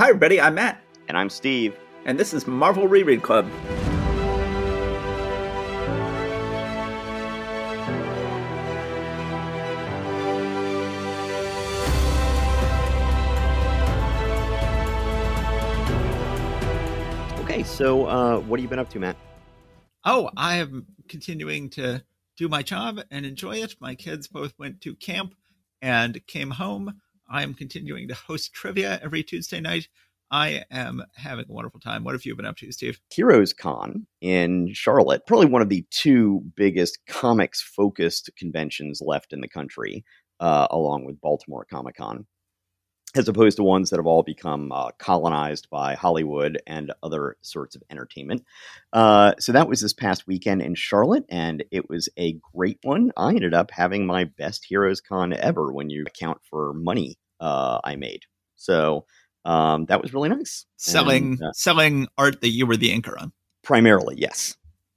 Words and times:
Hi, 0.00 0.08
everybody. 0.08 0.40
I'm 0.40 0.54
Matt. 0.54 0.82
And 1.08 1.18
I'm 1.18 1.28
Steve. 1.28 1.76
And 2.06 2.18
this 2.18 2.32
is 2.32 2.46
Marvel 2.46 2.88
Reread 2.88 3.22
Club. 3.22 3.44
Okay, 17.40 17.62
so 17.62 18.06
uh, 18.06 18.38
what 18.38 18.58
have 18.58 18.62
you 18.62 18.68
been 18.68 18.78
up 18.78 18.88
to, 18.88 18.98
Matt? 18.98 19.18
Oh, 20.06 20.30
I 20.34 20.56
am 20.56 20.86
continuing 21.10 21.68
to 21.72 22.02
do 22.38 22.48
my 22.48 22.62
job 22.62 23.00
and 23.10 23.26
enjoy 23.26 23.56
it. 23.56 23.74
My 23.80 23.94
kids 23.94 24.28
both 24.28 24.54
went 24.58 24.80
to 24.80 24.94
camp 24.94 25.34
and 25.82 26.26
came 26.26 26.52
home. 26.52 27.02
I 27.30 27.42
am 27.42 27.54
continuing 27.54 28.08
to 28.08 28.14
host 28.14 28.52
trivia 28.52 28.98
every 29.02 29.22
Tuesday 29.22 29.60
night. 29.60 29.88
I 30.32 30.64
am 30.70 31.02
having 31.14 31.46
a 31.48 31.52
wonderful 31.52 31.80
time. 31.80 32.04
What 32.04 32.14
have 32.14 32.24
you 32.24 32.36
been 32.36 32.46
up 32.46 32.56
to, 32.58 32.70
Steve? 32.72 33.00
Heroes 33.12 33.52
Con 33.52 34.06
in 34.20 34.72
Charlotte, 34.72 35.26
probably 35.26 35.46
one 35.46 35.62
of 35.62 35.68
the 35.68 35.84
two 35.90 36.42
biggest 36.56 36.98
comics 37.08 37.60
focused 37.60 38.30
conventions 38.36 39.00
left 39.04 39.32
in 39.32 39.40
the 39.40 39.48
country, 39.48 40.04
uh, 40.38 40.68
along 40.70 41.04
with 41.04 41.20
Baltimore 41.20 41.66
Comic 41.68 41.96
Con 41.96 42.26
as 43.14 43.28
opposed 43.28 43.56
to 43.56 43.62
ones 43.62 43.90
that 43.90 43.96
have 43.96 44.06
all 44.06 44.22
become 44.22 44.70
uh, 44.72 44.90
colonized 44.98 45.68
by 45.70 45.94
Hollywood 45.94 46.60
and 46.66 46.92
other 47.02 47.36
sorts 47.42 47.74
of 47.74 47.82
entertainment. 47.90 48.44
Uh, 48.92 49.34
so 49.38 49.52
that 49.52 49.68
was 49.68 49.80
this 49.80 49.92
past 49.92 50.26
weekend 50.26 50.62
in 50.62 50.74
Charlotte, 50.74 51.24
and 51.28 51.64
it 51.70 51.88
was 51.88 52.08
a 52.16 52.38
great 52.54 52.78
one. 52.82 53.12
I 53.16 53.30
ended 53.30 53.54
up 53.54 53.70
having 53.70 54.06
my 54.06 54.24
best 54.24 54.64
Heroes 54.64 55.00
Con 55.00 55.32
ever 55.32 55.72
when 55.72 55.90
you 55.90 56.04
account 56.06 56.40
for 56.48 56.72
money 56.72 57.18
uh, 57.40 57.80
I 57.82 57.96
made. 57.96 58.24
So 58.56 59.06
um, 59.44 59.86
that 59.86 60.02
was 60.02 60.12
really 60.14 60.28
nice. 60.28 60.66
Selling 60.76 61.32
and, 61.32 61.42
uh, 61.42 61.52
selling 61.52 62.08
art 62.18 62.40
that 62.40 62.50
you 62.50 62.66
were 62.66 62.76
the 62.76 62.92
anchor 62.92 63.18
on. 63.18 63.32
Primarily, 63.62 64.16
yes. 64.18 64.56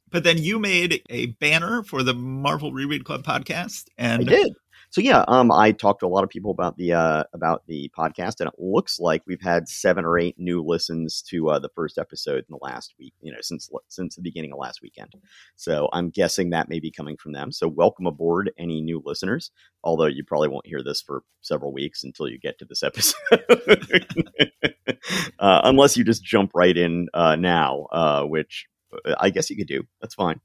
But 0.10 0.24
then 0.24 0.38
you 0.38 0.60
made 0.60 1.02
a 1.10 1.28
banner 1.28 1.84
for 1.84 2.04
the 2.04 2.14
Marvel 2.14 2.72
Reread 2.72 3.04
Club 3.04 3.24
podcast, 3.26 3.86
and 3.98 4.22
I 4.22 4.26
did 4.26 4.54
so 4.94 5.02
yeah, 5.02 5.26
um, 5.28 5.52
I 5.52 5.72
talked 5.72 6.02
to 6.02 6.06
a 6.06 6.08
lot 6.08 6.24
of 6.24 6.30
people 6.30 6.52
about 6.52 6.78
the 6.78 6.94
uh, 6.94 7.24
about 7.34 7.66
the 7.66 7.90
podcast, 7.98 8.40
and 8.40 8.48
it 8.48 8.54
looks 8.60 9.00
like 9.00 9.24
we've 9.26 9.42
had 9.42 9.68
seven 9.68 10.06
or 10.06 10.20
eight 10.20 10.36
new 10.38 10.62
listens 10.62 11.24
to 11.30 11.50
uh, 11.50 11.58
the 11.58 11.72
first 11.74 11.98
episode 11.98 12.46
in 12.48 12.52
the 12.52 12.60
last 12.62 12.94
week. 13.00 13.16
You 13.20 13.32
know, 13.32 13.40
since 13.42 13.72
since 13.88 14.16
the 14.16 14.22
beginning 14.22 14.54
of 14.54 14.60
last 14.60 14.84
weekend. 14.84 15.16
So 15.56 15.90
I'm 15.94 16.12
guessing 16.12 16.52
that 16.52 16.70
may 16.70 16.80
be 16.80 16.92
coming 16.92 17.18
from 17.18 17.32
them. 17.32 17.52
So 17.52 17.68
welcome 17.68 18.06
aboard, 18.06 18.52
any 18.56 18.82
new 18.82 19.02
listeners. 19.04 19.50
Although 19.84 20.06
you 20.06 20.24
probably 20.24 20.50
won't 20.50 20.68
hear 20.68 20.84
this 20.84 21.02
for 21.02 21.24
several 21.42 21.74
weeks 21.74 22.04
until 22.04 22.28
you 22.28 22.38
get 22.38 22.60
to 22.60 22.66
this 22.66 22.84
episode, 22.84 23.16
uh, 25.40 25.62
unless 25.64 25.98
you 25.98 26.04
just 26.04 26.24
jump 26.24 26.52
right 26.54 26.78
in 26.78 27.08
uh, 27.16 27.36
now, 27.36 27.88
uh, 27.92 28.24
which 28.26 28.68
uh, 28.94 29.16
I 29.20 29.32
guess 29.32 29.50
you 29.50 29.58
could 29.58 29.66
do. 29.66 29.88
That's 30.02 30.14
fine. 30.14 30.40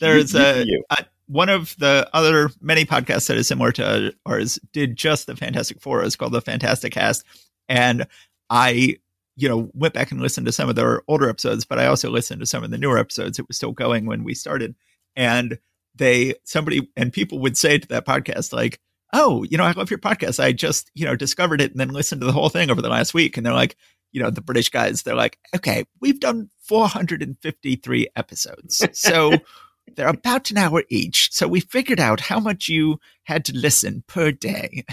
There's 0.00 0.32
you, 0.32 0.40
a, 0.40 0.62
you. 0.62 0.84
a 0.88 1.04
one 1.26 1.48
of 1.48 1.74
the 1.78 2.08
other 2.12 2.50
many 2.60 2.84
podcasts 2.84 3.28
that 3.28 3.36
is 3.36 3.48
similar 3.48 3.72
to 3.72 4.14
ours 4.26 4.58
did 4.72 4.96
just 4.96 5.26
the 5.26 5.36
Fantastic 5.36 5.80
Four. 5.80 6.02
It's 6.02 6.16
called 6.16 6.32
the 6.32 6.42
Fantasticast, 6.42 7.24
and 7.68 8.06
I, 8.50 8.96
you 9.36 9.48
know, 9.48 9.70
went 9.72 9.94
back 9.94 10.10
and 10.10 10.20
listened 10.20 10.46
to 10.46 10.52
some 10.52 10.68
of 10.68 10.76
their 10.76 11.02
older 11.08 11.28
episodes, 11.28 11.64
but 11.64 11.78
I 11.78 11.86
also 11.86 12.10
listened 12.10 12.40
to 12.40 12.46
some 12.46 12.62
of 12.62 12.70
the 12.70 12.78
newer 12.78 12.98
episodes. 12.98 13.38
It 13.38 13.48
was 13.48 13.56
still 13.56 13.72
going 13.72 14.06
when 14.06 14.24
we 14.24 14.34
started, 14.34 14.74
and 15.16 15.58
they 15.94 16.34
somebody 16.44 16.90
and 16.96 17.12
people 17.12 17.38
would 17.40 17.56
say 17.56 17.78
to 17.78 17.88
that 17.88 18.06
podcast 18.06 18.52
like, 18.52 18.80
"Oh, 19.12 19.44
you 19.44 19.56
know, 19.56 19.64
I 19.64 19.72
love 19.72 19.90
your 19.90 19.98
podcast. 19.98 20.42
I 20.42 20.52
just 20.52 20.90
you 20.94 21.06
know 21.06 21.16
discovered 21.16 21.60
it 21.60 21.70
and 21.70 21.80
then 21.80 21.88
listened 21.88 22.20
to 22.20 22.26
the 22.26 22.32
whole 22.32 22.50
thing 22.50 22.70
over 22.70 22.82
the 22.82 22.88
last 22.88 23.14
week," 23.14 23.36
and 23.36 23.44
they're 23.46 23.52
like. 23.52 23.76
You 24.12 24.22
know, 24.22 24.30
the 24.30 24.40
British 24.40 24.68
guys, 24.68 25.02
they're 25.02 25.16
like, 25.16 25.40
okay, 25.56 25.86
we've 26.00 26.20
done 26.20 26.48
453 26.68 28.06
episodes. 28.14 28.86
So 28.92 29.32
they're 29.96 30.08
about 30.08 30.50
an 30.50 30.58
hour 30.58 30.84
each. 30.88 31.32
So 31.32 31.48
we 31.48 31.60
figured 31.60 32.00
out 32.00 32.20
how 32.20 32.40
much 32.40 32.68
you 32.68 32.98
had 33.24 33.44
to 33.46 33.56
listen 33.56 34.04
per 34.06 34.30
day. 34.32 34.84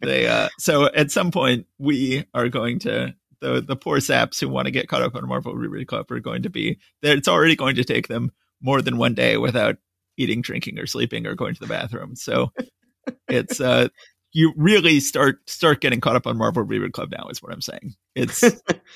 they 0.00 0.26
uh, 0.26 0.48
so 0.58 0.86
at 0.86 1.10
some 1.10 1.30
point 1.30 1.66
we 1.78 2.24
are 2.34 2.48
going 2.48 2.78
to 2.80 3.14
the 3.40 3.60
the 3.60 3.76
poor 3.76 4.00
saps 4.00 4.40
who 4.40 4.48
want 4.48 4.66
to 4.66 4.72
get 4.72 4.88
caught 4.88 5.02
up 5.02 5.14
on 5.14 5.28
Marvel 5.28 5.54
Reread 5.54 5.88
Club 5.88 6.10
are 6.10 6.20
going 6.20 6.42
to 6.42 6.50
be. 6.50 6.78
It's 7.02 7.28
already 7.28 7.56
going 7.56 7.76
to 7.76 7.84
take 7.84 8.08
them 8.08 8.32
more 8.60 8.80
than 8.82 8.98
one 8.98 9.14
day 9.14 9.36
without 9.36 9.76
eating, 10.16 10.40
drinking, 10.40 10.78
or 10.78 10.86
sleeping 10.86 11.26
or 11.26 11.34
going 11.34 11.54
to 11.54 11.60
the 11.60 11.66
bathroom. 11.66 12.16
So 12.16 12.52
it's 13.28 13.60
uh 13.60 13.88
you 14.32 14.52
really 14.56 15.00
start 15.00 15.38
start 15.48 15.80
getting 15.80 16.00
caught 16.00 16.16
up 16.16 16.26
on 16.26 16.36
Marvel 16.36 16.62
Reread 16.62 16.92
Club 16.92 17.10
now 17.10 17.28
is 17.28 17.42
what 17.42 17.52
I'm 17.52 17.60
saying. 17.62 17.94
It's 18.14 18.44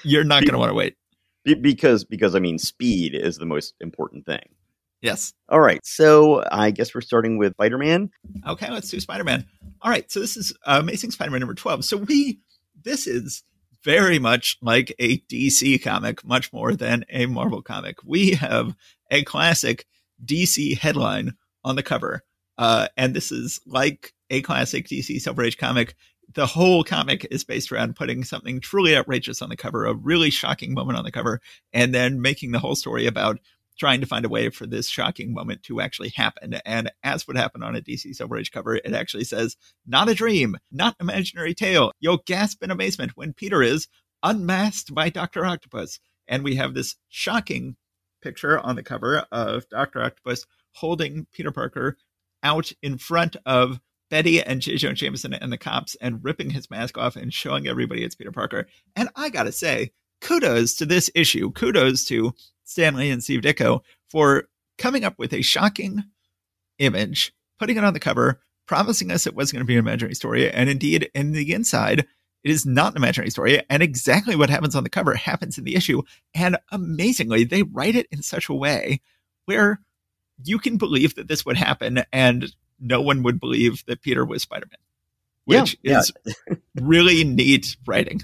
you're 0.03 0.25
not 0.25 0.43
going 0.43 0.53
to 0.53 0.59
want 0.59 0.71
to 0.71 0.75
wait. 0.75 0.97
Be- 1.45 1.55
because 1.55 2.05
because 2.05 2.35
I 2.35 2.39
mean 2.41 2.59
speed 2.59 3.15
is 3.15 3.39
the 3.39 3.47
most 3.47 3.75
important 3.81 4.27
thing. 4.27 4.55
Yes. 5.03 5.33
All 5.49 5.61
right. 5.61 5.85
So 5.85 6.45
I 6.53 6.71
guess 6.71 6.95
we're 6.95 7.01
starting 7.01 7.39
with 7.39 7.55
Spider 7.55 7.79
Man. 7.79 8.11
Okay, 8.47 8.71
let's 8.71 8.91
do 8.91 9.01
Spider 9.01 9.25
Man. 9.25 9.47
All 9.81 9.91
right. 9.91 10.11
So 10.11 10.21
this 10.21 10.37
is 10.37 10.53
Amazing 10.67 11.13
Spider 11.13 11.31
Man 11.31 11.41
number 11.41 11.55
twelve. 11.55 11.85
So 11.85 11.97
we 11.97 12.41
this 12.83 13.07
is 13.07 13.43
very 13.83 14.19
much 14.19 14.59
like 14.61 14.95
a 14.99 15.19
DC 15.21 15.83
comic, 15.83 16.25
much 16.25 16.53
more 16.53 16.75
than 16.75 17.05
a 17.09 17.27
Marvel 17.27 17.63
comic. 17.63 17.97
We 18.05 18.33
have 18.33 18.75
a 19.11 19.25
classic 19.25 19.87
DC 20.25 20.79
headline 20.79 21.35
on 21.65 21.77
the 21.77 21.83
cover. 21.83 22.23
Uh, 22.59 22.89
and 22.97 23.15
this 23.15 23.33
is 23.33 23.61
like 23.67 24.13
a 24.29 24.43
classic 24.43 24.87
DC 24.87 25.21
Silver 25.21 25.45
Age 25.45 25.57
comic 25.57 25.95
the 26.35 26.47
whole 26.47 26.85
comic 26.85 27.27
is 27.31 27.45
based 27.45 27.73
around 27.73 27.97
putting 27.97 28.25
something 28.25 28.61
truly 28.61 28.97
outrageous 28.97 29.43
on 29.43 29.49
the 29.49 29.57
cover, 29.57 29.87
a 29.87 29.95
really 29.95 30.31
shocking 30.31 30.75
moment 30.75 30.99
on 30.99 31.05
the 31.05 31.13
cover, 31.13 31.41
and 31.73 31.95
then 31.95 32.21
making 32.21 32.53
the 32.53 32.59
whole 32.59 32.77
story 32.77 33.07
about 33.07 33.39
trying 33.79 34.01
to 34.01 34.07
find 34.07 34.25
a 34.27 34.29
way 34.29 34.51
for 34.51 34.67
this 34.67 34.89
shocking 34.89 35.33
moment 35.33 35.63
to 35.63 35.81
actually 35.81 36.11
happen. 36.11 36.55
And 36.67 36.93
as 37.03 37.27
would 37.27 37.37
happen 37.37 37.63
on 37.63 37.75
a 37.75 37.81
DC 37.81 38.15
Silver 38.15 38.37
Age 38.37 38.53
cover, 38.53 38.77
it 38.77 38.93
actually 38.93 39.25
says, 39.25 39.57
not 39.87 40.09
a 40.09 40.15
dream, 40.15 40.57
not 40.71 40.97
imaginary 41.01 41.55
tale. 41.55 41.91
You'll 41.99 42.23
gasp 42.27 42.63
in 42.63 42.71
amazement 42.71 43.13
when 43.15 43.33
Peter 43.33 43.63
is 43.63 43.89
unmasked 44.23 44.95
by 44.95 45.09
Dr. 45.09 45.47
Octopus. 45.47 45.99
And 46.29 46.45
we 46.45 46.57
have 46.57 46.75
this 46.75 46.97
shocking 47.09 47.77
picture 48.23 48.59
on 48.59 48.77
the 48.77 48.83
cover 48.83 49.25
of 49.33 49.69
Dr. 49.71 50.03
Octopus 50.03 50.45
holding 50.73 51.27
Peter 51.33 51.51
Parker 51.51 51.97
out 52.43 52.73
in 52.83 52.99
front 52.99 53.37
of 53.47 53.81
Betty 54.11 54.43
and 54.43 54.61
J. 54.61 54.77
Jonah 54.77 54.95
Jameson 54.95 55.35
and 55.35 55.53
the 55.53 55.59
cops 55.59 55.97
and 56.01 56.23
ripping 56.23 56.51
his 56.51 56.71
mask 56.71 56.99
off 56.99 57.17
and 57.17 57.33
showing 57.33 57.67
everybody 57.67 58.05
it's 58.05 58.15
Peter 58.15 58.33
Parker. 58.33 58.67
And 58.97 59.09
I 59.17 59.31
gotta 59.31 59.53
say, 59.53 59.93
kudos 60.21 60.75
to 60.75 60.87
this 60.87 61.11
issue. 61.15 61.51
Kudos 61.53 62.05
to 62.07 62.35
Stan 62.65 62.95
Lee 62.95 63.11
and 63.11 63.23
Steve 63.23 63.41
Ditko 63.41 63.81
for 64.09 64.49
coming 64.79 65.05
up 65.05 65.15
with 65.19 65.33
a 65.33 65.43
shocking 65.43 66.05
image, 66.79 67.33
putting 67.59 67.77
it 67.77 67.85
on 67.85 67.95
the 67.95 68.01
cover, 68.01 68.41
promising 68.67 69.11
us 69.11 69.27
it 69.27 69.35
was 69.35 69.53
going 69.53 69.61
to 69.61 69.67
be 69.67 69.75
an 69.75 69.81
imaginary 69.81 70.15
story. 70.15 70.51
And 70.51 70.71
indeed, 70.71 71.11
in 71.15 71.33
the 71.33 71.53
inside, 71.53 72.07
it 72.43 72.51
is 72.51 72.65
not 72.65 72.93
an 72.93 72.97
imaginary 72.97 73.31
story. 73.31 73.63
And 73.69 73.83
exactly 73.83 74.37
what 74.37 74.51
happens 74.51 74.75
on 74.75 74.85
the 74.85 74.91
cover 74.91 75.15
happens 75.15 75.59
in 75.59 75.65
the 75.65 75.77
issue. 75.77 76.03
And 76.35 76.57
amazingly, 76.71 77.45
they 77.45 77.63
write 77.63 77.97
it 77.97 78.07
in 78.11 78.23
such 78.23 78.49
a 78.49 78.55
way 78.55 79.01
where 79.45 79.81
you 80.43 80.59
can 80.59 80.79
believe 80.79 81.17
that 81.17 81.29
this 81.29 81.45
would 81.45 81.57
happen 81.57 82.03
and 82.13 82.55
no 82.81 83.01
one 83.01 83.23
would 83.23 83.41
believe 83.41 83.85
that 83.87 84.03
Peter 84.03 84.25
was 84.25 84.43
Spider 84.43 84.67
Man, 84.71 84.79
which 85.45 85.77
yeah, 85.83 86.01
is 86.01 86.13
yeah. 86.25 86.55
really 86.81 87.25
neat 87.25 87.77
writing. 87.87 88.23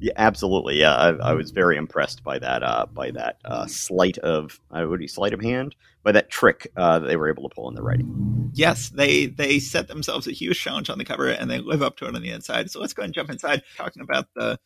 Yeah, 0.00 0.12
absolutely. 0.16 0.80
Yeah, 0.80 0.94
I, 0.94 1.30
I, 1.30 1.32
was 1.32 1.50
very 1.50 1.76
impressed 1.76 2.24
by 2.24 2.38
that. 2.38 2.62
Uh, 2.62 2.86
by 2.92 3.12
that 3.12 3.38
uh, 3.44 3.66
sleight 3.66 4.18
of, 4.18 4.60
uh, 4.70 4.84
would 4.86 5.00
be 5.00 5.08
sleight 5.08 5.32
of 5.32 5.40
hand, 5.40 5.76
by 6.02 6.12
that 6.12 6.30
trick 6.30 6.70
uh, 6.76 6.98
that 6.98 7.06
they 7.06 7.16
were 7.16 7.30
able 7.30 7.48
to 7.48 7.54
pull 7.54 7.68
in 7.68 7.74
the 7.74 7.82
writing. 7.82 8.50
Yes, 8.52 8.90
they 8.90 9.26
they 9.26 9.58
set 9.58 9.88
themselves 9.88 10.26
a 10.26 10.32
huge 10.32 10.60
challenge 10.60 10.90
on 10.90 10.98
the 10.98 11.04
cover, 11.04 11.28
and 11.28 11.50
they 11.50 11.58
live 11.58 11.82
up 11.82 11.96
to 11.96 12.06
it 12.06 12.14
on 12.14 12.22
the 12.22 12.30
inside. 12.30 12.70
So 12.70 12.80
let's 12.80 12.92
go 12.92 13.02
and 13.02 13.14
jump 13.14 13.30
inside, 13.30 13.62
talking 13.76 14.02
about 14.02 14.26
the 14.34 14.58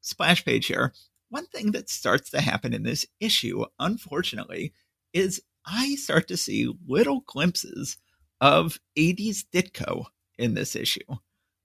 splash 0.00 0.44
page 0.44 0.66
here. 0.66 0.92
One 1.30 1.46
thing 1.46 1.72
that 1.72 1.88
starts 1.88 2.28
to 2.30 2.40
happen 2.40 2.74
in 2.74 2.82
this 2.82 3.06
issue, 3.18 3.64
unfortunately, 3.78 4.74
is 5.14 5.40
I 5.64 5.94
start 5.94 6.28
to 6.28 6.36
see 6.36 6.70
little 6.86 7.20
glimpses 7.26 7.96
of 8.42 8.80
80s 8.98 9.44
Ditko 9.54 10.06
in 10.36 10.54
this 10.54 10.74
issue. 10.74 11.00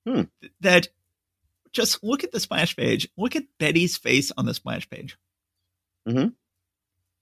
Hmm. 0.06 0.22
That 0.62 0.88
just 1.74 2.04
look 2.04 2.24
at 2.24 2.32
the 2.32 2.40
splash 2.40 2.76
page, 2.78 3.10
look 3.18 3.36
at 3.36 3.44
Betty's 3.60 3.98
face 3.98 4.32
on 4.38 4.46
the 4.46 4.54
splash 4.54 4.90
page. 4.90 5.18
Mm-hmm. 6.08 6.30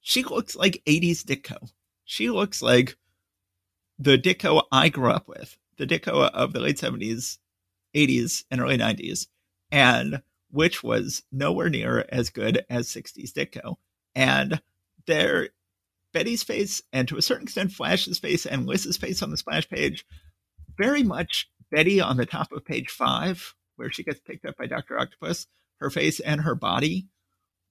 She 0.01 0.23
looks 0.23 0.55
like 0.55 0.83
80s 0.85 1.23
Ditko. 1.23 1.71
She 2.03 2.29
looks 2.29 2.61
like 2.61 2.97
the 3.97 4.17
Ditko 4.17 4.63
I 4.71 4.89
grew 4.89 5.09
up 5.09 5.27
with, 5.27 5.57
the 5.77 5.87
Ditko 5.87 6.29
of 6.29 6.53
the 6.53 6.59
late 6.59 6.77
70s, 6.77 7.39
80s, 7.95 8.43
and 8.51 8.61
early 8.61 8.77
90s, 8.77 9.27
and 9.71 10.21
which 10.51 10.83
was 10.83 11.23
nowhere 11.31 11.69
near 11.69 12.05
as 12.09 12.29
good 12.29 12.65
as 12.69 12.87
60s 12.89 13.31
Ditko. 13.31 13.77
And 14.13 14.61
there 15.07 15.49
Betty's 16.15 16.43
face 16.43 16.81
and 16.93 17.09
to 17.09 17.17
a 17.17 17.21
certain 17.21 17.43
extent 17.43 17.73
Flash's 17.73 18.19
face 18.19 18.45
and 18.45 18.65
Liz's 18.65 18.95
face 18.95 19.21
on 19.21 19.31
the 19.31 19.37
splash 19.37 19.67
page, 19.67 20.05
very 20.77 21.03
much 21.03 21.49
Betty 21.69 21.99
on 21.99 22.15
the 22.15 22.25
top 22.25 22.53
of 22.53 22.63
page 22.63 22.89
five 22.89 23.53
where 23.75 23.91
she 23.91 24.01
gets 24.01 24.21
picked 24.21 24.45
up 24.45 24.55
by 24.55 24.65
Dr. 24.65 24.97
Octopus, 24.97 25.45
her 25.81 25.89
face 25.89 26.21
and 26.21 26.39
her 26.39 26.55
body 26.55 27.07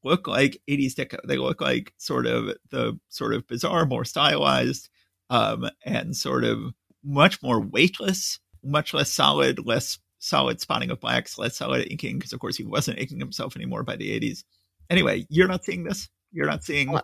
look 0.03 0.29
like 0.29 0.61
80s 0.69 0.93
Ditko. 0.93 1.21
They 1.27 1.39
look 1.39 1.63
like 1.63 1.95
sort 1.97 2.27
of 2.27 2.55
the 2.71 3.01
sort 3.09 3.33
of 3.33 3.47
bizarre, 3.47 3.87
more 3.87 4.05
stylized, 4.05 4.91
um, 5.31 5.71
and 5.83 6.15
sort 6.15 6.45
of 6.45 6.75
much 7.03 7.43
more 7.43 7.61
weightless, 7.61 8.41
much 8.63 8.93
less 8.93 9.11
solid, 9.11 9.65
less 9.65 9.99
solid 10.19 10.61
spotting 10.61 10.91
of 10.91 11.01
blacks, 11.01 11.39
less 11.39 11.57
solid 11.57 11.91
inking, 11.91 12.19
because 12.19 12.35
of 12.35 12.41
course 12.41 12.59
he 12.59 12.65
wasn't 12.65 12.99
inking 12.99 13.21
himself 13.21 13.57
anymore 13.57 13.85
by 13.85 13.97
the 13.97 14.21
80s. 14.21 14.45
Anyway, 14.91 15.25
you're 15.31 15.49
not 15.49 15.65
seeing 15.65 15.85
this. 15.85 16.11
You're 16.35 16.47
not 16.47 16.65
seeing. 16.65 16.99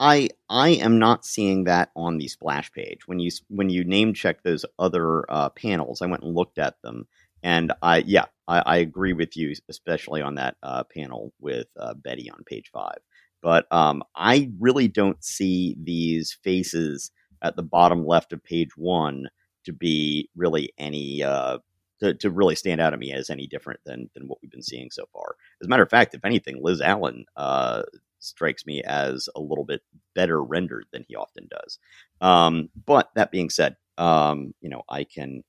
I 0.00 0.30
I 0.48 0.70
am 0.70 0.98
not 0.98 1.24
seeing 1.24 1.64
that 1.64 1.90
on 1.94 2.18
the 2.18 2.26
splash 2.26 2.72
page. 2.72 3.06
When 3.06 3.20
you 3.20 3.30
when 3.48 3.70
you 3.70 3.84
name 3.84 4.12
check 4.14 4.42
those 4.42 4.64
other 4.80 5.30
uh, 5.30 5.50
panels, 5.50 6.02
I 6.02 6.06
went 6.06 6.24
and 6.24 6.34
looked 6.34 6.58
at 6.58 6.82
them, 6.82 7.06
and 7.42 7.72
I 7.82 7.98
yeah 7.98 8.24
I, 8.48 8.62
I 8.66 8.76
agree 8.78 9.12
with 9.12 9.36
you, 9.36 9.54
especially 9.68 10.22
on 10.22 10.34
that 10.34 10.56
uh, 10.64 10.82
panel 10.82 11.32
with 11.40 11.68
uh, 11.78 11.94
Betty 11.94 12.28
on 12.28 12.42
page 12.46 12.70
five. 12.72 12.98
But 13.42 13.72
um, 13.72 14.02
I 14.16 14.50
really 14.58 14.88
don't 14.88 15.22
see 15.22 15.76
these 15.80 16.36
faces 16.42 17.12
at 17.42 17.54
the 17.54 17.62
bottom 17.62 18.04
left 18.04 18.32
of 18.32 18.42
page 18.42 18.76
one 18.76 19.28
to 19.66 19.72
be 19.72 20.30
really 20.34 20.72
any 20.78 21.22
uh, 21.22 21.58
to, 22.00 22.14
to 22.14 22.28
really 22.28 22.56
stand 22.56 22.80
out 22.80 22.90
to 22.90 22.96
me 22.96 23.12
as 23.12 23.30
any 23.30 23.46
different 23.46 23.78
than 23.86 24.10
than 24.14 24.26
what 24.26 24.38
we've 24.42 24.50
been 24.50 24.62
seeing 24.62 24.90
so 24.90 25.04
far. 25.12 25.36
As 25.62 25.66
a 25.66 25.68
matter 25.68 25.84
of 25.84 25.90
fact, 25.90 26.14
if 26.14 26.24
anything, 26.24 26.58
Liz 26.60 26.80
Allan 26.80 27.24
uh, 27.36 27.82
strikes 28.24 28.66
me 28.66 28.82
as 28.82 29.28
a 29.34 29.40
little 29.40 29.64
bit 29.64 29.82
better 30.14 30.42
rendered 30.42 30.86
than 30.92 31.04
he 31.08 31.14
often 31.14 31.48
does. 31.50 31.78
Um, 32.20 32.68
but 32.86 33.10
that 33.14 33.30
being 33.30 33.50
said, 33.50 33.76
um, 33.98 34.54
you 34.60 34.68
know, 34.68 34.82
I 34.88 35.04
can 35.04 35.44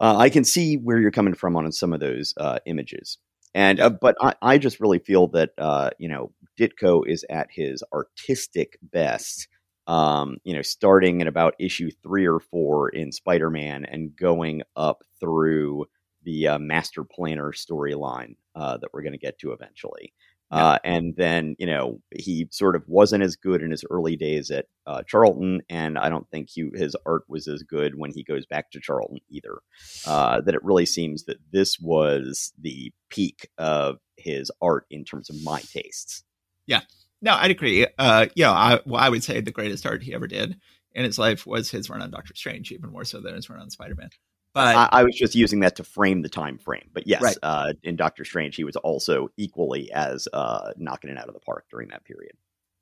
uh, 0.00 0.16
I 0.16 0.30
can 0.30 0.44
see 0.44 0.76
where 0.76 0.98
you're 0.98 1.10
coming 1.10 1.34
from 1.34 1.56
on 1.56 1.70
some 1.72 1.92
of 1.92 2.00
those 2.00 2.32
uh, 2.38 2.58
images. 2.66 3.18
And 3.54 3.80
uh, 3.80 3.90
but 3.90 4.16
I, 4.20 4.34
I 4.40 4.58
just 4.58 4.80
really 4.80 5.00
feel 5.00 5.26
that 5.28 5.50
uh, 5.58 5.90
you 5.98 6.08
know 6.08 6.32
Ditko 6.58 7.06
is 7.06 7.24
at 7.28 7.48
his 7.50 7.82
artistic 7.92 8.78
best 8.82 9.48
um, 9.90 10.36
you 10.44 10.54
know, 10.54 10.62
starting 10.62 11.20
at 11.20 11.26
about 11.26 11.56
issue 11.58 11.90
three 12.02 12.24
or 12.24 12.38
four 12.38 12.90
in 12.90 13.10
Spider 13.10 13.50
Man 13.50 13.84
and 13.84 14.14
going 14.14 14.62
up 14.76 15.02
through 15.18 15.86
the 16.22 16.46
uh, 16.46 16.58
master 16.60 17.02
planner 17.02 17.50
storyline 17.50 18.36
uh, 18.54 18.76
that 18.76 18.90
we're 18.92 19.02
going 19.02 19.14
to 19.14 19.18
get 19.18 19.40
to 19.40 19.50
eventually. 19.50 20.12
Uh, 20.50 20.78
and 20.82 21.14
then, 21.16 21.54
you 21.58 21.66
know, 21.66 22.00
he 22.10 22.48
sort 22.50 22.74
of 22.74 22.82
wasn't 22.88 23.22
as 23.22 23.36
good 23.36 23.62
in 23.62 23.70
his 23.70 23.84
early 23.88 24.16
days 24.16 24.50
at 24.50 24.66
uh, 24.86 25.02
Charlton, 25.06 25.60
and 25.68 25.96
I 25.96 26.08
don't 26.08 26.28
think 26.30 26.48
he, 26.50 26.68
his 26.74 26.96
art 27.06 27.22
was 27.28 27.46
as 27.46 27.62
good 27.62 27.96
when 27.96 28.10
he 28.10 28.24
goes 28.24 28.46
back 28.46 28.70
to 28.72 28.80
Charlton 28.80 29.20
either. 29.28 29.58
Uh, 30.06 30.40
that 30.40 30.54
it 30.54 30.64
really 30.64 30.86
seems 30.86 31.24
that 31.24 31.38
this 31.52 31.78
was 31.78 32.52
the 32.60 32.92
peak 33.10 33.48
of 33.58 33.98
his 34.16 34.50
art 34.60 34.86
in 34.90 35.04
terms 35.04 35.30
of 35.30 35.42
my 35.42 35.60
tastes. 35.60 36.24
Yeah, 36.66 36.80
no, 37.22 37.34
I'd 37.34 37.50
agree. 37.50 37.86
Uh, 37.98 38.26
yeah, 38.34 38.50
I, 38.50 38.80
well, 38.84 39.02
I 39.02 39.08
would 39.08 39.22
say 39.22 39.40
the 39.40 39.52
greatest 39.52 39.86
art 39.86 40.02
he 40.02 40.14
ever 40.14 40.26
did 40.26 40.58
in 40.94 41.04
his 41.04 41.18
life 41.18 41.46
was 41.46 41.70
his 41.70 41.88
run 41.88 42.02
on 42.02 42.10
Doctor 42.10 42.34
Strange, 42.34 42.72
even 42.72 42.90
more 42.90 43.04
so 43.04 43.20
than 43.20 43.34
his 43.34 43.48
run 43.48 43.60
on 43.60 43.70
Spider 43.70 43.94
Man. 43.94 44.10
But 44.52 44.74
I, 44.74 44.88
I, 44.90 45.04
was 45.04 45.14
just 45.14 45.36
using 45.36 45.60
that 45.60 45.76
to 45.76 45.84
frame 45.84 46.22
the 46.22 46.28
time 46.28 46.58
frame. 46.58 46.90
But 46.92 47.06
yes, 47.06 47.22
right. 47.22 47.36
uh, 47.42 47.72
in 47.84 47.94
Doctor 47.94 48.24
Strange, 48.24 48.56
he 48.56 48.64
was 48.64 48.74
also 48.76 49.28
equally 49.36 49.92
as 49.92 50.26
uh, 50.32 50.72
knocking 50.76 51.08
it 51.08 51.16
out 51.16 51.28
of 51.28 51.34
the 51.34 51.40
park 51.40 51.66
during 51.70 51.88
that 51.88 52.04
period. 52.04 52.32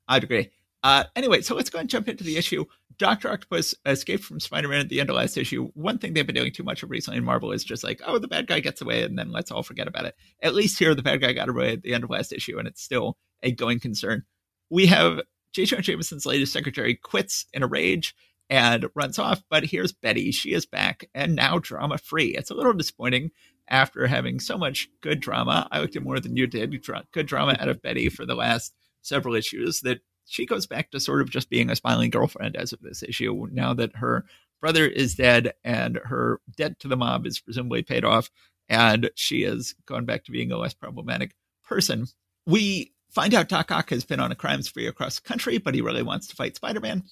I'd 0.07 0.23
agree. 0.23 0.49
Uh, 0.81 1.03
anyway, 1.15 1.41
so 1.41 1.55
let's 1.55 1.69
go 1.69 1.79
and 1.79 1.89
jump 1.89 2.07
into 2.07 2.23
the 2.23 2.37
issue. 2.37 2.65
Doctor 2.97 3.29
Octopus 3.29 3.75
escaped 3.85 4.23
from 4.23 4.39
Spider-Man 4.39 4.79
at 4.79 4.89
the 4.89 4.99
end 4.99 5.09
of 5.09 5.15
last 5.15 5.37
issue. 5.37 5.69
One 5.73 5.97
thing 5.97 6.13
they've 6.13 6.25
been 6.25 6.35
doing 6.35 6.53
too 6.53 6.63
much 6.63 6.83
of 6.83 6.89
recently 6.89 7.17
in 7.17 7.23
Marvel 7.23 7.51
is 7.51 7.63
just 7.63 7.83
like, 7.83 8.01
oh, 8.05 8.17
the 8.17 8.27
bad 8.27 8.47
guy 8.47 8.59
gets 8.61 8.81
away, 8.81 9.03
and 9.03 9.17
then 9.17 9.31
let's 9.31 9.51
all 9.51 9.63
forget 9.63 9.87
about 9.87 10.05
it. 10.05 10.15
At 10.41 10.55
least 10.55 10.79
here, 10.79 10.95
the 10.95 11.03
bad 11.03 11.21
guy 11.21 11.33
got 11.33 11.49
away 11.49 11.73
at 11.73 11.83
the 11.83 11.93
end 11.93 12.03
of 12.03 12.09
last 12.09 12.33
issue, 12.33 12.57
and 12.57 12.67
it's 12.67 12.81
still 12.81 13.17
a 13.43 13.51
going 13.51 13.79
concern. 13.79 14.23
We 14.69 14.85
have 14.87 15.21
J. 15.51 15.65
Jonah 15.65 15.81
Jameson's 15.81 16.25
latest 16.25 16.53
secretary 16.53 16.95
quits 16.95 17.45
in 17.53 17.63
a 17.63 17.67
rage 17.67 18.15
and 18.49 18.87
runs 18.95 19.19
off, 19.19 19.43
but 19.49 19.65
here's 19.65 19.91
Betty. 19.91 20.31
She 20.31 20.53
is 20.53 20.65
back 20.65 21.05
and 21.13 21.35
now 21.35 21.59
drama 21.59 21.97
free. 21.97 22.35
It's 22.35 22.49
a 22.49 22.55
little 22.55 22.73
disappointing 22.73 23.31
after 23.67 24.07
having 24.07 24.39
so 24.39 24.57
much 24.57 24.89
good 25.01 25.19
drama. 25.19 25.67
I 25.71 25.79
looked 25.79 25.95
at 25.95 26.03
more 26.03 26.19
than 26.19 26.35
you 26.35 26.47
did, 26.47 26.83
good 27.11 27.27
drama 27.27 27.55
out 27.59 27.69
of 27.69 27.81
Betty 27.81 28.09
for 28.09 28.25
the 28.25 28.35
last 28.35 28.73
several 29.01 29.35
issues 29.35 29.81
that 29.81 29.99
she 30.25 30.45
goes 30.45 30.67
back 30.67 30.91
to 30.91 30.99
sort 30.99 31.21
of 31.21 31.29
just 31.29 31.49
being 31.49 31.69
a 31.69 31.75
smiling 31.75 32.09
girlfriend 32.09 32.55
as 32.55 32.73
of 32.73 32.81
this 32.81 33.03
issue 33.03 33.47
now 33.51 33.73
that 33.73 33.95
her 33.97 34.25
brother 34.61 34.85
is 34.85 35.15
dead 35.15 35.53
and 35.63 35.99
her 36.05 36.41
debt 36.57 36.79
to 36.79 36.87
the 36.87 36.97
mob 36.97 37.25
is 37.25 37.39
presumably 37.39 37.81
paid 37.81 38.03
off 38.03 38.29
and 38.67 39.09
she 39.15 39.41
has 39.43 39.73
gone 39.85 40.05
back 40.05 40.23
to 40.25 40.31
being 40.31 40.51
a 40.51 40.57
less 40.57 40.73
problematic 40.73 41.35
person. 41.63 42.05
We 42.45 42.93
find 43.09 43.33
out 43.33 43.51
Ock 43.51 43.89
has 43.89 44.05
been 44.05 44.19
on 44.19 44.31
a 44.31 44.35
crime 44.35 44.61
spree 44.61 44.87
across 44.87 45.19
the 45.19 45.27
country, 45.27 45.57
but 45.57 45.73
he 45.73 45.81
really 45.81 46.03
wants 46.03 46.27
to 46.27 46.35
fight 46.35 46.55
Spider 46.55 46.79
Man. 46.79 47.03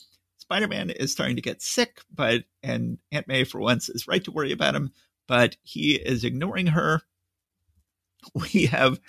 Spider 0.47 0.67
Man 0.69 0.89
is 0.89 1.11
starting 1.11 1.35
to 1.35 1.41
get 1.41 1.61
sick, 1.61 1.99
but 2.13 2.45
and 2.63 2.97
Aunt 3.11 3.27
May 3.27 3.43
for 3.43 3.59
once 3.59 3.89
is 3.89 4.07
right 4.07 4.23
to 4.23 4.31
worry 4.31 4.53
about 4.53 4.75
him, 4.75 4.91
but 5.27 5.57
he 5.61 5.95
is 5.95 6.23
ignoring 6.23 6.67
her. 6.67 7.01
We 8.33 8.65
have 8.65 8.99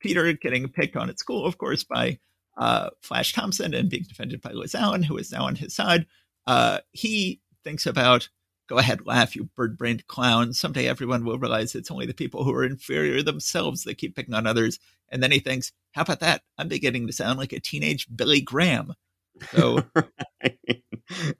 Peter 0.00 0.32
getting 0.32 0.68
picked 0.68 0.96
on 0.96 1.08
at 1.08 1.18
school, 1.18 1.46
of 1.46 1.58
course, 1.58 1.84
by 1.84 2.18
uh, 2.56 2.90
Flash 3.02 3.32
Thompson 3.32 3.74
and 3.74 3.90
being 3.90 4.04
defended 4.08 4.40
by 4.40 4.50
Liz 4.50 4.74
Allan, 4.74 5.02
who 5.02 5.16
is 5.16 5.30
now 5.30 5.44
on 5.44 5.54
his 5.54 5.76
side. 5.76 6.06
Uh, 6.46 6.78
he 6.90 7.40
thinks 7.62 7.86
about 7.86 8.30
Go 8.66 8.78
ahead, 8.78 9.04
laugh, 9.04 9.36
you 9.36 9.44
bird 9.56 9.76
brained 9.76 10.06
clown. 10.06 10.54
Someday 10.54 10.86
everyone 10.86 11.24
will 11.24 11.38
realize 11.38 11.74
it's 11.74 11.90
only 11.90 12.06
the 12.06 12.14
people 12.14 12.44
who 12.44 12.54
are 12.54 12.64
inferior 12.64 13.22
themselves 13.22 13.84
that 13.84 13.98
keep 13.98 14.16
picking 14.16 14.34
on 14.34 14.46
others. 14.46 14.78
And 15.10 15.22
then 15.22 15.30
he 15.30 15.38
thinks, 15.38 15.72
how 15.92 16.02
about 16.02 16.20
that? 16.20 16.42
I'm 16.56 16.68
beginning 16.68 17.06
to 17.06 17.12
sound 17.12 17.38
like 17.38 17.52
a 17.52 17.60
teenage 17.60 18.06
Billy 18.14 18.40
Graham. 18.40 18.94
So, 19.52 19.82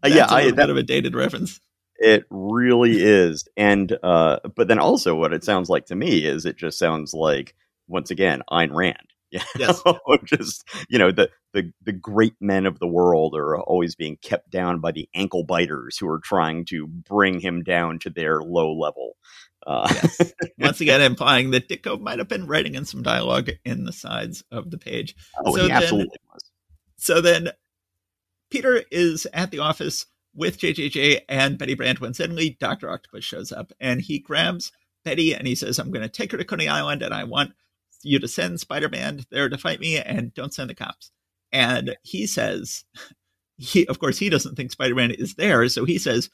yeah, 0.09 0.27
I, 0.29 0.51
that, 0.53 0.71
of 0.71 0.77
a 0.77 0.83
dated 0.83 1.15
reference. 1.15 1.61
It 1.97 2.25
really 2.31 3.03
is. 3.03 3.47
And, 3.57 3.97
uh, 4.03 4.41
but 4.57 4.69
then 4.69 4.79
also 4.79 5.15
what 5.15 5.33
it 5.33 5.45
sounds 5.45 5.69
like 5.69 5.87
to 5.87 5.95
me 5.95 6.25
is 6.25 6.45
it 6.45 6.57
just 6.57 6.79
sounds 6.79 7.15
like, 7.15 7.55
once 7.87 8.11
again, 8.11 8.43
Ayn 8.51 8.73
Rand. 8.73 8.99
Yes. 9.59 9.83
just 10.25 10.65
you 10.89 10.97
know 10.97 11.11
the, 11.11 11.29
the 11.55 11.73
the 11.83 11.93
great 11.93 12.35
men 12.41 12.67
of 12.67 12.79
the 12.79 12.87
world 12.87 13.35
are 13.35 13.59
always 13.59 13.97
being 13.97 14.17
kept 14.23 14.51
down 14.51 14.79
by 14.79 14.93
the 14.93 15.09
ankle 15.13 15.43
biters 15.43 15.97
who 15.99 16.09
are 16.09 16.21
trying 16.21 16.65
to 16.67 16.87
bring 16.87 17.41
him 17.41 17.65
down 17.65 17.99
to 18.01 18.11
their 18.11 18.43
low 18.43 18.73
level. 18.73 19.17
Uh, 19.67 19.89
yes. 19.93 20.33
Once 20.59 20.81
again, 20.81 21.01
implying 21.01 21.51
that 21.51 21.69
Ditko 21.69 22.01
might 22.01 22.19
have 22.19 22.29
been 22.29 22.47
writing 22.47 22.75
in 22.75 22.85
some 22.85 23.03
dialogue 23.03 23.51
in 23.65 23.85
the 23.85 23.93
sides 23.93 24.45
of 24.53 24.71
the 24.71 24.79
page. 24.79 25.17
Oh, 25.45 25.57
so 25.57 25.63
he 25.63 25.69
then, 25.69 25.83
absolutely 25.83 26.19
was. 26.33 26.51
So 26.97 27.21
then, 27.21 27.51
Peter 28.55 28.85
is 28.91 29.27
at 29.33 29.51
the 29.51 29.59
office 29.59 30.07
with 30.35 30.59
JJJ 30.59 31.23
and 31.29 31.59
Betty 31.59 31.75
Brant 31.75 32.01
when 32.01 32.15
suddenly 32.15 32.57
Doctor 32.61 32.89
Octopus 32.89 33.25
shows 33.25 33.53
up 33.53 33.73
and 33.81 34.01
he 34.01 34.19
grabs 34.19 34.73
Betty 35.05 35.35
and 35.35 35.47
he 35.47 35.55
says, 35.55 35.79
"I'm 35.79 35.91
going 35.91 36.03
to 36.03 36.09
take 36.09 36.33
her 36.33 36.39
to 36.39 36.45
Coney 36.45 36.69
Island 36.69 37.03
and 37.03 37.13
I 37.13 37.25
want." 37.25 37.53
you 38.05 38.19
to 38.19 38.29
send 38.29 38.61
Spider 38.61 38.89
Man 38.89 39.25
there 39.31 39.49
to 39.49 39.59
fight 39.59 39.81
me 39.81 39.99
and 39.99 40.33
don't 40.35 40.55
send 40.55 40.71
the 40.71 40.75
cops. 40.75 41.11
And 41.53 41.97
he 42.03 42.27
says, 42.27 42.85
he, 43.57 43.87
of 43.89 43.99
course, 43.99 44.19
he 44.19 44.29
doesn't 44.29 44.57
think 44.57 44.71
Spider 44.71 44.95
Man 44.95 45.11
is 45.11 45.35
there. 45.35 45.69
So 45.69 45.85
he 45.85 45.99
says, 45.99 46.31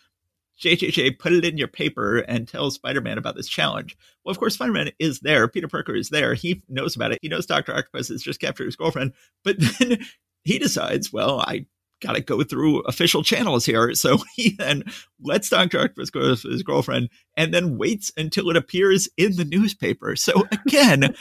JJJ, 0.61 1.19
put 1.19 1.33
it 1.33 1.45
in 1.45 1.57
your 1.57 1.69
paper 1.69 2.19
and 2.19 2.47
tell 2.47 2.71
Spider 2.71 3.01
Man 3.01 3.17
about 3.17 3.37
this 3.37 3.49
challenge. 3.49 3.97
Well, 4.25 4.31
of 4.31 4.39
course, 4.39 4.55
Spider 4.55 4.73
Man 4.73 4.91
is 4.99 5.21
there. 5.21 5.49
Peter 5.49 5.69
Parker 5.69 5.95
is 5.95 6.11
there. 6.11 6.35
He 6.35 6.63
knows 6.69 6.97
about 6.97 7.13
it. 7.13 7.19
He 7.23 7.29
knows 7.29 7.47
Dr. 7.47 7.75
Octopus 7.75 8.09
has 8.09 8.23
just 8.23 8.41
captured 8.41 8.67
his 8.67 8.77
girlfriend. 8.77 9.13
But 9.43 9.57
then 9.79 10.05
he 10.45 10.59
decides, 10.59 11.13
well, 11.13 11.41
I 11.41 11.67
got 12.01 12.15
to 12.15 12.21
go 12.21 12.43
through 12.43 12.81
official 12.81 13.23
channels 13.23 13.65
here. 13.65 13.95
So 13.95 14.19
he 14.37 14.51
then 14.51 14.85
lets 15.23 15.51
Dr. 15.51 15.81
Octopus 15.81 16.11
go 16.11 16.35
to 16.35 16.49
his 16.49 16.63
girlfriend 16.63 17.09
and 17.37 17.53
then 17.53 17.79
waits 17.79 18.13
until 18.17 18.51
it 18.51 18.57
appears 18.57 19.09
in 19.17 19.37
the 19.37 19.45
newspaper. 19.45 20.17
So 20.17 20.47
again, 20.53 21.15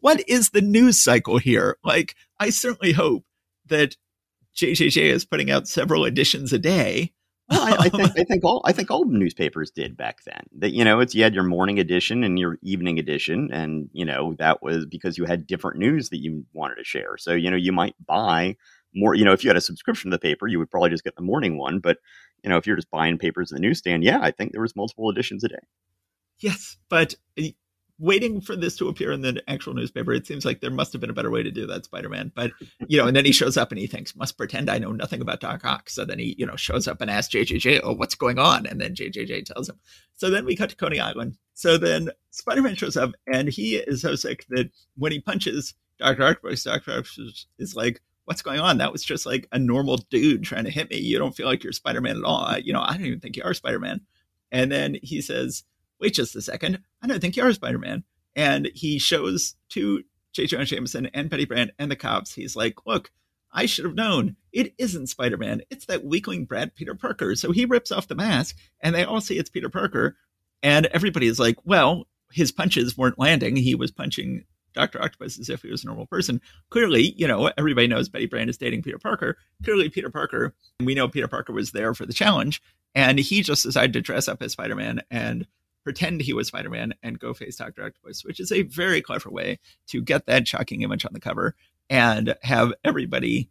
what 0.00 0.26
is 0.28 0.50
the 0.50 0.62
news 0.62 1.02
cycle 1.02 1.38
here? 1.38 1.76
Like, 1.84 2.14
I 2.38 2.50
certainly 2.50 2.92
hope 2.92 3.24
that 3.66 3.96
JJJ 4.56 5.02
is 5.02 5.24
putting 5.24 5.50
out 5.50 5.68
several 5.68 6.04
editions 6.04 6.52
a 6.52 6.58
day. 6.58 7.12
Well, 7.48 7.62
I, 7.62 7.86
I, 7.86 7.88
think 7.88 8.10
I 8.18 8.24
think 8.24 8.44
all 8.44 8.62
I 8.64 8.72
think 8.72 8.90
all 8.90 9.04
newspapers 9.04 9.70
did 9.70 9.96
back 9.96 10.24
then. 10.24 10.44
That 10.58 10.72
you 10.72 10.84
know, 10.84 11.00
it's 11.00 11.14
you 11.14 11.22
had 11.22 11.34
your 11.34 11.44
morning 11.44 11.78
edition 11.78 12.24
and 12.24 12.38
your 12.38 12.58
evening 12.62 12.98
edition, 12.98 13.50
and 13.52 13.88
you 13.92 14.04
know 14.04 14.34
that 14.38 14.62
was 14.62 14.86
because 14.86 15.18
you 15.18 15.24
had 15.24 15.46
different 15.46 15.78
news 15.78 16.10
that 16.10 16.22
you 16.22 16.44
wanted 16.52 16.76
to 16.76 16.84
share. 16.84 17.16
So 17.16 17.32
you 17.32 17.50
know, 17.50 17.56
you 17.56 17.72
might 17.72 17.94
buy 18.04 18.56
more, 18.94 19.14
you 19.14 19.24
know, 19.24 19.32
if 19.32 19.44
you 19.44 19.50
had 19.50 19.56
a 19.56 19.60
subscription 19.62 20.10
to 20.10 20.16
the 20.16 20.20
paper, 20.20 20.46
you 20.46 20.58
would 20.58 20.70
probably 20.70 20.90
just 20.90 21.04
get 21.04 21.16
the 21.16 21.22
morning 21.22 21.58
one. 21.58 21.78
But, 21.78 21.98
you 22.42 22.50
know, 22.50 22.56
if 22.56 22.66
you're 22.66 22.76
just 22.76 22.90
buying 22.90 23.18
papers 23.18 23.50
in 23.50 23.56
the 23.56 23.62
newsstand, 23.62 24.04
yeah, 24.04 24.18
I 24.20 24.30
think 24.30 24.52
there 24.52 24.62
was 24.62 24.76
multiple 24.76 25.10
editions 25.10 25.44
a 25.44 25.48
day. 25.48 25.56
Yes, 26.38 26.76
but 26.88 27.14
eh, 27.38 27.50
waiting 27.98 28.40
for 28.40 28.56
this 28.56 28.76
to 28.76 28.88
appear 28.88 29.12
in 29.12 29.20
the 29.20 29.40
actual 29.46 29.74
newspaper, 29.74 30.12
it 30.12 30.26
seems 30.26 30.44
like 30.44 30.60
there 30.60 30.70
must 30.70 30.92
have 30.92 31.00
been 31.00 31.10
a 31.10 31.14
better 31.14 31.30
way 31.30 31.42
to 31.42 31.52
do 31.52 31.66
that, 31.68 31.84
Spider 31.84 32.08
Man. 32.08 32.32
But, 32.34 32.50
you 32.88 32.98
know, 32.98 33.06
and 33.06 33.16
then 33.16 33.24
he 33.24 33.32
shows 33.32 33.56
up 33.56 33.70
and 33.70 33.78
he 33.78 33.86
thinks, 33.86 34.16
must 34.16 34.36
pretend 34.36 34.68
I 34.68 34.78
know 34.78 34.90
nothing 34.90 35.20
about 35.20 35.40
Doc 35.40 35.64
Ock. 35.64 35.88
So 35.88 36.04
then 36.04 36.18
he, 36.18 36.34
you 36.36 36.44
know, 36.44 36.56
shows 36.56 36.88
up 36.88 37.00
and 37.00 37.10
asks 37.10 37.32
JJJ, 37.32 37.80
oh, 37.84 37.92
what's 37.92 38.16
going 38.16 38.40
on? 38.40 38.66
And 38.66 38.80
then 38.80 38.94
JJJ 38.94 39.44
tells 39.44 39.68
him. 39.68 39.78
So 40.16 40.30
then 40.30 40.44
we 40.44 40.56
cut 40.56 40.70
to 40.70 40.76
Coney 40.76 41.00
Island 41.00 41.36
So 41.54 41.78
then 41.78 42.10
Spider 42.30 42.62
Man 42.62 42.74
shows 42.74 42.96
up 42.96 43.12
and 43.32 43.48
he 43.48 43.76
is 43.76 44.02
so 44.02 44.16
sick 44.16 44.46
that 44.50 44.70
when 44.96 45.12
he 45.12 45.20
punches 45.20 45.74
Dr. 45.98 46.24
Octopus, 46.24 46.64
Dr. 46.64 46.90
Octopus 46.90 47.46
is 47.58 47.76
like, 47.76 48.00
What's 48.24 48.42
going 48.42 48.60
on? 48.60 48.78
That 48.78 48.92
was 48.92 49.02
just 49.02 49.26
like 49.26 49.48
a 49.52 49.58
normal 49.58 49.96
dude 49.96 50.44
trying 50.44 50.64
to 50.64 50.70
hit 50.70 50.90
me. 50.90 50.98
You 50.98 51.18
don't 51.18 51.34
feel 51.34 51.46
like 51.46 51.64
you're 51.64 51.72
Spider 51.72 52.00
Man 52.00 52.16
at 52.16 52.24
all. 52.24 52.44
I, 52.44 52.58
you 52.58 52.72
know, 52.72 52.82
I 52.82 52.96
don't 52.96 53.06
even 53.06 53.20
think 53.20 53.36
you 53.36 53.42
are 53.44 53.54
Spider 53.54 53.80
Man. 53.80 54.02
And 54.50 54.70
then 54.70 54.96
he 55.02 55.20
says, 55.20 55.64
Wait 56.00 56.14
just 56.14 56.36
a 56.36 56.42
second. 56.42 56.80
I 57.00 57.06
don't 57.06 57.20
think 57.20 57.36
you 57.36 57.42
are 57.42 57.52
Spider 57.52 57.78
Man. 57.78 58.04
And 58.34 58.70
he 58.74 58.98
shows 58.98 59.56
to 59.70 60.02
J. 60.32 60.46
Jonah 60.46 60.64
Jameson 60.64 61.10
and 61.12 61.28
Betty 61.28 61.44
Brant 61.44 61.72
and 61.78 61.90
the 61.90 61.96
cops, 61.96 62.34
he's 62.34 62.56
like, 62.56 62.86
Look, 62.86 63.10
I 63.52 63.66
should 63.66 63.84
have 63.84 63.94
known. 63.94 64.36
It 64.52 64.74
isn't 64.78 65.08
Spider 65.08 65.36
Man. 65.36 65.62
It's 65.70 65.86
that 65.86 66.04
weakling 66.04 66.44
Brad 66.44 66.74
Peter 66.74 66.94
Parker. 66.94 67.34
So 67.36 67.52
he 67.52 67.64
rips 67.64 67.92
off 67.92 68.08
the 68.08 68.14
mask 68.14 68.56
and 68.80 68.94
they 68.94 69.04
all 69.04 69.20
see 69.20 69.38
it's 69.38 69.50
Peter 69.50 69.68
Parker. 69.68 70.16
And 70.62 70.86
everybody 70.86 71.26
is 71.26 71.38
like, 71.38 71.56
well, 71.64 72.06
his 72.30 72.52
punches 72.52 72.96
weren't 72.96 73.18
landing. 73.18 73.56
He 73.56 73.74
was 73.74 73.90
punching 73.90 74.44
Dr. 74.74 75.02
Octopus 75.02 75.38
as 75.38 75.48
if 75.48 75.62
he 75.62 75.70
was 75.70 75.84
a 75.84 75.86
normal 75.86 76.06
person. 76.06 76.40
Clearly, 76.70 77.14
you 77.16 77.26
know, 77.26 77.50
everybody 77.56 77.86
knows 77.86 78.08
Betty 78.08 78.26
Brant 78.26 78.50
is 78.50 78.58
dating 78.58 78.82
Peter 78.82 78.98
Parker. 78.98 79.36
Clearly, 79.64 79.88
Peter 79.88 80.10
Parker, 80.10 80.54
we 80.80 80.94
know 80.94 81.08
Peter 81.08 81.28
Parker 81.28 81.52
was 81.52 81.72
there 81.72 81.94
for 81.94 82.06
the 82.06 82.12
challenge. 82.12 82.62
And 82.94 83.18
he 83.18 83.42
just 83.42 83.62
decided 83.62 83.92
to 83.94 84.00
dress 84.00 84.28
up 84.28 84.42
as 84.42 84.52
Spider 84.52 84.74
Man 84.74 85.00
and 85.10 85.46
pretend 85.84 86.20
he 86.20 86.32
was 86.32 86.48
Spider 86.48 86.70
Man 86.70 86.94
and 87.02 87.18
go 87.18 87.34
face 87.34 87.56
Dr. 87.56 87.84
Octopus, 87.84 88.24
which 88.24 88.40
is 88.40 88.52
a 88.52 88.62
very 88.62 89.00
clever 89.00 89.30
way 89.30 89.58
to 89.88 90.02
get 90.02 90.26
that 90.26 90.46
shocking 90.46 90.82
image 90.82 91.04
on 91.04 91.12
the 91.12 91.20
cover 91.20 91.54
and 91.88 92.34
have 92.42 92.72
everybody 92.84 93.48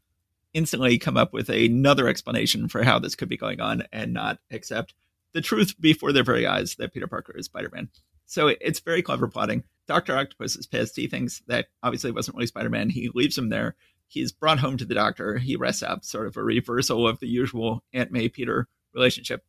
instantly 0.53 0.97
come 0.97 1.17
up 1.17 1.33
with 1.33 1.49
another 1.49 2.07
explanation 2.07 2.67
for 2.67 2.83
how 2.83 2.99
this 2.99 3.15
could 3.15 3.29
be 3.29 3.37
going 3.37 3.61
on 3.61 3.83
and 3.91 4.13
not 4.13 4.39
accept 4.51 4.93
the 5.33 5.41
truth 5.41 5.75
before 5.79 6.11
their 6.11 6.23
very 6.23 6.45
eyes 6.45 6.75
that 6.75 6.93
Peter 6.93 7.07
Parker 7.07 7.33
is 7.37 7.45
Spider 7.45 7.69
Man. 7.73 7.89
So 8.25 8.47
it's 8.47 8.79
very 8.79 9.01
clever 9.01 9.27
plotting. 9.27 9.63
Dr. 9.87 10.15
Octopus 10.15 10.55
is 10.55 10.67
pissed. 10.67 10.95
He 10.95 11.07
thinks 11.07 11.41
that 11.47 11.67
obviously 11.83 12.11
wasn't 12.11 12.37
really 12.37 12.47
Spider 12.47 12.69
Man. 12.69 12.89
He 12.89 13.09
leaves 13.13 13.37
him 13.37 13.49
there. 13.49 13.75
He's 14.07 14.31
brought 14.31 14.59
home 14.59 14.77
to 14.77 14.85
the 14.85 14.93
doctor. 14.93 15.37
He 15.37 15.55
rests 15.55 15.83
up, 15.83 16.03
sort 16.03 16.27
of 16.27 16.37
a 16.37 16.43
reversal 16.43 17.07
of 17.07 17.19
the 17.19 17.27
usual 17.27 17.83
Aunt 17.93 18.11
May 18.11 18.29
Peter 18.29 18.67
relationship. 18.93 19.45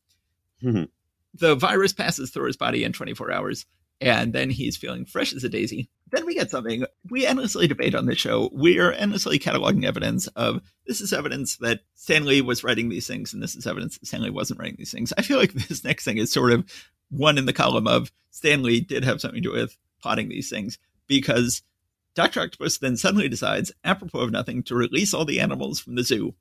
Mhm. 0.62 0.89
The 1.35 1.55
virus 1.57 1.93
passes 1.93 2.31
through 2.31 2.47
his 2.47 2.57
body 2.57 2.85
in 2.85 2.93
24 2.93 3.33
hours, 3.33 3.67
and 4.01 4.33
then 4.33 4.51
he's 4.51 4.77
feeling 4.77 5.05
fresh 5.05 5.33
as 5.33 5.45
a 5.45 5.49
daisy. 5.49 5.89
Then 6.11 6.27
we 6.27 6.35
get 6.35 6.51
something 6.51 6.85
we 7.11 7.27
endlessly 7.27 7.67
debate 7.67 7.95
on 7.95 8.07
this 8.07 8.19
show. 8.19 8.51
We 8.53 8.79
are 8.79 8.93
endlessly 8.93 9.39
cataloging 9.39 9.85
evidence 9.85 10.27
of 10.29 10.61
this 10.87 11.01
is 11.01 11.12
evidence 11.12 11.57
that 11.57 11.81
Stan 11.95 12.25
Lee 12.25 12.43
was 12.43 12.62
writing 12.62 12.89
these 12.89 13.07
things, 13.07 13.33
and 13.33 13.43
this 13.43 13.57
is 13.57 13.67
evidence 13.67 13.99
that 13.99 14.07
Stan 14.07 14.23
Lee 14.23 14.31
wasn't 14.31 14.61
writing 14.61 14.77
these 14.79 14.93
things. 14.93 15.12
I 15.17 15.23
feel 15.23 15.39
like 15.39 15.53
this 15.69 15.85
next 15.85 16.05
thing 16.05 16.19
is 16.19 16.31
sort 16.31 16.53
of 16.53 16.71
one 17.11 17.39
in 17.39 17.47
the 17.47 17.53
column 17.53 17.87
of 17.87 18.12
Stan 18.31 18.62
Lee 18.62 18.81
did 18.81 19.05
have 19.05 19.21
something 19.21 19.43
to 19.43 19.49
do 19.49 19.55
with 19.55 19.77
plotting 20.03 20.29
these 20.29 20.51
things 20.51 20.79
because 21.07 21.63
Dr. 22.15 22.41
Octopus 22.41 22.79
then 22.79 22.97
suddenly 22.97 23.29
decides, 23.29 23.73
apropos 23.85 24.21
of 24.21 24.31
nothing, 24.31 24.63
to 24.65 24.75
release 24.75 25.15
all 25.15 25.25
the 25.25 25.41
animals 25.41 25.81
from 25.81 25.95
the 25.95 26.03
zoo. 26.03 26.35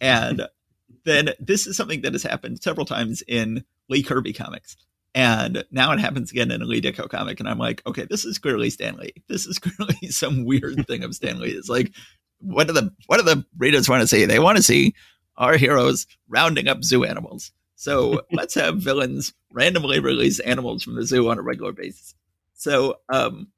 And 0.00 0.46
then 1.04 1.30
this 1.38 1.66
is 1.66 1.76
something 1.76 2.02
that 2.02 2.12
has 2.12 2.22
happened 2.22 2.62
several 2.62 2.86
times 2.86 3.22
in 3.26 3.64
Lee 3.88 4.02
Kirby 4.02 4.32
comics. 4.32 4.76
And 5.14 5.64
now 5.70 5.92
it 5.92 6.00
happens 6.00 6.30
again 6.30 6.50
in 6.50 6.62
a 6.62 6.64
Lee 6.64 6.80
Ditko 6.80 7.08
comic. 7.08 7.38
And 7.38 7.48
I'm 7.48 7.58
like, 7.58 7.82
okay, 7.86 8.06
this 8.08 8.24
is 8.24 8.38
clearly 8.38 8.70
Stan 8.70 8.96
Lee. 8.96 9.12
This 9.28 9.46
is 9.46 9.58
clearly 9.60 10.08
some 10.08 10.44
weird 10.44 10.86
thing 10.86 11.04
of 11.04 11.14
Stan 11.14 11.38
Lee. 11.38 11.50
It's 11.50 11.68
like, 11.68 11.92
what 12.38 12.66
do 12.66 12.72
the 12.72 12.92
what 13.06 13.18
do 13.18 13.22
the 13.22 13.44
readers 13.56 13.88
want 13.88 14.00
to 14.00 14.08
see? 14.08 14.24
They 14.24 14.40
want 14.40 14.56
to 14.56 14.62
see 14.62 14.94
our 15.36 15.56
heroes 15.56 16.06
rounding 16.28 16.66
up 16.66 16.82
zoo 16.82 17.04
animals. 17.04 17.52
So 17.76 18.22
let's 18.32 18.54
have 18.54 18.78
villains 18.78 19.32
randomly 19.52 20.00
release 20.00 20.40
animals 20.40 20.82
from 20.82 20.94
the 20.94 21.04
zoo 21.04 21.28
on 21.28 21.38
a 21.38 21.42
regular 21.42 21.72
basis. 21.72 22.14
So 22.62 23.00
um 23.12 23.48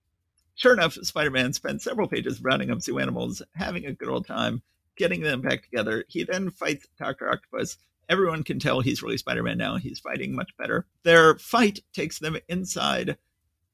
sure 0.55 0.73
enough, 0.73 0.95
Spider-Man 0.95 1.53
spends 1.53 1.85
several 1.85 2.09
pages 2.09 2.41
rounding 2.41 2.71
up 2.71 2.81
zoo 2.81 2.99
animals, 2.99 3.43
having 3.55 3.85
a 3.85 3.93
good 3.93 4.09
old 4.09 4.27
time, 4.27 4.63
getting 4.97 5.21
them 5.21 5.43
back 5.43 5.63
together. 5.63 6.05
He 6.09 6.25
then 6.25 6.51
fights 6.51 6.87
Dr. 6.99 7.31
Octopus. 7.31 7.77
Everyone 8.09 8.43
can 8.43 8.59
tell 8.59 8.81
he's 8.81 9.03
really 9.03 9.19
Spider-Man 9.19 9.59
now. 9.59 9.77
He's 9.77 10.01
fighting 10.01 10.35
much 10.35 10.57
better. 10.57 10.87
Their 11.03 11.37
fight 11.37 11.81
takes 11.93 12.19
them 12.19 12.39
inside 12.49 13.19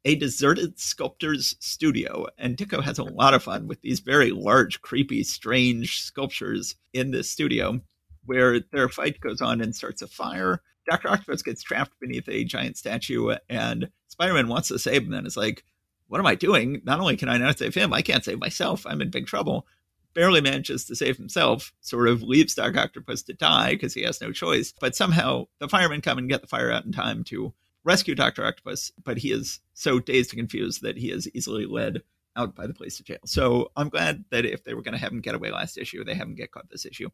a 0.05 0.17
deserted 0.17 0.81
sculptor's 0.81 1.55
studio. 1.61 2.27
And 2.37 2.57
Ditko 2.57 2.83
has 2.83 2.99
a 2.99 3.05
lot 3.05 3.35
of 3.35 3.45
fun 3.45 3.69
with 3.69 3.81
these 3.83 4.01
very 4.01 4.33
large, 4.33 4.81
creepy, 4.83 5.23
strange 5.23 6.03
sculptures 6.03 6.75
in 6.93 7.13
this 7.13 7.31
studio 7.31 7.81
where 8.25 8.59
their 8.73 8.89
fight 8.89 9.21
goes 9.21 9.41
on 9.41 9.61
and 9.61 9.77
starts 9.77 10.03
a 10.03 10.09
fire. 10.09 10.61
Dr. 10.89 11.09
Octopus 11.09 11.43
gets 11.43 11.63
trapped 11.63 11.99
beneath 12.01 12.29
a 12.29 12.45
giant 12.45 12.77
statue, 12.77 13.35
and 13.49 13.91
Spider 14.09 14.35
Man 14.35 14.49
wants 14.49 14.69
to 14.69 14.79
save 14.79 15.03
him 15.03 15.15
and 15.15 15.27
is 15.27 15.37
like, 15.37 15.65
What 16.09 16.21
am 16.21 16.27
I 16.27 16.35
doing? 16.35 16.83
Not 16.85 17.01
only 17.01 17.17
can 17.17 17.29
I 17.29 17.39
not 17.39 17.59
save 17.59 17.75
him, 17.75 17.93
I 17.93 18.03
can't 18.03 18.25
save 18.25 18.41
myself. 18.41 18.87
I'm 18.87 19.01
in 19.01 19.11
big 19.11 19.27
trouble. 19.27 19.67
Barely 20.13 20.41
manages 20.41 20.87
to 20.87 20.97
save 20.97 21.17
himself, 21.17 21.73
sort 21.81 22.09
of 22.09 22.23
leaves 22.23 22.55
Doc 22.55 22.77
Octopus 22.77 23.23
to 23.25 23.33
die 23.33 23.73
because 23.73 23.95
he 23.95 24.03
has 24.03 24.21
no 24.21 24.33
choice. 24.33 24.75
But 24.81 24.97
somehow 24.97 25.47
the 25.61 25.69
firemen 25.69 26.01
come 26.01 26.19
and 26.19 26.29
get 26.29 26.41
the 26.41 26.49
fire 26.49 26.73
out 26.73 26.85
in 26.85 26.91
time 26.91 27.23
to 27.25 27.55
rescue 27.85 28.15
Dr. 28.15 28.45
Octopus, 28.45 28.93
but 29.05 29.19
he 29.19 29.31
is 29.31 29.61
so 29.73 30.01
dazed 30.01 30.33
and 30.33 30.39
confused 30.39 30.83
that 30.83 30.97
he 30.97 31.11
is 31.11 31.31
easily 31.33 31.67
led 31.67 32.03
out 32.37 32.55
by 32.55 32.67
the 32.67 32.75
police 32.75 32.97
to 32.97 33.05
jail. 33.05 33.19
So 33.25 33.71
I'm 33.77 33.89
glad 33.89 34.25
that 34.31 34.45
if 34.45 34.65
they 34.65 34.75
were 34.75 34.83
going 34.83 34.95
to 34.95 35.01
have 35.01 35.13
him 35.13 35.21
get 35.21 35.35
away 35.35 35.51
last 35.51 35.79
issue, 35.79 36.05
they 36.05 36.15
haven't 36.15 36.37
get 36.37 36.53
caught 36.53 36.71
this 36.71 36.87
issue. 36.87 37.11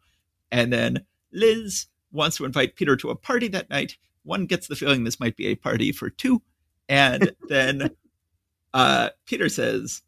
And 0.51 0.73
then 0.73 1.05
Liz 1.33 1.87
wants 2.17 2.37
to 2.39 2.45
invite 2.45 2.77
Peter 2.77 2.97
to 2.97 3.11
a 3.11 3.17
party 3.17 3.49
that 3.49 3.71
night. 3.71 3.97
One 4.25 4.47
gets 4.47 4.67
the 4.67 4.77
feeling 4.77 5.05
this 5.05 5.21
might 5.21 5.37
be 5.37 5.47
a 5.47 5.55
party 5.55 5.93
for 5.93 6.11
two. 6.11 6.43
And 6.89 7.33
then 7.49 7.91
uh, 8.75 9.11
Peter 9.27 9.49
says, 9.49 10.03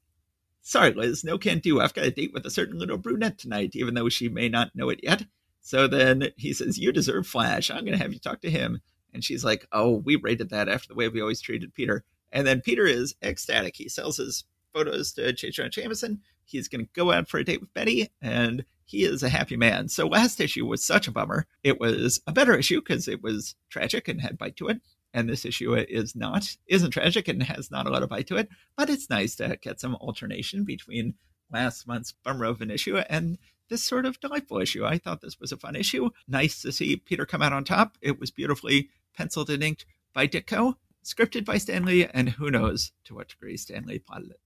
Sorry, 0.60 0.92
Liz, 0.92 1.24
no 1.24 1.38
can't 1.38 1.62
do. 1.62 1.80
I've 1.80 1.94
got 1.94 2.04
a 2.04 2.10
date 2.10 2.32
with 2.34 2.44
a 2.44 2.50
certain 2.50 2.78
little 2.78 2.98
brunette 2.98 3.38
tonight, 3.38 3.70
even 3.74 3.94
though 3.94 4.08
she 4.08 4.28
may 4.28 4.48
not 4.48 4.74
know 4.74 4.90
it 4.90 5.00
yet. 5.02 5.24
So 5.60 5.86
then 5.86 6.28
he 6.36 6.52
says, 6.52 6.78
You 6.78 6.92
deserve 6.92 7.26
Flash. 7.26 7.70
I'm 7.70 7.84
going 7.84 7.96
to 7.96 8.02
have 8.02 8.12
you 8.12 8.18
talk 8.18 8.40
to 8.42 8.50
him. 8.50 8.80
And 9.14 9.24
she's 9.24 9.44
like, 9.44 9.66
Oh, 9.72 9.96
we 9.96 10.16
rated 10.16 10.50
that 10.50 10.68
after 10.68 10.88
the 10.88 10.94
way 10.94 11.08
we 11.08 11.20
always 11.20 11.40
treated 11.40 11.74
Peter. 11.74 12.04
And 12.32 12.46
then 12.46 12.60
Peter 12.60 12.84
is 12.84 13.14
ecstatic. 13.22 13.76
He 13.76 13.88
sells 13.88 14.18
his 14.18 14.44
photos 14.72 15.12
to. 15.12 15.32
Jonah 15.32 15.70
Jameson. 15.70 16.20
He's 16.48 16.68
going 16.68 16.84
to 16.84 16.90
go 16.94 17.12
out 17.12 17.28
for 17.28 17.38
a 17.38 17.44
date 17.44 17.60
with 17.60 17.74
Betty, 17.74 18.08
and 18.22 18.64
he 18.84 19.04
is 19.04 19.22
a 19.22 19.28
happy 19.28 19.56
man. 19.56 19.88
So 19.88 20.06
last 20.06 20.40
issue 20.40 20.64
was 20.64 20.82
such 20.82 21.06
a 21.06 21.12
bummer. 21.12 21.46
It 21.62 21.78
was 21.78 22.22
a 22.26 22.32
better 22.32 22.56
issue 22.56 22.80
because 22.80 23.06
it 23.06 23.22
was 23.22 23.54
tragic 23.68 24.08
and 24.08 24.20
had 24.20 24.38
bite 24.38 24.56
to 24.56 24.68
it. 24.68 24.80
And 25.12 25.28
this 25.28 25.44
issue 25.44 25.74
is 25.74 26.16
not, 26.16 26.56
isn't 26.66 26.90
tragic 26.90 27.28
and 27.28 27.42
has 27.42 27.70
not 27.70 27.86
a 27.86 27.90
lot 27.90 28.02
of 28.02 28.08
bite 28.08 28.26
to 28.28 28.36
it. 28.36 28.48
But 28.76 28.88
it's 28.88 29.10
nice 29.10 29.36
to 29.36 29.58
get 29.60 29.78
some 29.78 29.94
alternation 29.96 30.64
between 30.64 31.14
last 31.50 31.86
month's 31.86 32.12
bummer 32.24 32.46
of 32.46 32.60
an 32.60 32.70
issue 32.70 32.96
and 32.96 33.38
this 33.68 33.84
sort 33.84 34.06
of 34.06 34.20
delightful 34.20 34.58
issue. 34.58 34.86
I 34.86 34.96
thought 34.96 35.20
this 35.20 35.38
was 35.38 35.52
a 35.52 35.56
fun 35.56 35.76
issue. 35.76 36.10
Nice 36.26 36.62
to 36.62 36.72
see 36.72 36.96
Peter 36.96 37.26
come 37.26 37.42
out 37.42 37.52
on 37.52 37.64
top. 37.64 37.98
It 38.00 38.18
was 38.18 38.30
beautifully 38.30 38.88
penciled 39.14 39.50
and 39.50 39.62
inked 39.62 39.84
by 40.14 40.26
Ditko, 40.26 40.74
scripted 41.04 41.44
by 41.44 41.58
Stan 41.58 41.84
Lee, 41.84 42.06
and 42.06 42.30
who 42.30 42.50
knows 42.50 42.92
to 43.04 43.14
what 43.14 43.28
degree 43.28 43.56
Stan 43.56 43.84
Lee 43.84 43.98
plotted 43.98 44.30
it. 44.30 44.40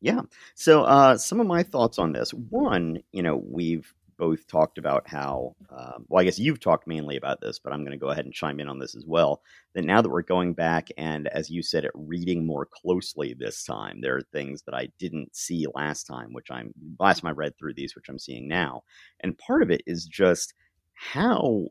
Yeah. 0.00 0.22
So, 0.54 0.84
uh, 0.84 1.16
some 1.18 1.40
of 1.40 1.46
my 1.46 1.62
thoughts 1.62 1.98
on 1.98 2.12
this. 2.12 2.30
One, 2.32 3.00
you 3.12 3.22
know, 3.22 3.36
we've 3.36 3.92
both 4.16 4.46
talked 4.46 4.76
about 4.76 5.08
how, 5.08 5.56
um, 5.70 6.04
well, 6.08 6.20
I 6.20 6.24
guess 6.24 6.38
you've 6.38 6.60
talked 6.60 6.86
mainly 6.86 7.16
about 7.16 7.40
this, 7.40 7.58
but 7.58 7.72
I'm 7.72 7.80
going 7.80 7.98
to 7.98 8.02
go 8.04 8.10
ahead 8.10 8.26
and 8.26 8.34
chime 8.34 8.60
in 8.60 8.68
on 8.68 8.78
this 8.78 8.94
as 8.94 9.04
well. 9.06 9.40
That 9.74 9.84
now 9.84 10.02
that 10.02 10.10
we're 10.10 10.22
going 10.22 10.52
back 10.52 10.88
and, 10.98 11.26
as 11.28 11.48
you 11.48 11.62
said, 11.62 11.84
it 11.84 11.90
reading 11.94 12.46
more 12.46 12.66
closely 12.66 13.34
this 13.34 13.64
time, 13.64 14.00
there 14.00 14.16
are 14.16 14.22
things 14.32 14.62
that 14.62 14.74
I 14.74 14.88
didn't 14.98 15.34
see 15.34 15.66
last 15.74 16.04
time, 16.04 16.34
which 16.34 16.50
I'm, 16.50 16.72
last 16.98 17.20
time 17.20 17.30
I 17.30 17.32
read 17.32 17.56
through 17.58 17.74
these, 17.74 17.94
which 17.94 18.10
I'm 18.10 18.18
seeing 18.18 18.46
now. 18.46 18.82
And 19.20 19.38
part 19.38 19.62
of 19.62 19.70
it 19.70 19.82
is 19.86 20.04
just 20.04 20.52
how 20.92 21.68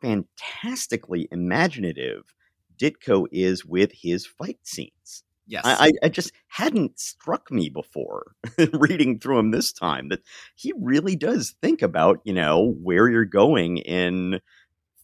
fantastically 0.00 1.28
imaginative 1.30 2.34
Ditko 2.78 3.26
is 3.30 3.64
with 3.64 3.92
his 3.92 4.24
fight 4.24 4.60
scenes. 4.62 5.24
Yes. 5.50 5.64
I, 5.64 5.90
I, 6.00 6.08
just 6.08 6.30
hadn't 6.46 7.00
struck 7.00 7.50
me 7.50 7.70
before 7.70 8.36
reading 8.72 9.18
through 9.18 9.40
him 9.40 9.50
this 9.50 9.72
time 9.72 10.08
that 10.10 10.20
he 10.54 10.72
really 10.78 11.16
does 11.16 11.56
think 11.60 11.82
about, 11.82 12.20
you 12.22 12.32
know, 12.32 12.76
where 12.80 13.08
you're 13.08 13.24
going 13.24 13.78
in 13.78 14.40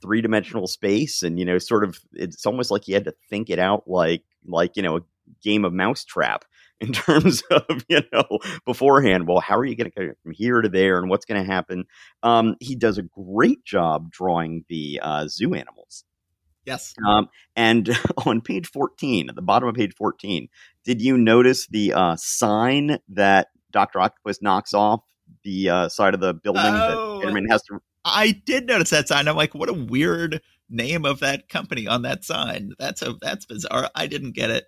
three 0.00 0.20
dimensional 0.20 0.68
space 0.68 1.24
and, 1.24 1.40
you 1.40 1.44
know, 1.44 1.58
sort 1.58 1.82
of 1.82 1.98
it's 2.12 2.46
almost 2.46 2.70
like 2.70 2.84
he 2.84 2.92
had 2.92 3.06
to 3.06 3.14
think 3.28 3.50
it 3.50 3.58
out 3.58 3.88
like 3.88 4.22
like, 4.46 4.76
you 4.76 4.84
know, 4.84 4.98
a 4.98 5.02
game 5.42 5.64
of 5.64 5.72
mousetrap 5.72 6.44
in 6.80 6.92
terms 6.92 7.42
of, 7.50 7.84
you 7.88 8.02
know, 8.12 8.38
beforehand. 8.64 9.26
Well, 9.26 9.40
how 9.40 9.58
are 9.58 9.64
you 9.64 9.74
gonna 9.74 9.90
get 9.90 10.16
from 10.22 10.30
here 10.30 10.62
to 10.62 10.68
there 10.68 10.98
and 10.98 11.10
what's 11.10 11.24
gonna 11.24 11.42
happen? 11.42 11.86
Um, 12.22 12.54
he 12.60 12.76
does 12.76 12.98
a 12.98 13.02
great 13.02 13.64
job 13.64 14.12
drawing 14.12 14.64
the 14.68 15.00
uh, 15.02 15.26
zoo 15.26 15.54
animals. 15.54 16.04
Yes. 16.66 16.94
Um, 17.06 17.28
and 17.54 17.88
on 18.26 18.40
page 18.40 18.68
14, 18.68 19.28
at 19.28 19.34
the 19.36 19.42
bottom 19.42 19.68
of 19.68 19.74
page 19.74 19.94
14, 19.96 20.48
did 20.84 21.00
you 21.00 21.16
notice 21.16 21.66
the 21.68 21.92
uh, 21.92 22.16
sign 22.16 22.98
that 23.08 23.48
Dr. 23.72 24.00
Octopus 24.00 24.40
knocks 24.42 24.74
off 24.74 25.00
the 25.44 25.68
uh, 25.70 25.88
side 25.88 26.14
of 26.14 26.20
the 26.20 26.34
building 26.34 26.62
Oh. 26.64 27.16
that 27.16 27.22
Spider-Man 27.22 27.46
has 27.50 27.62
to. 27.64 27.78
I 28.04 28.30
did 28.30 28.66
notice 28.66 28.90
that 28.90 29.08
sign. 29.08 29.26
I'm 29.28 29.36
like, 29.36 29.54
what 29.54 29.68
a 29.68 29.72
weird 29.72 30.40
name 30.70 31.04
of 31.04 31.20
that 31.20 31.48
company 31.48 31.86
on 31.86 32.02
that 32.02 32.24
sign. 32.24 32.72
That's 32.78 33.02
a 33.02 33.14
that's 33.20 33.44
bizarre. 33.46 33.90
I 33.94 34.06
didn't 34.06 34.32
get 34.32 34.50
it. 34.50 34.64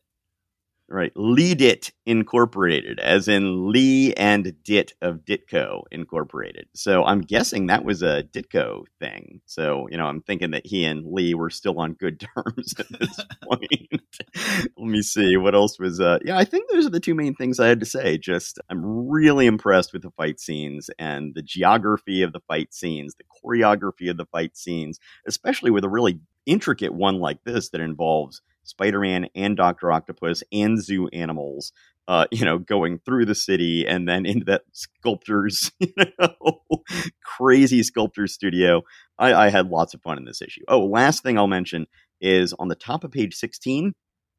Right, 0.90 1.12
Lead 1.14 1.60
It 1.60 1.92
Incorporated, 2.06 2.98
as 2.98 3.28
in 3.28 3.70
Lee 3.70 4.14
and 4.14 4.54
Dit 4.64 4.94
of 5.02 5.18
Ditko 5.18 5.82
Incorporated. 5.92 6.66
So 6.74 7.04
I'm 7.04 7.20
guessing 7.20 7.66
that 7.66 7.84
was 7.84 8.00
a 8.00 8.22
Ditko 8.22 8.84
thing. 8.98 9.42
So 9.44 9.86
you 9.90 9.98
know, 9.98 10.06
I'm 10.06 10.22
thinking 10.22 10.52
that 10.52 10.66
he 10.66 10.86
and 10.86 11.04
Lee 11.04 11.34
were 11.34 11.50
still 11.50 11.78
on 11.78 11.92
good 11.92 12.18
terms 12.34 12.74
at 12.78 12.86
this 12.98 13.20
point. 13.44 14.02
Let 14.78 14.86
me 14.86 15.02
see 15.02 15.36
what 15.36 15.54
else 15.54 15.78
was. 15.78 16.00
Uh, 16.00 16.20
yeah, 16.24 16.38
I 16.38 16.46
think 16.46 16.70
those 16.70 16.86
are 16.86 16.90
the 16.90 17.00
two 17.00 17.14
main 17.14 17.34
things 17.34 17.60
I 17.60 17.68
had 17.68 17.80
to 17.80 17.86
say. 17.86 18.16
Just 18.16 18.58
I'm 18.70 19.08
really 19.08 19.44
impressed 19.44 19.92
with 19.92 20.00
the 20.00 20.10
fight 20.12 20.40
scenes 20.40 20.88
and 20.98 21.34
the 21.34 21.42
geography 21.42 22.22
of 22.22 22.32
the 22.32 22.40
fight 22.48 22.72
scenes, 22.72 23.14
the 23.14 23.24
choreography 23.44 24.10
of 24.10 24.16
the 24.16 24.26
fight 24.26 24.56
scenes, 24.56 24.98
especially 25.26 25.70
with 25.70 25.84
a 25.84 25.88
really 25.90 26.18
intricate 26.46 26.94
one 26.94 27.18
like 27.18 27.44
this 27.44 27.68
that 27.68 27.82
involves 27.82 28.40
Spider-Man 28.68 29.28
and 29.34 29.56
Doctor 29.56 29.90
Octopus 29.90 30.42
and 30.52 30.82
zoo 30.82 31.08
animals, 31.08 31.72
uh, 32.06 32.26
you 32.30 32.44
know, 32.44 32.58
going 32.58 32.98
through 32.98 33.26
the 33.26 33.34
city 33.34 33.86
and 33.86 34.08
then 34.08 34.26
into 34.26 34.44
that 34.46 34.62
sculptor's, 34.72 35.72
you 35.80 35.92
know, 35.96 36.84
crazy 37.24 37.82
sculptor 37.82 38.26
studio. 38.26 38.82
I, 39.18 39.34
I 39.34 39.50
had 39.50 39.68
lots 39.68 39.94
of 39.94 40.02
fun 40.02 40.18
in 40.18 40.24
this 40.24 40.42
issue. 40.42 40.62
Oh, 40.68 40.84
last 40.84 41.22
thing 41.22 41.38
I'll 41.38 41.46
mention 41.46 41.86
is 42.20 42.52
on 42.58 42.68
the 42.68 42.74
top 42.74 43.04
of 43.04 43.12
page 43.12 43.34
16, 43.34 43.92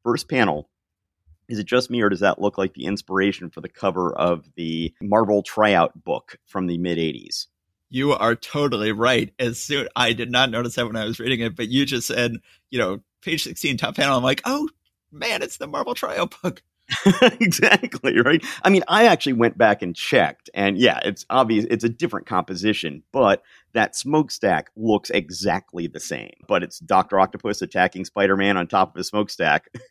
first 0.04 0.28
panel. 0.28 0.68
Is 1.48 1.58
it 1.58 1.66
just 1.66 1.90
me, 1.90 2.00
or 2.00 2.08
does 2.08 2.20
that 2.20 2.40
look 2.40 2.58
like 2.58 2.74
the 2.74 2.86
inspiration 2.86 3.50
for 3.50 3.60
the 3.60 3.68
cover 3.68 4.14
of 4.14 4.48
the 4.54 4.94
Marvel 5.02 5.42
tryout 5.42 6.04
book 6.04 6.38
from 6.46 6.68
the 6.68 6.78
mid 6.78 6.96
80s? 6.96 7.46
You 7.88 8.12
are 8.12 8.36
totally 8.36 8.92
right. 8.92 9.32
As 9.40 9.60
soon 9.60 9.88
I 9.96 10.12
did 10.12 10.30
not 10.30 10.50
notice 10.50 10.76
that 10.76 10.86
when 10.86 10.94
I 10.94 11.04
was 11.04 11.18
reading 11.18 11.40
it, 11.40 11.56
but 11.56 11.68
you 11.68 11.84
just 11.84 12.06
said, 12.06 12.36
you 12.70 12.78
know, 12.78 13.00
page 13.22 13.44
16 13.44 13.76
top 13.76 13.96
panel. 13.96 14.16
I'm 14.16 14.22
like, 14.24 14.42
oh 14.44 14.68
man, 15.12 15.42
it's 15.42 15.56
the 15.58 15.66
Marvel 15.66 15.94
Trial 15.94 16.30
book. 16.42 16.62
exactly 17.40 18.20
right 18.20 18.44
i 18.64 18.68
mean 18.68 18.82
i 18.88 19.04
actually 19.06 19.32
went 19.32 19.56
back 19.56 19.80
and 19.80 19.94
checked 19.94 20.50
and 20.54 20.76
yeah 20.76 20.98
it's 21.04 21.24
obvious 21.30 21.64
it's 21.70 21.84
a 21.84 21.88
different 21.88 22.26
composition 22.26 23.00
but 23.12 23.44
that 23.74 23.94
smokestack 23.94 24.70
looks 24.74 25.08
exactly 25.10 25.86
the 25.86 26.00
same 26.00 26.32
but 26.48 26.64
it's 26.64 26.80
dr 26.80 27.16
octopus 27.16 27.62
attacking 27.62 28.04
spider-man 28.04 28.56
on 28.56 28.66
top 28.66 28.92
of 28.96 29.00
a 29.00 29.04
smokestack 29.04 29.68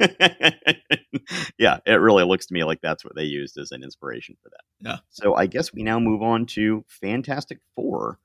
yeah 1.58 1.78
it 1.86 1.94
really 2.02 2.26
looks 2.26 2.48
to 2.48 2.54
me 2.54 2.66
like 2.66 2.82
that's 2.82 3.06
what 3.06 3.16
they 3.16 3.24
used 3.24 3.58
as 3.58 3.72
an 3.72 3.82
inspiration 3.84 4.36
for 4.44 4.50
that 4.50 4.64
Yeah. 4.86 4.98
so 5.10 5.36
i 5.36 5.46
guess 5.46 5.74
we 5.74 5.84
now 5.84 6.00
move 6.02 6.22
on 6.22 6.46
to 6.48 6.84
fantastic 6.88 7.60
four 7.76 8.20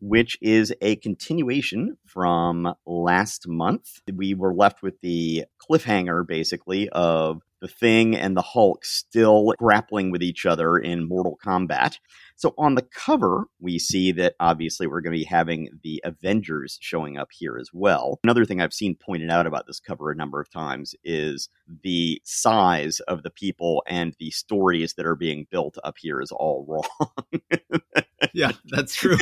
which 0.00 0.38
is 0.40 0.72
a 0.80 0.96
continuation 0.96 1.96
from 2.06 2.74
last 2.86 3.48
month. 3.48 4.00
We 4.12 4.34
were 4.34 4.54
left 4.54 4.82
with 4.82 5.00
the 5.00 5.44
cliffhanger, 5.60 6.26
basically, 6.26 6.88
of 6.90 7.42
the 7.60 7.68
Thing 7.68 8.16
and 8.16 8.36
the 8.36 8.42
Hulk 8.42 8.84
still 8.84 9.52
grappling 9.58 10.10
with 10.10 10.22
each 10.22 10.46
other 10.46 10.76
in 10.76 11.08
Mortal 11.08 11.38
Kombat. 11.44 11.98
So 12.36 12.54
on 12.56 12.76
the 12.76 12.82
cover, 12.82 13.46
we 13.60 13.78
see 13.78 14.12
that 14.12 14.34
obviously 14.38 14.86
we're 14.86 15.00
going 15.00 15.12
to 15.12 15.18
be 15.18 15.24
having 15.24 15.68
the 15.82 16.00
Avengers 16.04 16.78
showing 16.80 17.16
up 17.16 17.28
here 17.32 17.58
as 17.60 17.70
well. 17.72 18.20
Another 18.22 18.44
thing 18.44 18.60
I've 18.60 18.72
seen 18.72 18.94
pointed 18.94 19.30
out 19.30 19.46
about 19.46 19.66
this 19.66 19.80
cover 19.80 20.10
a 20.10 20.16
number 20.16 20.40
of 20.40 20.50
times 20.50 20.94
is 21.02 21.48
the 21.82 22.20
size 22.24 23.00
of 23.00 23.22
the 23.22 23.30
people 23.30 23.82
and 23.86 24.14
the 24.20 24.30
stories 24.30 24.94
that 24.94 25.06
are 25.06 25.16
being 25.16 25.46
built 25.50 25.78
up 25.82 25.96
here 25.98 26.20
is 26.20 26.30
all 26.30 26.64
wrong. 27.00 28.04
Yeah, 28.32 28.52
that's 28.66 28.94
true. 28.94 29.16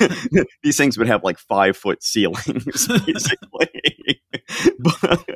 These 0.62 0.76
things 0.76 0.98
would 0.98 1.06
have 1.06 1.24
like 1.24 1.38
five 1.38 1.76
foot 1.76 2.02
ceilings, 2.02 2.86
basically. 3.06 4.22
but, 4.78 5.26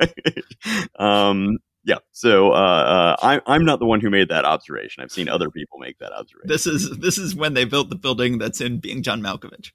um, 0.99 1.57
yeah. 1.85 1.97
So 2.11 2.51
uh, 2.51 2.55
uh, 2.55 3.15
I, 3.21 3.41
I'm 3.45 3.65
not 3.65 3.79
the 3.79 3.85
one 3.85 3.99
who 3.99 4.09
made 4.09 4.29
that 4.29 4.45
observation. 4.45 5.03
I've 5.03 5.11
seen 5.11 5.29
other 5.29 5.49
people 5.49 5.79
make 5.79 5.99
that 5.99 6.11
observation. 6.11 6.47
This 6.47 6.65
is 6.65 6.97
this 6.97 7.17
is 7.17 7.35
when 7.35 7.53
they 7.53 7.65
built 7.65 7.89
the 7.89 7.95
building 7.95 8.37
that's 8.37 8.61
in 8.61 8.79
Being 8.79 9.03
John 9.03 9.21
Malkovich. 9.21 9.71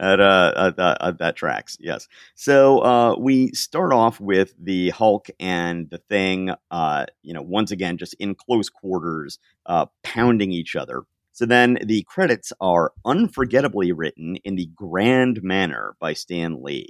at, 0.00 0.20
uh, 0.20 0.52
at, 0.56 0.76
that, 0.76 0.98
at 1.00 1.18
that 1.18 1.36
tracks. 1.36 1.76
Yes. 1.80 2.08
So 2.34 2.78
uh, 2.80 3.16
we 3.18 3.52
start 3.52 3.92
off 3.92 4.20
with 4.20 4.54
the 4.58 4.90
Hulk 4.90 5.28
and 5.40 5.90
the 5.90 5.98
Thing. 5.98 6.50
Uh, 6.70 7.06
you 7.22 7.34
know, 7.34 7.42
once 7.42 7.70
again, 7.70 7.98
just 7.98 8.14
in 8.14 8.34
close 8.34 8.68
quarters, 8.68 9.38
uh, 9.66 9.86
pounding 10.02 10.52
each 10.52 10.76
other. 10.76 11.02
So 11.38 11.46
then 11.46 11.78
the 11.84 12.02
credits 12.08 12.52
are 12.60 12.90
unforgettably 13.04 13.92
written 13.92 14.34
in 14.42 14.56
the 14.56 14.66
grand 14.74 15.40
manner 15.40 15.94
by 16.00 16.12
Stan 16.12 16.64
Lee, 16.64 16.88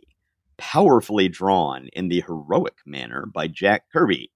powerfully 0.56 1.28
drawn 1.28 1.88
in 1.88 2.08
the 2.08 2.22
heroic 2.26 2.76
manner 2.86 3.26
by 3.26 3.48
Jack 3.48 3.82
Kirby, 3.92 4.30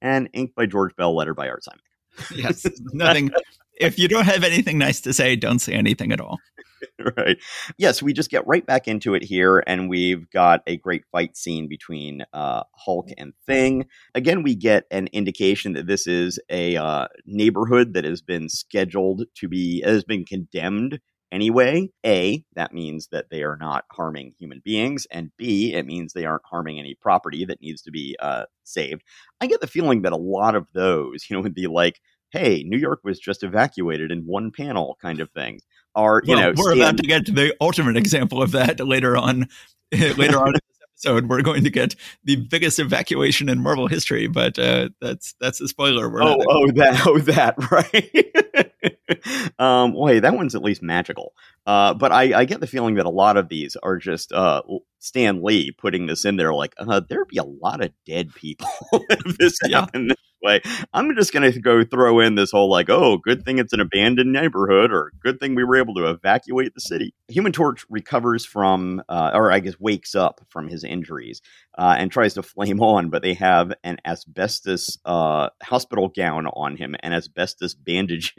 and 0.00 0.30
inked 0.32 0.54
by 0.54 0.66
George 0.66 0.94
Bell, 0.94 1.16
lettered 1.16 1.34
by 1.34 1.48
Art 1.48 1.64
Simek. 1.64 2.36
Yes, 2.36 2.68
nothing. 2.92 3.32
if 3.80 3.98
you 3.98 4.06
don't 4.06 4.26
have 4.26 4.44
anything 4.44 4.78
nice 4.78 5.00
to 5.00 5.12
say, 5.12 5.34
don't 5.34 5.58
say 5.58 5.72
anything 5.72 6.12
at 6.12 6.20
all. 6.20 6.38
right. 7.16 7.36
Yes, 7.76 8.02
we 8.02 8.12
just 8.12 8.30
get 8.30 8.46
right 8.46 8.64
back 8.64 8.88
into 8.88 9.14
it 9.14 9.22
here, 9.22 9.62
and 9.66 9.88
we've 9.88 10.28
got 10.30 10.62
a 10.66 10.76
great 10.76 11.04
fight 11.10 11.36
scene 11.36 11.68
between 11.68 12.24
uh, 12.32 12.62
Hulk 12.74 13.08
and 13.16 13.32
Thing. 13.46 13.86
Again, 14.14 14.42
we 14.42 14.54
get 14.54 14.84
an 14.90 15.08
indication 15.12 15.72
that 15.74 15.86
this 15.86 16.06
is 16.06 16.38
a 16.50 16.76
uh, 16.76 17.08
neighborhood 17.26 17.94
that 17.94 18.04
has 18.04 18.22
been 18.22 18.48
scheduled 18.48 19.24
to 19.36 19.48
be 19.48 19.82
has 19.84 20.04
been 20.04 20.24
condemned 20.24 21.00
anyway. 21.32 21.88
A, 22.06 22.44
that 22.54 22.72
means 22.72 23.08
that 23.12 23.26
they 23.30 23.42
are 23.42 23.56
not 23.56 23.84
harming 23.92 24.34
human 24.38 24.60
beings, 24.64 25.06
and 25.10 25.30
B, 25.36 25.74
it 25.74 25.86
means 25.86 26.12
they 26.12 26.26
aren't 26.26 26.46
harming 26.46 26.78
any 26.78 26.94
property 27.00 27.44
that 27.46 27.60
needs 27.60 27.82
to 27.82 27.90
be 27.90 28.16
uh, 28.20 28.44
saved. 28.64 29.02
I 29.40 29.46
get 29.46 29.60
the 29.60 29.66
feeling 29.66 30.02
that 30.02 30.12
a 30.12 30.16
lot 30.16 30.54
of 30.54 30.66
those, 30.74 31.26
you 31.30 31.36
know, 31.36 31.42
would 31.42 31.54
be 31.54 31.66
like, 31.66 32.00
"Hey, 32.30 32.62
New 32.66 32.78
York 32.78 33.00
was 33.04 33.18
just 33.18 33.42
evacuated 33.42 34.10
in 34.12 34.26
one 34.26 34.50
panel," 34.52 34.96
kind 35.02 35.20
of 35.20 35.30
things. 35.32 35.62
Are 35.94 36.22
you 36.24 36.34
well, 36.34 36.52
know? 36.52 36.54
we're 36.56 36.74
about 36.74 36.96
to 36.98 37.02
get 37.02 37.26
to 37.26 37.32
the 37.32 37.54
ultimate 37.60 37.96
example 37.96 38.42
of 38.42 38.52
that 38.52 38.80
later 38.80 39.16
on. 39.16 39.48
later 39.92 40.38
on 40.38 40.48
in 40.48 40.52
this 40.54 40.78
episode, 40.82 41.28
we're 41.28 41.42
going 41.42 41.64
to 41.64 41.70
get 41.70 41.94
the 42.24 42.36
biggest 42.36 42.78
evacuation 42.78 43.48
in 43.48 43.62
Marvel 43.62 43.86
history, 43.88 44.26
but 44.26 44.58
uh, 44.58 44.90
that's 45.00 45.34
that's 45.40 45.60
a 45.60 45.68
spoiler. 45.68 46.10
We're 46.10 46.22
oh, 46.22 46.36
oh, 46.48 46.70
that, 46.72 47.02
oh, 47.06 47.18
that, 47.20 47.54
right? 47.70 49.52
um, 49.58 49.94
well, 49.94 50.12
hey, 50.12 50.20
that 50.20 50.34
one's 50.34 50.54
at 50.54 50.62
least 50.62 50.82
magical. 50.82 51.32
Uh, 51.66 51.94
but 51.94 52.12
I, 52.12 52.40
I 52.40 52.44
get 52.44 52.60
the 52.60 52.66
feeling 52.66 52.94
that 52.96 53.06
a 53.06 53.10
lot 53.10 53.36
of 53.36 53.48
these 53.48 53.76
are 53.76 53.96
just 53.96 54.32
uh, 54.32 54.62
Stan 54.98 55.42
Lee 55.42 55.70
putting 55.70 56.06
this 56.06 56.24
in 56.24 56.36
there, 56.36 56.52
like 56.54 56.74
uh, 56.78 57.00
there'd 57.08 57.28
be 57.28 57.38
a 57.38 57.44
lot 57.44 57.82
of 57.82 57.92
dead 58.06 58.34
people 58.34 58.68
if 58.92 59.38
this 59.38 59.58
Yeah. 59.64 59.80
happened 59.80 60.10
this 60.10 60.16
way. 60.42 60.60
I'm 60.92 61.14
just 61.14 61.32
going 61.32 61.50
to 61.50 61.60
go 61.60 61.84
throw 61.84 62.20
in 62.20 62.34
this 62.34 62.50
whole 62.50 62.70
like, 62.70 62.90
oh, 62.90 63.18
good 63.18 63.44
thing 63.44 63.58
it's 63.58 63.72
an 63.72 63.80
abandoned 63.80 64.32
neighborhood, 64.32 64.92
or 64.92 65.12
good 65.20 65.40
thing 65.40 65.54
we 65.54 65.64
were 65.64 65.76
able 65.76 65.94
to 65.94 66.08
evacuate 66.08 66.74
the 66.74 66.80
city. 66.80 67.14
Human 67.28 67.52
Torch 67.52 67.84
recovers 67.88 68.44
from, 68.44 69.02
uh, 69.08 69.30
or 69.34 69.52
I 69.52 69.60
guess 69.60 69.78
wakes 69.78 70.14
up 70.14 70.40
from 70.48 70.68
his 70.68 70.84
injuries 70.84 71.42
uh, 71.76 71.94
and 71.98 72.10
tries 72.10 72.34
to 72.34 72.42
flame 72.42 72.80
on, 72.80 73.08
but 73.08 73.22
they 73.22 73.34
have 73.34 73.72
an 73.84 73.98
asbestos 74.04 74.98
uh, 75.04 75.48
hospital 75.62 76.08
gown 76.08 76.46
on 76.48 76.76
him 76.76 76.96
and 77.00 77.14
asbestos 77.14 77.74
bandages. 77.74 78.32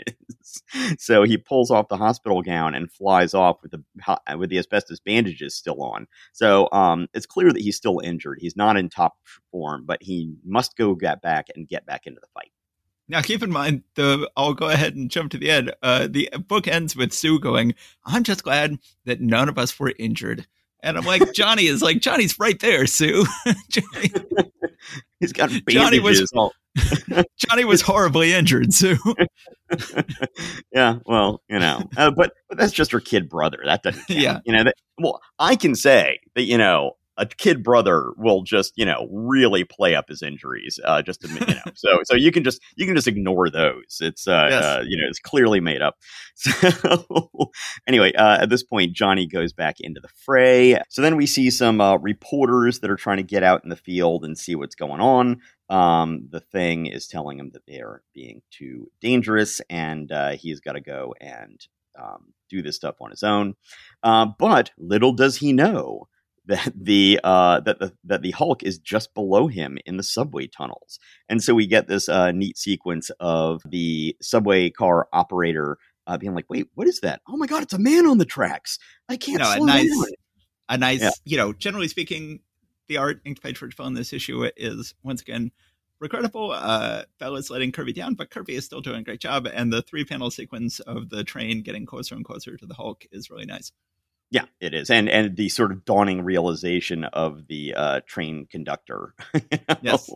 so 0.98 1.24
he 1.24 1.38
pulls 1.38 1.72
off 1.72 1.88
the 1.88 1.98
hospital 1.98 2.42
gown 2.42 2.76
and 2.76 2.92
flies 2.92 3.34
off 3.34 3.58
with 3.62 3.72
the 3.72 3.84
with 4.38 4.50
the 4.50 4.58
asbestos 4.58 5.00
bandages 5.00 5.56
still 5.56 5.82
on. 5.82 6.08
So 6.34 6.68
um, 6.72 7.08
it's 7.14 7.26
clear 7.26 7.54
that 7.54 7.62
he's 7.62 7.78
still 7.78 8.00
injured. 8.04 8.40
He's 8.42 8.56
not 8.56 8.78
in 8.78 8.90
top 8.90 9.16
form, 9.52 9.86
but 9.86 10.04
he 10.04 10.36
must 10.46 10.76
go 10.76 10.96
get 10.96 11.22
back 11.22 11.48
and 11.56 11.68
get 11.68 11.86
back 11.90 12.06
into 12.06 12.22
the 12.22 12.28
fight. 12.34 12.52
Now, 13.08 13.22
keep 13.22 13.42
in 13.42 13.50
mind, 13.52 13.82
the 13.96 14.30
I'll 14.38 14.54
go 14.54 14.70
ahead 14.70 14.96
and 14.96 15.10
jump 15.10 15.32
to 15.32 15.40
the 15.40 15.50
end. 15.50 15.74
Uh, 15.82 16.08
the 16.10 16.30
book 16.48 16.68
ends 16.68 16.96
with 16.96 17.12
Sue 17.12 17.40
going, 17.40 17.74
"I'm 18.06 18.24
just 18.24 18.44
glad 18.44 18.78
that 19.06 19.20
none 19.20 19.50
of 19.50 19.58
us 19.58 19.78
were 19.80 19.92
injured." 19.98 20.46
And 20.82 20.96
I'm 20.96 21.06
like, 21.06 21.34
Johnny 21.34 21.66
is 21.66 21.82
like, 21.82 22.02
Johnny's 22.02 22.38
right 22.40 22.60
there, 22.60 22.86
Sue. 22.86 23.26
Johnny, 23.70 24.12
He's 25.20 25.34
got 25.34 25.50
bandages. 25.50 25.74
Johnny 25.74 26.00
was- 26.00 26.32
Johnny 27.36 27.66
was 27.66 27.82
horribly 27.82 28.32
injured, 28.32 28.72
Sue. 28.74 28.98
yeah, 30.72 31.00
well, 31.06 31.42
you 31.50 31.60
know, 31.60 31.82
uh, 31.98 32.12
but 32.12 32.34
but 32.48 32.58
that's 32.60 32.72
just 32.72 32.92
her 32.92 33.00
kid 33.00 33.28
brother. 33.28 33.60
That 33.66 33.82
doesn't, 33.84 34.06
count. 34.08 34.20
Yeah. 34.20 34.40
you 34.46 34.54
know. 34.54 34.64
That, 34.66 34.76
well, 35.00 35.20
I 35.40 35.56
can 35.56 35.74
say 35.74 36.20
that 36.36 36.44
you 36.44 36.58
know 36.60 36.96
a 37.20 37.26
kid 37.28 37.62
brother 37.64 38.12
will 38.18 38.42
just 38.44 38.74
you 38.76 38.86
know 38.86 39.08
really 39.12 39.64
play 39.64 39.94
up 39.94 40.10
his 40.10 40.24
injuries. 40.24 40.80
Uh, 40.84 41.02
just 41.04 41.22
to 41.22 41.28
you 41.28 41.40
know, 41.40 41.62
so 41.76 42.00
so 42.06 42.16
you 42.16 42.32
can 42.32 42.44
just 42.44 42.62
you 42.76 42.86
can 42.88 42.96
just 42.96 43.08
ignore 43.08 43.50
those. 43.50 44.00
It's 44.02 44.28
uh, 44.28 44.48
Yes. 44.50 44.64
uh 44.64 44.84
you 44.88 44.98
know 44.98 45.08
it's 45.08 45.20
clearly 45.20 45.60
made 45.60 45.82
up. 45.82 45.98
So 46.36 47.52
anyway, 47.88 48.14
uh, 48.14 48.42
at 48.42 48.50
this 48.50 48.64
point, 48.64 48.94
Johnny 48.94 49.26
goes 49.28 49.54
back 49.54 49.78
into 49.80 50.00
the 50.02 50.08
fray. 50.08 50.80
So 50.90 51.02
then 51.02 51.16
we 51.18 51.26
see 51.26 51.50
some 51.50 51.82
uh, 51.82 51.98
reporters 51.98 52.80
that 52.80 52.90
are 52.90 52.96
trying 52.96 53.18
to 53.18 53.24
get 53.24 53.44
out 53.44 53.64
in 53.64 53.70
the 53.70 53.76
field 53.76 54.24
and 54.26 54.38
see 54.38 54.56
what's 54.56 54.76
going 54.76 55.02
on. 55.02 55.42
um, 55.70 56.28
the 56.32 56.40
thing 56.40 56.86
is 56.88 57.08
telling 57.08 57.40
him 57.40 57.52
that 57.54 57.66
they 57.68 57.80
are 57.80 58.02
being 58.14 58.42
too 58.52 58.90
dangerous 59.02 59.62
and 59.70 60.12
uh, 60.12 60.32
he's 60.32 60.60
got 60.62 60.74
to 60.74 60.82
go 60.82 61.14
and 61.22 61.60
um, 62.02 62.34
do 62.50 62.62
this 62.62 62.76
stuff 62.78 62.96
on 63.02 63.12
his 63.12 63.24
own. 63.24 63.56
Uh, 64.02 64.26
but 64.26 64.72
little 64.78 65.14
does 65.14 65.38
he 65.38 65.54
know 65.54 66.08
that 66.50 66.74
the 66.76 67.20
uh, 67.24 67.62
that 67.62 67.80
the 67.80 67.94
that 68.04 68.22
the 68.22 68.32
Hulk 68.32 68.64
is 68.64 68.80
just 68.80 69.14
below 69.14 69.48
him 69.48 69.78
in 69.86 69.98
the 69.98 70.04
subway 70.04 70.48
tunnels, 70.48 71.00
and 71.30 71.42
so 71.42 71.54
we 71.54 71.68
get 71.68 71.88
this 71.88 72.10
uh, 72.10 72.32
neat 72.32 72.58
sequence 72.58 73.12
of 73.20 73.62
the 73.66 74.18
subway 74.22 74.70
car 74.70 75.08
operator 75.14 75.78
uh, 76.08 76.18
being 76.18 76.34
like, 76.34 76.50
"Wait, 76.50 76.68
what 76.74 76.88
is 76.88 77.00
that? 77.02 77.22
Oh 77.30 77.38
my 77.38 77.46
god, 77.46 77.64
it's 77.64 77.74
a 77.74 77.80
man 77.80 78.08
on 78.08 78.18
the 78.18 78.26
tracks! 78.26 78.80
I 79.08 79.16
can't." 79.16 79.40
No, 79.40 79.52
a 79.52 79.60
nice, 79.66 79.90
down. 79.90 80.06
a 80.70 80.78
nice, 80.78 81.02
yeah. 81.02 81.12
you 81.24 81.38
know, 81.38 81.54
generally 81.54 81.88
speaking, 81.88 82.40
the 82.88 82.98
art 82.98 83.22
inked 83.26 83.44
by 83.44 83.52
George 83.52 83.80
in 83.80 83.94
this 83.94 84.12
issue 84.12 84.50
is 84.58 84.96
once 85.04 85.22
again 85.22 85.52
regrettable. 86.00 86.52
Uh, 86.52 87.04
Bella's 87.20 87.50
letting 87.52 87.72
Kirby 87.72 87.94
down, 87.94 88.16
but 88.16 88.32
Kirby 88.32 88.56
is 88.56 88.66
still 88.66 88.82
doing 88.82 89.02
a 89.02 89.04
great 89.04 89.22
job. 89.22 89.48
And 89.48 89.72
the 89.72 89.82
three 89.82 90.04
panel 90.04 90.32
sequence 90.32 90.80
of 90.80 91.10
the 91.10 91.24
train 91.24 91.62
getting 91.62 91.86
closer 91.86 92.16
and 92.16 92.26
closer 92.26 92.58
to 92.58 92.66
the 92.66 92.74
Hulk 92.74 93.06
is 93.12 93.30
really 93.30 93.46
nice. 93.46 93.72
Yeah, 94.32 94.46
it 94.60 94.76
is, 94.76 94.92
and 94.92 95.10
and 95.10 95.36
the 95.36 95.50
sort 95.50 95.72
of 95.72 95.86
dawning 95.86 96.22
realization 96.22 97.04
of 97.04 97.48
the 97.48 97.74
uh, 97.76 98.02
train 98.06 98.46
conductor. 98.50 99.16
yes. 99.82 100.08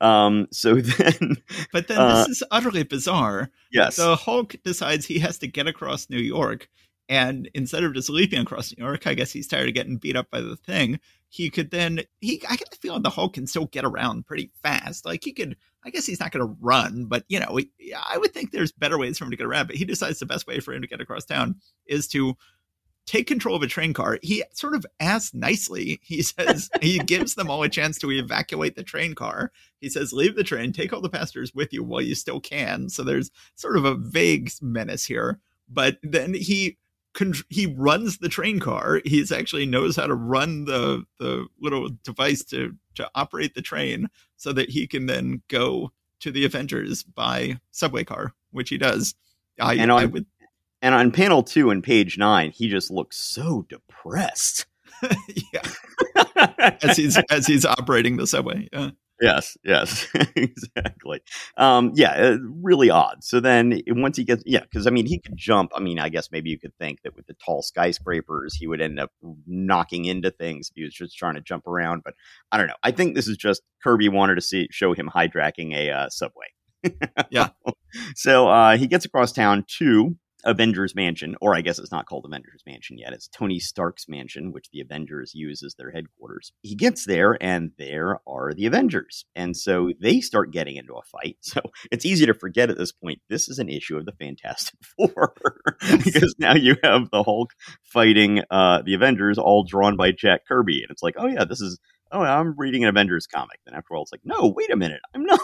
Um. 0.00 0.48
So 0.50 0.76
then, 0.80 1.36
but 1.70 1.86
then 1.86 1.98
uh, 1.98 2.24
this 2.26 2.28
is 2.28 2.42
utterly 2.50 2.84
bizarre. 2.84 3.50
Yes. 3.70 3.96
The 3.96 4.16
Hulk 4.16 4.56
decides 4.64 5.04
he 5.04 5.18
has 5.18 5.38
to 5.38 5.46
get 5.46 5.66
across 5.66 6.08
New 6.08 6.18
York, 6.18 6.70
and 7.10 7.50
instead 7.52 7.84
of 7.84 7.92
just 7.92 8.08
leaping 8.08 8.40
across 8.40 8.74
New 8.74 8.82
York, 8.82 9.06
I 9.06 9.12
guess 9.12 9.30
he's 9.30 9.46
tired 9.46 9.68
of 9.68 9.74
getting 9.74 9.98
beat 9.98 10.16
up 10.16 10.30
by 10.30 10.40
the 10.40 10.56
thing. 10.56 10.98
He 11.28 11.50
could 11.50 11.70
then 11.70 12.00
he. 12.22 12.42
I 12.48 12.56
get 12.56 12.70
the 12.70 12.78
feeling 12.78 13.02
the 13.02 13.10
Hulk 13.10 13.34
can 13.34 13.46
still 13.46 13.66
get 13.66 13.84
around 13.84 14.26
pretty 14.26 14.52
fast. 14.62 15.04
Like 15.04 15.22
he 15.22 15.32
could. 15.32 15.56
I 15.84 15.90
guess 15.90 16.04
he's 16.06 16.20
not 16.20 16.30
going 16.30 16.46
to 16.46 16.56
run, 16.60 17.06
but 17.06 17.24
you 17.28 17.40
know, 17.40 17.56
he, 17.56 17.70
I 17.94 18.18
would 18.18 18.34
think 18.34 18.52
there's 18.52 18.72
better 18.72 18.98
ways 18.98 19.16
for 19.16 19.24
him 19.24 19.30
to 19.30 19.36
get 19.36 19.46
around. 19.46 19.66
But 19.66 19.76
he 19.76 19.84
decides 19.84 20.18
the 20.18 20.26
best 20.26 20.46
way 20.46 20.60
for 20.60 20.74
him 20.74 20.82
to 20.82 20.88
get 20.88 21.00
across 21.00 21.24
town 21.24 21.56
is 21.86 22.06
to 22.08 22.36
take 23.10 23.26
control 23.26 23.56
of 23.56 23.62
a 23.62 23.66
train 23.66 23.92
car. 23.92 24.20
He 24.22 24.44
sort 24.52 24.74
of 24.74 24.86
asks 25.00 25.34
nicely. 25.34 25.98
He 26.00 26.22
says 26.22 26.70
he 26.80 27.00
gives 27.00 27.34
them 27.34 27.50
all 27.50 27.64
a 27.64 27.68
chance 27.68 27.98
to 27.98 28.12
evacuate 28.12 28.76
the 28.76 28.84
train 28.84 29.14
car. 29.14 29.50
He 29.80 29.90
says, 29.90 30.12
"Leave 30.12 30.36
the 30.36 30.44
train, 30.44 30.72
take 30.72 30.92
all 30.92 31.00
the 31.00 31.08
passengers 31.08 31.52
with 31.52 31.72
you 31.72 31.82
while 31.82 32.00
you 32.00 32.14
still 32.14 32.40
can." 32.40 32.88
So 32.88 33.02
there's 33.02 33.32
sort 33.56 33.76
of 33.76 33.84
a 33.84 33.96
vague 33.96 34.52
menace 34.62 35.04
here, 35.04 35.40
but 35.68 35.98
then 36.04 36.34
he 36.34 36.78
he 37.48 37.66
runs 37.66 38.18
the 38.18 38.28
train 38.28 38.60
car. 38.60 39.00
He's 39.04 39.32
actually 39.32 39.66
knows 39.66 39.96
how 39.96 40.06
to 40.06 40.14
run 40.14 40.66
the 40.66 41.04
the 41.18 41.48
little 41.60 41.88
device 42.04 42.44
to 42.44 42.76
to 42.94 43.10
operate 43.16 43.54
the 43.54 43.62
train 43.62 44.08
so 44.36 44.52
that 44.52 44.70
he 44.70 44.86
can 44.86 45.06
then 45.06 45.42
go 45.48 45.90
to 46.20 46.30
the 46.30 46.44
Avengers 46.44 47.02
by 47.02 47.58
subway 47.72 48.04
car, 48.04 48.34
which 48.52 48.68
he 48.68 48.78
does. 48.78 49.16
I, 49.58 49.74
and 49.74 49.90
on, 49.90 50.00
I 50.00 50.06
would 50.06 50.26
and 50.82 50.94
on 50.94 51.10
panel 51.10 51.42
two 51.42 51.70
and 51.70 51.82
page 51.82 52.18
nine, 52.18 52.50
he 52.50 52.68
just 52.68 52.90
looks 52.90 53.16
so 53.16 53.66
depressed. 53.68 54.66
yeah, 55.52 56.76
as 56.82 56.96
he's 56.96 57.18
as 57.30 57.46
he's 57.46 57.64
operating 57.64 58.16
the 58.16 58.26
subway. 58.26 58.68
Yeah. 58.72 58.90
Yes, 59.20 59.58
yes, 59.62 60.08
exactly. 60.34 61.20
Um, 61.58 61.92
yeah, 61.94 62.12
uh, 62.12 62.38
really 62.62 62.88
odd. 62.88 63.22
So 63.22 63.38
then 63.38 63.82
once 63.88 64.16
he 64.16 64.24
gets, 64.24 64.42
yeah, 64.46 64.60
because 64.60 64.86
I 64.86 64.90
mean, 64.90 65.04
he 65.04 65.18
could 65.18 65.36
jump. 65.36 65.72
I 65.76 65.80
mean, 65.80 65.98
I 65.98 66.08
guess 66.08 66.30
maybe 66.32 66.48
you 66.48 66.58
could 66.58 66.74
think 66.78 67.02
that 67.02 67.14
with 67.14 67.26
the 67.26 67.34
tall 67.34 67.60
skyscrapers, 67.62 68.54
he 68.54 68.66
would 68.66 68.80
end 68.80 68.98
up 68.98 69.12
knocking 69.46 70.06
into 70.06 70.30
things 70.30 70.70
if 70.70 70.76
he 70.76 70.84
was 70.84 70.94
just 70.94 71.18
trying 71.18 71.34
to 71.34 71.42
jump 71.42 71.66
around. 71.66 72.02
But 72.02 72.14
I 72.50 72.56
don't 72.56 72.66
know. 72.66 72.76
I 72.82 72.92
think 72.92 73.14
this 73.14 73.28
is 73.28 73.36
just 73.36 73.60
Kirby 73.82 74.08
wanted 74.08 74.36
to 74.36 74.40
see 74.40 74.68
show 74.70 74.94
him 74.94 75.10
hijacking 75.14 75.74
a 75.74 75.90
uh, 75.90 76.08
subway. 76.08 76.46
yeah. 77.28 77.50
So 78.14 78.48
uh, 78.48 78.78
he 78.78 78.86
gets 78.86 79.04
across 79.04 79.32
town 79.32 79.66
to 79.78 80.16
Avengers 80.44 80.94
Mansion, 80.94 81.36
or 81.40 81.54
I 81.54 81.60
guess 81.60 81.78
it's 81.78 81.92
not 81.92 82.06
called 82.06 82.24
Avengers 82.24 82.62
Mansion 82.66 82.98
yet. 82.98 83.12
It's 83.12 83.28
Tony 83.28 83.58
Stark's 83.58 84.08
mansion, 84.08 84.52
which 84.52 84.68
the 84.72 84.80
Avengers 84.80 85.32
use 85.34 85.62
as 85.62 85.74
their 85.74 85.90
headquarters. 85.90 86.52
He 86.62 86.74
gets 86.74 87.06
there, 87.06 87.36
and 87.40 87.72
there 87.78 88.20
are 88.26 88.52
the 88.54 88.66
Avengers. 88.66 89.24
And 89.34 89.56
so 89.56 89.90
they 90.00 90.20
start 90.20 90.52
getting 90.52 90.76
into 90.76 90.94
a 90.94 91.02
fight. 91.02 91.36
So 91.50 91.62
it's 91.90 92.06
easy 92.06 92.26
to 92.26 92.34
forget 92.34 92.70
at 92.70 92.78
this 92.78 92.92
point 92.92 93.18
this 93.28 93.48
is 93.48 93.58
an 93.58 93.68
issue 93.68 93.96
of 93.96 94.06
the 94.06 94.12
Fantastic 94.12 94.78
Four, 94.96 95.34
because 96.04 96.36
now 96.38 96.54
you 96.54 96.76
have 96.84 97.10
the 97.10 97.24
Hulk 97.24 97.50
fighting 97.82 98.42
uh, 98.52 98.82
the 98.82 98.94
Avengers, 98.94 99.36
all 99.36 99.64
drawn 99.64 99.96
by 99.96 100.12
Jack 100.12 100.46
Kirby. 100.46 100.82
And 100.82 100.92
it's 100.92 101.02
like, 101.02 101.16
oh, 101.18 101.26
yeah, 101.26 101.44
this 101.44 101.60
is 101.60 101.80
oh, 102.12 102.22
I'm 102.22 102.54
reading 102.56 102.82
an 102.82 102.88
Avengers 102.88 103.26
comic. 103.26 103.60
Then 103.64 103.74
after 103.74 103.94
all, 103.94 104.02
it's 104.02 104.12
like, 104.12 104.22
no, 104.24 104.52
wait 104.54 104.70
a 104.70 104.76
minute, 104.76 105.00
I'm 105.14 105.24
not. 105.26 105.40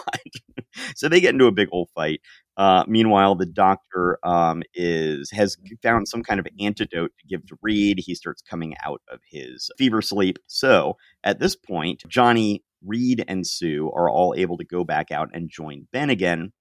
so 0.95 1.09
they 1.09 1.19
get 1.19 1.33
into 1.33 1.45
a 1.45 1.51
big 1.51 1.69
old 1.71 1.89
fight. 1.95 2.21
Uh, 2.55 2.83
meanwhile, 2.87 3.35
the 3.35 3.45
doctor 3.45 4.17
um, 4.23 4.63
is 4.73 5.29
has 5.31 5.57
found 5.83 6.07
some 6.07 6.23
kind 6.23 6.39
of 6.39 6.47
antidote 6.59 7.11
to 7.19 7.27
give 7.27 7.45
to 7.47 7.57
Reed. 7.61 7.99
He 7.99 8.15
starts 8.15 8.41
coming 8.41 8.75
out 8.83 9.01
of 9.11 9.19
his 9.29 9.69
fever 9.77 10.01
sleep. 10.01 10.37
So 10.47 10.97
at 11.23 11.39
this 11.39 11.55
point, 11.55 12.03
Johnny, 12.07 12.63
Reed, 12.85 13.23
and 13.27 13.45
Sue 13.45 13.91
are 13.93 14.09
all 14.09 14.33
able 14.35 14.57
to 14.57 14.65
go 14.65 14.83
back 14.83 15.11
out 15.11 15.29
and 15.33 15.49
join 15.49 15.87
Ben 15.91 16.09
again. 16.09 16.51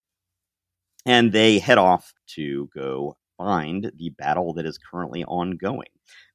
And 1.04 1.32
they 1.32 1.60
head 1.60 1.78
off 1.78 2.12
to 2.34 2.68
go 2.74 3.16
find 3.36 3.90
the 3.96 4.10
battle 4.10 4.52
that 4.54 4.66
is 4.66 4.78
currently 4.78 5.24
ongoing. 5.24 5.88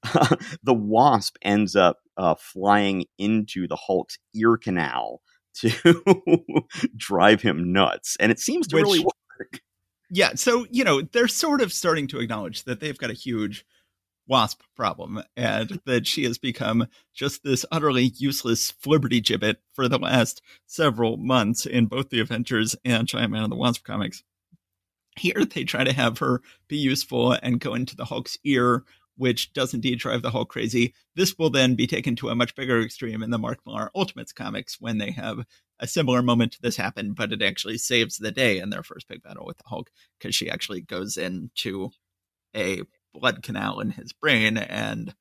the 0.63 0.73
wasp 0.73 1.37
ends 1.41 1.75
up 1.75 1.99
uh, 2.17 2.35
flying 2.35 3.05
into 3.17 3.67
the 3.67 3.75
Hulk's 3.75 4.17
ear 4.33 4.57
canal 4.57 5.21
to 5.55 6.03
drive 6.95 7.41
him 7.41 7.73
nuts, 7.73 8.15
and 8.19 8.31
it 8.31 8.39
seems 8.39 8.67
to 8.67 8.75
Which, 8.77 8.83
really 8.83 8.99
work. 8.99 9.59
Yeah, 10.09 10.31
so 10.35 10.65
you 10.71 10.83
know 10.83 11.01
they're 11.01 11.27
sort 11.27 11.61
of 11.61 11.73
starting 11.73 12.07
to 12.07 12.19
acknowledge 12.19 12.63
that 12.63 12.79
they've 12.79 12.97
got 12.97 13.09
a 13.09 13.13
huge 13.15 13.65
wasp 14.27 14.61
problem 14.75 15.21
and 15.35 15.81
that 15.85 16.07
she 16.07 16.23
has 16.23 16.37
become 16.37 16.87
just 17.13 17.43
this 17.43 17.65
utterly 17.71 18.13
useless 18.17 18.71
flibberty 18.71 19.21
gibbet 19.21 19.57
for 19.73 19.89
the 19.89 19.99
last 19.99 20.41
several 20.65 21.17
months 21.17 21.65
in 21.65 21.85
both 21.85 22.09
the 22.09 22.21
Avengers 22.21 22.75
and 22.85 23.07
Giant 23.07 23.31
Man 23.31 23.43
and 23.43 23.51
the 23.51 23.57
Wasp 23.57 23.83
comics. 23.83 24.23
Here 25.17 25.45
they 25.54 25.63
try 25.63 25.84
to 25.84 25.93
have 25.93 26.19
her 26.19 26.41
be 26.67 26.78
useful 26.78 27.34
and 27.34 27.60
go 27.60 27.74
into 27.74 27.95
the 27.95 28.06
Hulk's 28.06 28.38
ear 28.43 28.84
which 29.21 29.54
does 29.54 29.74
indeed 29.74 30.00
drive 30.00 30.24
the 30.24 30.32
Hulk 30.32 30.50
crazy. 30.50 30.95
This 31.15 31.38
will 31.38 31.52
then 31.52 31.76
be 31.76 31.86
taken 31.86 32.15
to 32.15 32.30
a 32.30 32.36
much 32.36 32.56
bigger 32.56 32.82
extreme 32.82 33.21
in 33.21 33.30
the 33.30 33.38
Mark 33.38 33.60
Millar 33.67 33.91
Ultimates 33.95 34.34
comics 34.34 34.82
when 34.82 34.97
they 34.97 35.12
have 35.12 35.45
a 35.80 35.86
similar 35.86 36.24
moment 36.24 36.54
to 36.54 36.62
this 36.62 36.78
happen, 36.78 37.13
but 37.13 37.32
it 37.32 37.43
actually 37.43 37.78
saves 37.78 38.17
the 38.17 38.32
day 38.32 38.58
in 38.58 38.71
their 38.71 38.82
first 38.82 39.08
big 39.08 39.21
battle 39.21 39.45
with 39.45 39.58
the 39.58 39.67
Hulk 39.67 39.91
because 40.17 40.34
she 40.34 40.50
actually 40.50 40.82
goes 40.82 41.17
into 41.17 41.91
a 42.56 42.82
blood 43.13 43.43
canal 43.43 43.80
in 43.80 43.91
his 43.91 44.12
brain 44.12 44.58
and 44.58 45.13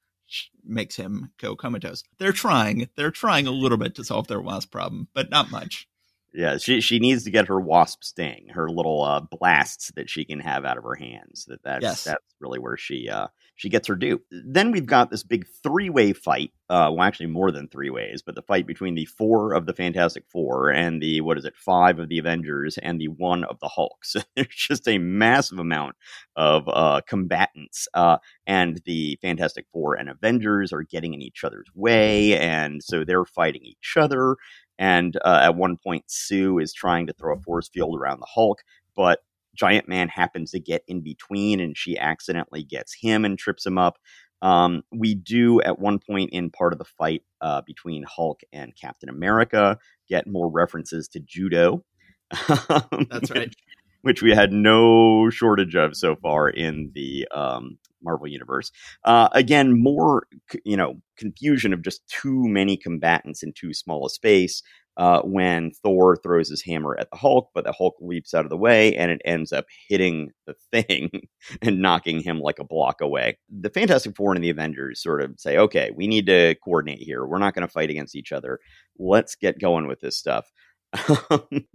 makes 0.64 0.96
him 0.96 1.33
go 1.38 1.55
comatose. 1.55 2.03
They're 2.18 2.33
trying. 2.33 2.88
They're 2.96 3.11
trying 3.11 3.46
a 3.46 3.53
little 3.53 3.76
bit 3.76 3.96
to 3.96 4.05
solve 4.05 4.29
their 4.29 4.40
wasp 4.40 4.70
problem, 4.70 5.09
but 5.12 5.29
not 5.29 5.50
much. 5.50 5.88
Yeah, 6.32 6.58
she 6.58 6.80
she 6.80 7.00
needs 7.00 7.24
to 7.24 7.30
get 7.30 7.48
her 7.48 7.60
wasp 7.60 8.04
sting, 8.04 8.48
her 8.50 8.68
little 8.68 9.02
uh, 9.02 9.20
blasts 9.20 9.90
that 9.96 10.08
she 10.08 10.24
can 10.24 10.38
have 10.40 10.64
out 10.64 10.78
of 10.78 10.84
her 10.84 10.94
hands. 10.94 11.44
That 11.46 11.62
that's 11.64 11.82
yes. 11.82 12.04
that's 12.04 12.34
really 12.40 12.60
where 12.60 12.76
she 12.76 13.08
uh, 13.08 13.28
she 13.56 13.68
gets 13.68 13.88
her 13.88 13.94
due. 13.94 14.22
Then 14.30 14.70
we've 14.70 14.86
got 14.86 15.10
this 15.10 15.22
big 15.22 15.46
three 15.62 15.90
way 15.90 16.12
fight. 16.12 16.52
Uh, 16.70 16.88
well, 16.92 17.02
actually 17.02 17.26
more 17.26 17.50
than 17.50 17.66
three 17.68 17.90
ways, 17.90 18.22
but 18.24 18.34
the 18.34 18.42
fight 18.42 18.66
between 18.66 18.94
the 18.94 19.04
four 19.04 19.52
of 19.52 19.66
the 19.66 19.74
Fantastic 19.74 20.24
Four 20.30 20.70
and 20.70 21.02
the 21.02 21.20
what 21.20 21.36
is 21.36 21.44
it, 21.44 21.56
five 21.56 21.98
of 21.98 22.08
the 22.08 22.18
Avengers 22.18 22.78
and 22.78 23.00
the 23.00 23.08
one 23.08 23.44
of 23.44 23.58
the 23.60 23.68
Hulks. 23.68 24.12
So 24.12 24.20
there's 24.36 24.48
just 24.48 24.88
a 24.88 24.98
massive 24.98 25.58
amount 25.58 25.96
of 26.36 26.62
uh, 26.68 27.02
combatants, 27.06 27.86
uh, 27.92 28.18
and 28.46 28.80
the 28.86 29.18
Fantastic 29.20 29.66
Four 29.72 29.94
and 29.94 30.08
Avengers 30.08 30.72
are 30.72 30.84
getting 30.84 31.12
in 31.12 31.20
each 31.20 31.44
other's 31.44 31.68
way, 31.74 32.38
and 32.38 32.82
so 32.82 33.04
they're 33.04 33.26
fighting 33.26 33.62
each 33.62 33.94
other. 33.98 34.36
And 34.80 35.16
uh, 35.24 35.40
at 35.42 35.54
one 35.54 35.76
point, 35.76 36.04
Sue 36.08 36.58
is 36.58 36.72
trying 36.72 37.06
to 37.06 37.12
throw 37.12 37.36
a 37.36 37.40
force 37.40 37.68
field 37.68 37.96
around 37.96 38.18
the 38.20 38.26
Hulk, 38.26 38.62
but 38.96 39.20
Giant 39.54 39.88
Man 39.88 40.08
happens 40.08 40.52
to 40.52 40.58
get 40.58 40.82
in 40.88 41.02
between 41.02 41.60
and 41.60 41.76
she 41.76 41.98
accidentally 41.98 42.62
gets 42.64 42.94
him 42.94 43.24
and 43.26 43.38
trips 43.38 43.66
him 43.66 43.76
up. 43.76 43.98
Um, 44.42 44.82
we 44.90 45.14
do 45.14 45.60
at 45.60 45.78
one 45.78 45.98
point 45.98 46.30
in 46.32 46.50
part 46.50 46.72
of 46.72 46.78
the 46.78 46.86
fight 46.86 47.22
uh, 47.42 47.60
between 47.60 48.04
Hulk 48.04 48.40
and 48.54 48.74
Captain 48.74 49.10
America 49.10 49.78
get 50.08 50.26
more 50.26 50.48
references 50.48 51.08
to 51.08 51.20
judo. 51.20 51.84
That's 52.48 53.30
right. 53.30 53.54
Which 54.02 54.22
we 54.22 54.30
had 54.30 54.52
no 54.52 55.30
shortage 55.30 55.74
of 55.74 55.96
so 55.96 56.16
far 56.16 56.48
in 56.48 56.90
the 56.94 57.26
um, 57.34 57.78
Marvel 58.02 58.28
universe. 58.28 58.70
Uh, 59.04 59.28
again, 59.32 59.80
more 59.80 60.26
you 60.64 60.76
know 60.76 61.00
confusion 61.16 61.72
of 61.72 61.82
just 61.82 62.06
too 62.08 62.44
many 62.46 62.76
combatants 62.76 63.42
in 63.42 63.52
too 63.52 63.74
small 63.74 64.06
a 64.06 64.10
space. 64.10 64.62
Uh, 64.96 65.22
when 65.22 65.70
Thor 65.82 66.16
throws 66.16 66.50
his 66.50 66.62
hammer 66.62 66.94
at 66.98 67.08
the 67.10 67.16
Hulk, 67.16 67.50
but 67.54 67.64
the 67.64 67.72
Hulk 67.72 67.94
leaps 68.02 68.34
out 68.34 68.44
of 68.44 68.50
the 68.50 68.56
way 68.56 68.94
and 68.96 69.10
it 69.10 69.22
ends 69.24 69.50
up 69.50 69.64
hitting 69.88 70.30
the 70.46 70.54
thing 70.70 71.10
and 71.62 71.80
knocking 71.80 72.20
him 72.20 72.40
like 72.40 72.58
a 72.58 72.64
block 72.64 73.00
away. 73.00 73.38
The 73.48 73.70
Fantastic 73.70 74.14
Four 74.14 74.34
and 74.34 74.44
the 74.44 74.50
Avengers 74.50 75.02
sort 75.02 75.22
of 75.22 75.36
say, 75.38 75.56
okay, 75.56 75.90
we 75.94 76.06
need 76.06 76.26
to 76.26 76.54
coordinate 76.62 76.98
here. 76.98 77.24
We're 77.24 77.38
not 77.38 77.54
going 77.54 77.66
to 77.66 77.72
fight 77.72 77.88
against 77.88 78.14
each 78.14 78.30
other. 78.30 78.58
Let's 78.98 79.36
get 79.36 79.60
going 79.60 79.86
with 79.86 80.00
this 80.00 80.18
stuff. 80.18 80.50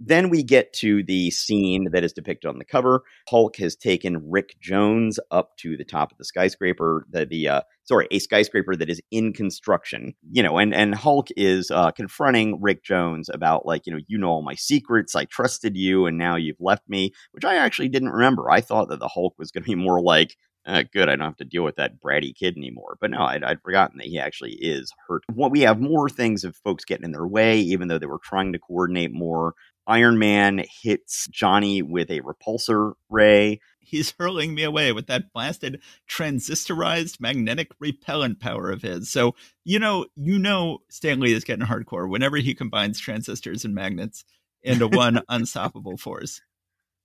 Then 0.00 0.28
we 0.28 0.42
get 0.42 0.72
to 0.74 1.02
the 1.02 1.30
scene 1.30 1.88
that 1.92 2.04
is 2.04 2.12
depicted 2.12 2.48
on 2.48 2.58
the 2.58 2.64
cover. 2.64 3.02
Hulk 3.28 3.56
has 3.56 3.74
taken 3.74 4.30
Rick 4.30 4.56
Jones 4.60 5.18
up 5.30 5.56
to 5.58 5.76
the 5.76 5.84
top 5.84 6.12
of 6.12 6.18
the 6.18 6.24
skyscraper. 6.24 7.06
The, 7.10 7.24
the 7.24 7.48
uh, 7.48 7.60
sorry, 7.84 8.08
a 8.10 8.18
skyscraper 8.18 8.76
that 8.76 8.90
is 8.90 9.00
in 9.10 9.32
construction. 9.32 10.14
You 10.30 10.42
know, 10.42 10.58
and 10.58 10.74
and 10.74 10.94
Hulk 10.94 11.28
is 11.36 11.70
uh, 11.70 11.92
confronting 11.92 12.60
Rick 12.60 12.84
Jones 12.84 13.30
about 13.32 13.64
like, 13.64 13.86
you 13.86 13.92
know, 13.92 14.00
you 14.06 14.18
know 14.18 14.28
all 14.28 14.42
my 14.42 14.54
secrets. 14.54 15.16
I 15.16 15.24
trusted 15.24 15.76
you, 15.76 16.06
and 16.06 16.18
now 16.18 16.36
you've 16.36 16.60
left 16.60 16.88
me, 16.88 17.12
which 17.32 17.44
I 17.44 17.56
actually 17.56 17.88
didn't 17.88 18.10
remember. 18.10 18.50
I 18.50 18.60
thought 18.60 18.88
that 18.90 19.00
the 19.00 19.08
Hulk 19.08 19.34
was 19.38 19.50
going 19.50 19.62
to 19.62 19.68
be 19.68 19.74
more 19.74 20.00
like, 20.00 20.36
uh, 20.66 20.82
good, 20.92 21.08
I 21.08 21.14
don't 21.14 21.26
have 21.26 21.36
to 21.36 21.44
deal 21.44 21.62
with 21.62 21.76
that 21.76 22.00
bratty 22.00 22.34
kid 22.34 22.56
anymore. 22.56 22.98
But 23.00 23.12
no, 23.12 23.22
I'd, 23.22 23.44
I'd, 23.44 23.62
forgotten 23.62 23.98
that 23.98 24.08
he 24.08 24.18
actually 24.18 24.54
is 24.54 24.92
hurt. 25.06 25.22
What 25.32 25.52
we 25.52 25.60
have 25.60 25.80
more 25.80 26.08
things 26.08 26.42
of 26.42 26.56
folks 26.56 26.84
getting 26.84 27.04
in 27.04 27.12
their 27.12 27.26
way, 27.26 27.60
even 27.60 27.88
though 27.88 27.98
they 27.98 28.06
were 28.06 28.18
trying 28.18 28.52
to 28.52 28.58
coordinate 28.58 29.12
more. 29.12 29.54
Iron 29.86 30.18
Man 30.18 30.64
hits 30.82 31.28
Johnny 31.28 31.80
with 31.80 32.10
a 32.10 32.20
repulsor 32.20 32.94
ray. 33.08 33.60
He's 33.78 34.12
hurling 34.18 34.52
me 34.52 34.64
away 34.64 34.90
with 34.90 35.06
that 35.06 35.32
blasted 35.32 35.80
transistorized 36.10 37.20
magnetic 37.20 37.70
repellent 37.78 38.40
power 38.40 38.68
of 38.72 38.82
his. 38.82 39.08
So, 39.08 39.36
you 39.64 39.78
know, 39.78 40.06
you 40.16 40.40
know 40.40 40.78
Stan 40.88 41.20
Lee 41.20 41.32
is 41.32 41.44
getting 41.44 41.66
hardcore 41.66 42.10
whenever 42.10 42.36
he 42.38 42.52
combines 42.52 42.98
transistors 42.98 43.64
and 43.64 43.76
magnets 43.76 44.24
into 44.64 44.88
one 44.92 45.22
unstoppable 45.28 45.96
force. 45.96 46.40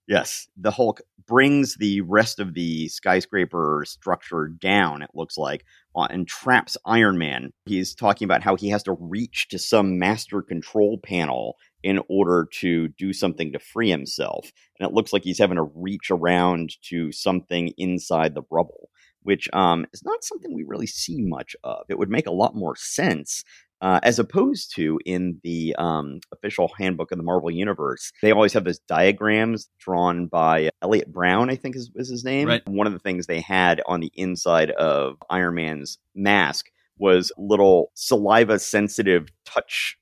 Yes, 0.08 0.48
the 0.56 0.72
Hulk 0.72 1.00
brings 1.26 1.76
the 1.76 2.00
rest 2.02 2.40
of 2.40 2.54
the 2.54 2.88
skyscraper 2.88 3.84
structure 3.86 4.48
down, 4.48 5.00
it 5.02 5.10
looks 5.14 5.38
like, 5.38 5.64
uh, 5.94 6.08
and 6.10 6.26
traps 6.26 6.76
Iron 6.84 7.18
Man. 7.18 7.52
He's 7.66 7.94
talking 7.94 8.24
about 8.24 8.42
how 8.42 8.56
he 8.56 8.68
has 8.70 8.82
to 8.84 8.96
reach 8.98 9.46
to 9.50 9.58
some 9.58 9.98
master 9.98 10.42
control 10.42 10.98
panel 11.02 11.56
in 11.84 12.00
order 12.08 12.48
to 12.60 12.88
do 12.88 13.12
something 13.12 13.52
to 13.52 13.60
free 13.60 13.90
himself. 13.90 14.50
And 14.78 14.88
it 14.88 14.94
looks 14.94 15.12
like 15.12 15.22
he's 15.22 15.38
having 15.38 15.56
to 15.56 15.70
reach 15.74 16.10
around 16.10 16.70
to 16.88 17.12
something 17.12 17.72
inside 17.78 18.34
the 18.34 18.42
rubble, 18.50 18.90
which 19.22 19.48
um, 19.52 19.86
is 19.92 20.04
not 20.04 20.24
something 20.24 20.52
we 20.52 20.64
really 20.64 20.86
see 20.88 21.20
much 21.20 21.54
of. 21.62 21.84
It 21.88 21.98
would 21.98 22.10
make 22.10 22.26
a 22.26 22.32
lot 22.32 22.56
more 22.56 22.74
sense 22.76 23.44
uh, 23.82 23.98
as 24.04 24.20
opposed 24.20 24.72
to 24.76 24.98
in 25.04 25.40
the 25.42 25.74
um, 25.76 26.20
official 26.32 26.70
handbook 26.78 27.10
of 27.10 27.18
the 27.18 27.24
Marvel 27.24 27.50
Universe, 27.50 28.12
they 28.22 28.30
always 28.30 28.52
have 28.52 28.62
those 28.62 28.78
diagrams 28.78 29.68
drawn 29.80 30.28
by 30.28 30.70
Eliot 30.82 31.12
Brown, 31.12 31.50
I 31.50 31.56
think 31.56 31.74
is, 31.74 31.90
is 31.96 32.08
his 32.08 32.24
name. 32.24 32.46
Right. 32.46 32.66
One 32.68 32.86
of 32.86 32.92
the 32.92 33.00
things 33.00 33.26
they 33.26 33.40
had 33.40 33.82
on 33.86 33.98
the 33.98 34.12
inside 34.14 34.70
of 34.70 35.16
Iron 35.28 35.56
Man's 35.56 35.98
mask 36.14 36.70
was 36.96 37.32
little 37.36 37.90
saliva 37.94 38.60
sensitive 38.60 39.28
touch 39.44 39.98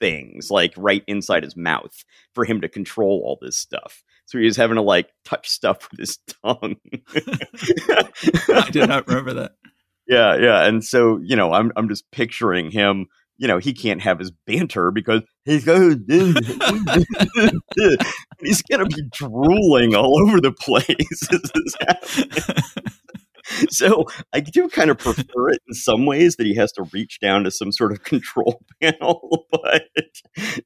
things, 0.00 0.50
like 0.50 0.72
right 0.78 1.04
inside 1.06 1.44
his 1.44 1.54
mouth, 1.54 2.02
for 2.34 2.46
him 2.46 2.62
to 2.62 2.68
control 2.70 3.22
all 3.22 3.38
this 3.42 3.58
stuff. 3.58 4.02
So 4.24 4.38
he 4.38 4.46
was 4.46 4.56
having 4.56 4.76
to 4.76 4.82
like 4.82 5.10
touch 5.24 5.50
stuff 5.50 5.90
with 5.90 6.00
his 6.00 6.18
tongue. 6.42 6.76
I 8.48 8.68
did 8.70 8.88
not 8.88 9.06
remember 9.06 9.34
that. 9.34 9.52
Yeah, 10.10 10.36
yeah. 10.36 10.64
And 10.64 10.84
so, 10.84 11.18
you 11.22 11.36
know, 11.36 11.52
I'm 11.52 11.70
I'm 11.76 11.88
just 11.88 12.10
picturing 12.10 12.72
him, 12.72 13.06
you 13.38 13.46
know, 13.46 13.58
he 13.58 13.72
can't 13.72 14.00
have 14.02 14.18
his 14.18 14.32
banter 14.44 14.90
because 14.90 15.22
he's 15.44 15.64
going 15.64 16.04
he's 18.40 18.62
gonna 18.62 18.86
be 18.86 19.02
drooling 19.12 19.94
all 19.94 20.20
over 20.20 20.40
the 20.40 20.52
place. 20.52 21.28
so 23.70 24.04
I 24.32 24.40
do 24.40 24.68
kind 24.68 24.90
of 24.90 24.98
prefer 24.98 25.50
it 25.50 25.60
in 25.68 25.74
some 25.74 26.06
ways 26.06 26.36
that 26.36 26.46
he 26.46 26.54
has 26.56 26.72
to 26.72 26.84
reach 26.92 27.20
down 27.20 27.44
to 27.44 27.50
some 27.50 27.72
sort 27.72 27.92
of 27.92 28.02
control 28.04 28.62
panel, 28.82 29.46
but 29.50 29.88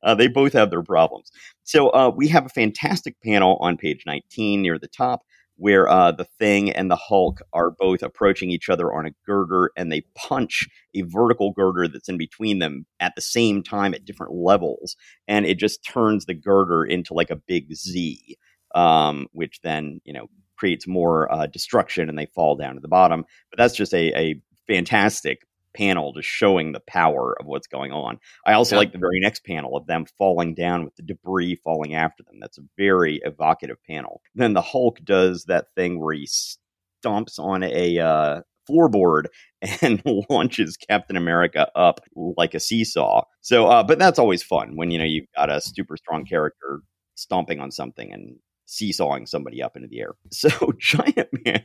uh, 0.03 0.15
they 0.15 0.29
both 0.29 0.53
have 0.55 0.71
their 0.71 0.83
problems. 0.83 1.31
So 1.65 1.89
uh, 1.91 2.11
we 2.15 2.29
have 2.29 2.47
a 2.47 2.51
fantastic 2.51 3.21
panel 3.23 3.57
on 3.61 3.77
page 3.77 4.05
19 4.07 4.63
near 4.63 4.79
the 4.79 4.89
top 4.89 5.23
where 5.57 5.89
uh, 5.89 6.13
the 6.13 6.27
Thing 6.39 6.71
and 6.71 6.91
the 6.91 6.97
Hulk 6.97 7.41
are 7.53 7.71
both 7.71 8.03
approaching 8.03 8.51
each 8.51 8.69
other 8.69 8.93
on 8.93 9.07
a 9.07 9.15
girder, 9.27 9.71
and 9.77 9.91
they 9.91 10.03
punch 10.17 10.67
a 10.95 11.03
vertical 11.03 11.53
girder 11.53 11.89
that's 11.89 12.09
in 12.09 12.19
between 12.19 12.59
them 12.59 12.87
at 13.01 13.15
the 13.15 13.23
same 13.23 13.63
time 13.63 13.95
at 13.95 14.05
different 14.05 14.35
levels, 14.35 14.97
and 15.29 15.47
it 15.47 15.59
just 15.59 15.85
turns 15.85 16.27
the 16.27 16.35
girder 16.35 16.85
into 16.85 17.15
like 17.15 17.31
a 17.31 17.37
big 17.37 17.75
Z, 17.75 18.37
um, 18.75 19.27
which 19.33 19.61
then 19.63 20.01
you 20.05 20.13
know 20.13 20.27
creates 20.57 20.87
more 20.87 21.33
uh, 21.33 21.47
destruction, 21.47 22.09
and 22.09 22.19
they 22.19 22.27
fall 22.27 22.57
down 22.57 22.75
to 22.75 22.81
the 22.81 22.89
bottom. 22.89 23.25
But 23.51 23.59
that's 23.59 23.75
just 23.77 23.95
a, 23.95 24.17
a 24.19 24.41
fantastic 24.67 25.41
panel 25.75 26.13
just 26.13 26.29
showing 26.29 26.73
the 26.73 26.81
power 26.81 27.37
of 27.41 27.47
what's 27.47 27.67
going 27.67 27.93
on. 27.93 28.19
I 28.47 28.53
also 28.53 28.75
yeah. 28.75 28.81
like 28.81 28.93
the 28.93 28.99
very 28.99 29.21
next 29.21 29.45
panel 29.45 29.77
of 29.77 29.87
them 29.87 30.07
falling 30.19 30.55
down 30.55 30.85
with 30.85 30.97
the 30.97 31.03
debris 31.03 31.57
falling 31.57 31.95
after 31.95 32.23
them. 32.23 32.41
That's 32.41 32.59
a 32.59 32.65
very 32.77 33.21
evocative 33.25 33.79
panel. 33.89 34.21
Then 34.35 34.55
the 34.55 34.63
Hulk 34.63 35.01
does 35.05 35.45
that 35.45 35.67
thing 35.75 36.01
where 36.01 36.15
he 36.15 36.27
stomps 36.27 37.39
on 37.39 37.63
a 37.63 37.99
uh, 37.99 38.41
floorboard 38.69 39.27
and 39.83 40.03
launches 40.31 40.77
Captain 40.77 41.17
America 41.17 41.71
up 41.75 42.01
like 42.15 42.55
a 42.55 42.61
seesaw. 42.61 43.23
So, 43.41 43.67
uh, 43.67 43.83
but 43.83 43.99
that's 43.99 44.19
always 44.19 44.43
fun 44.43 44.77
when 44.77 44.91
you 44.91 44.99
know 44.99 45.05
you've 45.05 45.27
got 45.37 45.51
a 45.51 45.61
super 45.61 45.97
strong 45.97 46.25
character 46.25 46.81
stomping 47.17 47.61
on 47.61 47.71
something 47.71 48.13
and 48.13 48.37
seesawing 48.67 49.27
somebody 49.27 49.63
up 49.63 49.77
into 49.77 49.89
the 49.89 50.01
air. 50.01 50.15
So 50.31 50.73
Giant 50.79 51.29
Man 51.45 51.65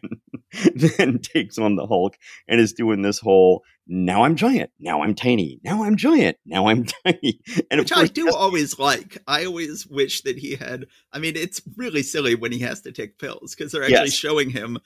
then 0.76 1.20
takes 1.20 1.58
on 1.58 1.76
the 1.76 1.88
Hulk 1.88 2.18
and 2.48 2.60
is 2.60 2.74
doing 2.74 3.02
this 3.02 3.20
whole 3.20 3.64
now 3.92 4.24
I'm 4.24 4.36
giant, 4.36 4.70
now 4.80 5.02
I'm 5.02 5.16
tiny, 5.16 5.60
now 5.64 5.84
I'm 5.84 5.98
giant, 5.98 6.38
now 6.46 6.68
I'm 6.68 6.86
tiny. 7.06 7.42
And 7.72 7.80
Which 7.80 7.92
I 7.92 8.06
do 8.06 8.34
always 8.34 8.78
like. 8.78 9.18
I 9.28 9.46
always 9.46 9.88
wish 9.88 10.22
that 10.22 10.38
he 10.38 10.56
had. 10.56 10.86
I 11.12 11.18
mean, 11.18 11.36
it's 11.36 11.62
really 11.76 12.04
silly 12.04 12.36
when 12.36 12.52
he 12.52 12.60
has 12.60 12.82
to 12.82 12.92
take 12.92 13.18
pills 13.18 13.56
because 13.56 13.72
they're 13.72 13.84
actually 13.84 13.98
yes. 13.98 14.14
showing 14.14 14.52
him 14.52 14.78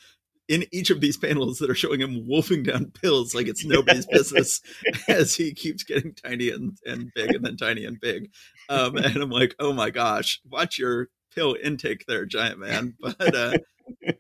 in 0.47 0.65
each 0.71 0.89
of 0.89 1.01
these 1.01 1.17
panels 1.17 1.59
that 1.59 1.69
are 1.69 1.75
showing 1.75 1.99
him 1.99 2.27
wolfing 2.27 2.63
down 2.63 2.91
pills 2.91 3.33
like 3.33 3.47
it's 3.47 3.65
nobody's 3.65 4.05
business 4.05 4.61
as 5.07 5.35
he 5.35 5.53
keeps 5.53 5.83
getting 5.83 6.13
tiny 6.13 6.49
and, 6.49 6.77
and 6.85 7.11
big 7.15 7.33
and 7.33 7.45
then 7.45 7.57
tiny 7.57 7.85
and 7.85 7.99
big. 7.99 8.29
Um, 8.69 8.95
and 8.97 9.17
I'm 9.17 9.29
like, 9.29 9.55
oh 9.59 9.73
my 9.73 9.89
gosh, 9.89 10.41
watch 10.49 10.77
your 10.77 11.09
pill 11.35 11.55
intake 11.61 12.05
there, 12.07 12.25
giant 12.25 12.59
man. 12.59 12.95
But 12.99 13.35
uh, 13.35 13.53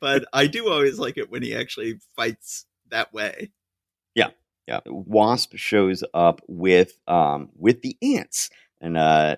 but 0.01 0.25
I 0.33 0.47
do 0.47 0.69
always 0.69 0.99
like 0.99 1.17
it 1.17 1.29
when 1.29 1.41
he 1.41 1.55
actually 1.55 1.99
fights 2.15 2.65
that 2.89 3.13
way. 3.13 3.51
Yeah, 4.15 4.29
yeah. 4.67 4.81
Wasp 4.85 5.53
shows 5.55 6.03
up 6.13 6.41
with 6.47 6.99
um 7.07 7.49
with 7.55 7.81
the 7.81 7.97
ants, 8.01 8.49
and 8.81 8.97
uh, 8.97 9.37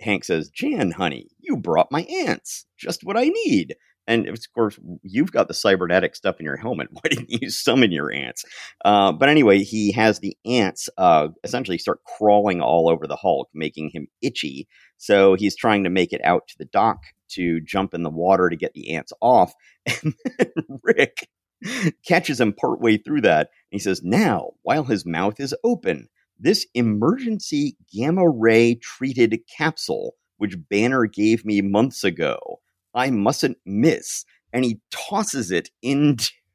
Hank 0.00 0.24
says, 0.24 0.48
"Jan, 0.48 0.92
honey, 0.92 1.28
you 1.38 1.56
brought 1.56 1.92
my 1.92 2.02
ants. 2.02 2.66
Just 2.76 3.04
what 3.04 3.16
I 3.16 3.24
need." 3.24 3.76
And 4.08 4.26
of 4.26 4.38
course, 4.54 4.80
you've 5.02 5.30
got 5.30 5.48
the 5.48 5.54
cybernetic 5.54 6.16
stuff 6.16 6.40
in 6.40 6.46
your 6.46 6.56
helmet. 6.56 6.88
Why 6.92 7.02
didn't 7.10 7.30
you 7.30 7.50
summon 7.50 7.92
your 7.92 8.10
ants? 8.10 8.44
Uh, 8.84 9.12
but 9.12 9.28
anyway, 9.28 9.58
he 9.62 9.92
has 9.92 10.18
the 10.18 10.36
ants 10.46 10.88
uh, 10.96 11.28
essentially 11.44 11.78
start 11.78 12.00
crawling 12.04 12.62
all 12.62 12.88
over 12.88 13.06
the 13.06 13.16
Hulk, 13.16 13.50
making 13.54 13.90
him 13.92 14.08
itchy. 14.22 14.66
So 14.96 15.34
he's 15.34 15.54
trying 15.54 15.84
to 15.84 15.90
make 15.90 16.12
it 16.12 16.22
out 16.24 16.48
to 16.48 16.58
the 16.58 16.64
dock 16.64 17.02
to 17.32 17.60
jump 17.60 17.92
in 17.92 18.02
the 18.02 18.10
water 18.10 18.48
to 18.48 18.56
get 18.56 18.72
the 18.72 18.94
ants 18.94 19.12
off. 19.20 19.52
And 20.02 20.80
Rick 20.82 21.28
catches 22.06 22.40
him 22.40 22.52
partway 22.52 22.96
through 22.98 23.22
that. 23.22 23.48
And 23.70 23.72
he 23.72 23.78
says, 23.78 24.02
Now, 24.02 24.52
while 24.62 24.84
his 24.84 25.04
mouth 25.04 25.40
is 25.40 25.54
open, 25.64 26.08
this 26.38 26.66
emergency 26.74 27.76
gamma 27.92 28.28
ray 28.28 28.76
treated 28.76 29.40
capsule, 29.56 30.14
which 30.36 30.56
Banner 30.70 31.06
gave 31.06 31.44
me 31.44 31.60
months 31.60 32.04
ago, 32.04 32.60
I 32.98 33.10
mustn't 33.10 33.58
miss. 33.64 34.24
And 34.52 34.64
he 34.64 34.80
tosses 34.90 35.50
it 35.50 35.70
into 35.82 36.30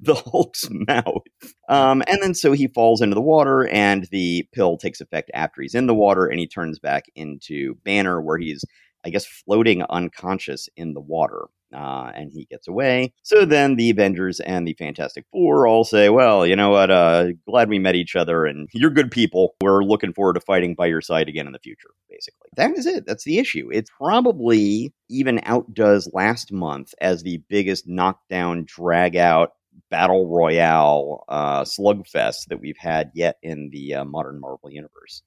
the 0.00 0.14
Hulk's 0.14 0.68
mouth. 0.70 1.22
Um, 1.68 2.02
and 2.06 2.22
then 2.22 2.34
so 2.34 2.52
he 2.52 2.68
falls 2.68 3.00
into 3.00 3.14
the 3.14 3.20
water, 3.20 3.68
and 3.68 4.06
the 4.10 4.46
pill 4.52 4.76
takes 4.78 5.00
effect 5.00 5.30
after 5.34 5.62
he's 5.62 5.74
in 5.74 5.86
the 5.86 5.94
water, 5.94 6.26
and 6.26 6.38
he 6.40 6.46
turns 6.46 6.78
back 6.78 7.06
into 7.14 7.74
Banner, 7.84 8.20
where 8.20 8.38
he's, 8.38 8.64
I 9.04 9.10
guess, 9.10 9.26
floating 9.26 9.82
unconscious 9.90 10.68
in 10.76 10.94
the 10.94 11.00
water 11.00 11.46
uh, 11.74 12.10
and 12.14 12.30
he 12.32 12.46
gets 12.46 12.68
away. 12.68 13.12
So 13.22 13.44
then 13.44 13.76
the 13.76 13.90
Avengers 13.90 14.40
and 14.40 14.66
the 14.66 14.74
Fantastic 14.74 15.24
Four 15.32 15.66
all 15.66 15.84
say, 15.84 16.08
"Well, 16.08 16.46
you 16.46 16.56
know 16.56 16.70
what? 16.70 16.90
Uh, 16.90 17.28
glad 17.48 17.68
we 17.68 17.78
met 17.78 17.94
each 17.94 18.16
other, 18.16 18.46
and 18.46 18.68
you're 18.72 18.90
good 18.90 19.10
people. 19.10 19.54
We're 19.60 19.84
looking 19.84 20.12
forward 20.12 20.34
to 20.34 20.40
fighting 20.40 20.74
by 20.74 20.86
your 20.86 21.00
side 21.00 21.28
again 21.28 21.46
in 21.46 21.52
the 21.52 21.58
future." 21.58 21.90
Basically, 22.10 22.48
that 22.56 22.76
is 22.76 22.86
it. 22.86 23.06
That's 23.06 23.24
the 23.24 23.38
issue. 23.38 23.68
It 23.72 23.88
probably 23.96 24.92
even 25.08 25.40
outdoes 25.44 26.10
last 26.12 26.52
month 26.52 26.94
as 27.00 27.22
the 27.22 27.42
biggest 27.48 27.86
knockdown, 27.86 28.64
drag 28.66 29.16
out 29.16 29.52
battle 29.90 30.28
royale 30.28 31.24
uh, 31.28 31.62
slugfest 31.62 32.46
that 32.48 32.60
we've 32.60 32.78
had 32.78 33.10
yet 33.14 33.38
in 33.42 33.70
the 33.70 33.94
uh, 33.94 34.04
modern 34.04 34.40
Marvel 34.40 34.70
universe. 34.70 35.22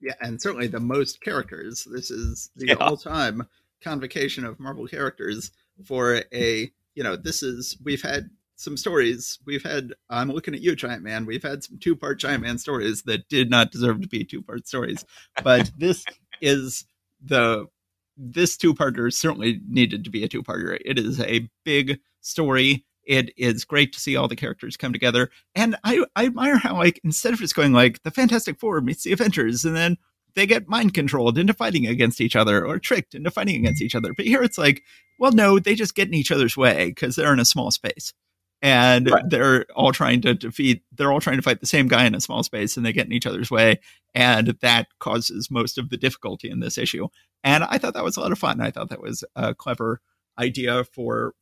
Yeah, 0.00 0.14
and 0.20 0.40
certainly 0.40 0.68
the 0.68 0.80
most 0.80 1.20
characters. 1.20 1.86
This 1.90 2.10
is 2.10 2.50
the 2.56 2.66
yeah. 2.68 2.74
all-time 2.74 3.48
convocation 3.82 4.44
of 4.44 4.60
Marvel 4.60 4.86
characters 4.86 5.50
for 5.84 6.22
a 6.32 6.70
you 6.94 7.02
know 7.02 7.16
this 7.16 7.42
is 7.42 7.76
we've 7.82 8.02
had 8.02 8.30
some 8.56 8.76
stories 8.76 9.38
we've 9.46 9.62
had 9.62 9.92
i'm 10.10 10.30
looking 10.30 10.54
at 10.54 10.60
you 10.60 10.74
giant 10.74 11.02
man 11.02 11.26
we've 11.26 11.42
had 11.42 11.62
some 11.62 11.78
two 11.78 11.94
part 11.94 12.18
giant 12.18 12.42
man 12.42 12.58
stories 12.58 13.02
that 13.02 13.28
did 13.28 13.50
not 13.50 13.70
deserve 13.70 14.00
to 14.00 14.08
be 14.08 14.24
two 14.24 14.42
part 14.42 14.66
stories 14.66 15.04
but 15.44 15.70
this 15.78 16.04
is 16.40 16.84
the 17.22 17.66
this 18.18 18.56
two 18.56 18.74
parter 18.74 19.12
certainly 19.12 19.60
needed 19.68 20.04
to 20.04 20.10
be 20.10 20.24
a 20.24 20.28
two 20.28 20.42
parter. 20.42 20.78
It 20.84 20.98
is 20.98 21.20
a 21.20 21.48
big 21.64 22.00
story. 22.20 22.84
It 23.04 23.32
is 23.38 23.64
great 23.64 23.92
to 23.94 24.00
see 24.00 24.16
all 24.16 24.28
the 24.28 24.36
characters 24.36 24.76
come 24.76 24.92
together. 24.92 25.30
And 25.54 25.76
I, 25.84 26.04
I 26.14 26.26
admire 26.26 26.58
how, 26.58 26.74
like, 26.74 27.00
instead 27.04 27.32
of 27.32 27.38
just 27.38 27.54
going 27.54 27.72
like 27.72 28.02
the 28.02 28.10
Fantastic 28.10 28.58
Four 28.58 28.80
meets 28.80 29.04
the 29.04 29.12
Avengers 29.12 29.64
and 29.64 29.74
then 29.74 29.96
they 30.38 30.46
get 30.46 30.68
mind 30.68 30.94
controlled 30.94 31.36
into 31.36 31.52
fighting 31.52 31.86
against 31.86 32.20
each 32.20 32.36
other 32.36 32.64
or 32.64 32.78
tricked 32.78 33.14
into 33.14 33.30
fighting 33.30 33.56
against 33.56 33.82
each 33.82 33.96
other. 33.96 34.14
But 34.14 34.24
here 34.24 34.42
it's 34.42 34.56
like, 34.56 34.84
well, 35.18 35.32
no, 35.32 35.58
they 35.58 35.74
just 35.74 35.96
get 35.96 36.06
in 36.06 36.14
each 36.14 36.30
other's 36.30 36.56
way 36.56 36.86
because 36.86 37.16
they're 37.16 37.32
in 37.32 37.40
a 37.40 37.44
small 37.44 37.70
space. 37.72 38.14
And 38.62 39.10
right. 39.10 39.22
they're 39.28 39.66
all 39.74 39.92
trying 39.92 40.20
to 40.22 40.34
defeat 40.34 40.82
they're 40.92 41.12
all 41.12 41.20
trying 41.20 41.36
to 41.36 41.42
fight 41.42 41.60
the 41.60 41.66
same 41.66 41.86
guy 41.86 42.06
in 42.06 42.14
a 42.14 42.20
small 42.20 42.42
space 42.42 42.76
and 42.76 42.84
they 42.84 42.92
get 42.92 43.06
in 43.06 43.12
each 43.12 43.26
other's 43.26 43.50
way. 43.50 43.80
And 44.14 44.56
that 44.60 44.88
causes 45.00 45.50
most 45.50 45.78
of 45.78 45.90
the 45.90 45.96
difficulty 45.96 46.50
in 46.50 46.60
this 46.60 46.78
issue. 46.78 47.08
And 47.44 47.62
i 47.64 47.78
thought 47.78 47.94
that 47.94 48.04
was 48.04 48.16
a 48.16 48.20
lot 48.20 48.32
of 48.32 48.38
fun. 48.38 48.60
I 48.60 48.70
thought 48.70 48.90
that 48.90 49.02
was 49.02 49.24
a 49.36 49.54
clever 49.54 50.00
idea 50.38 50.84
for 50.84 51.34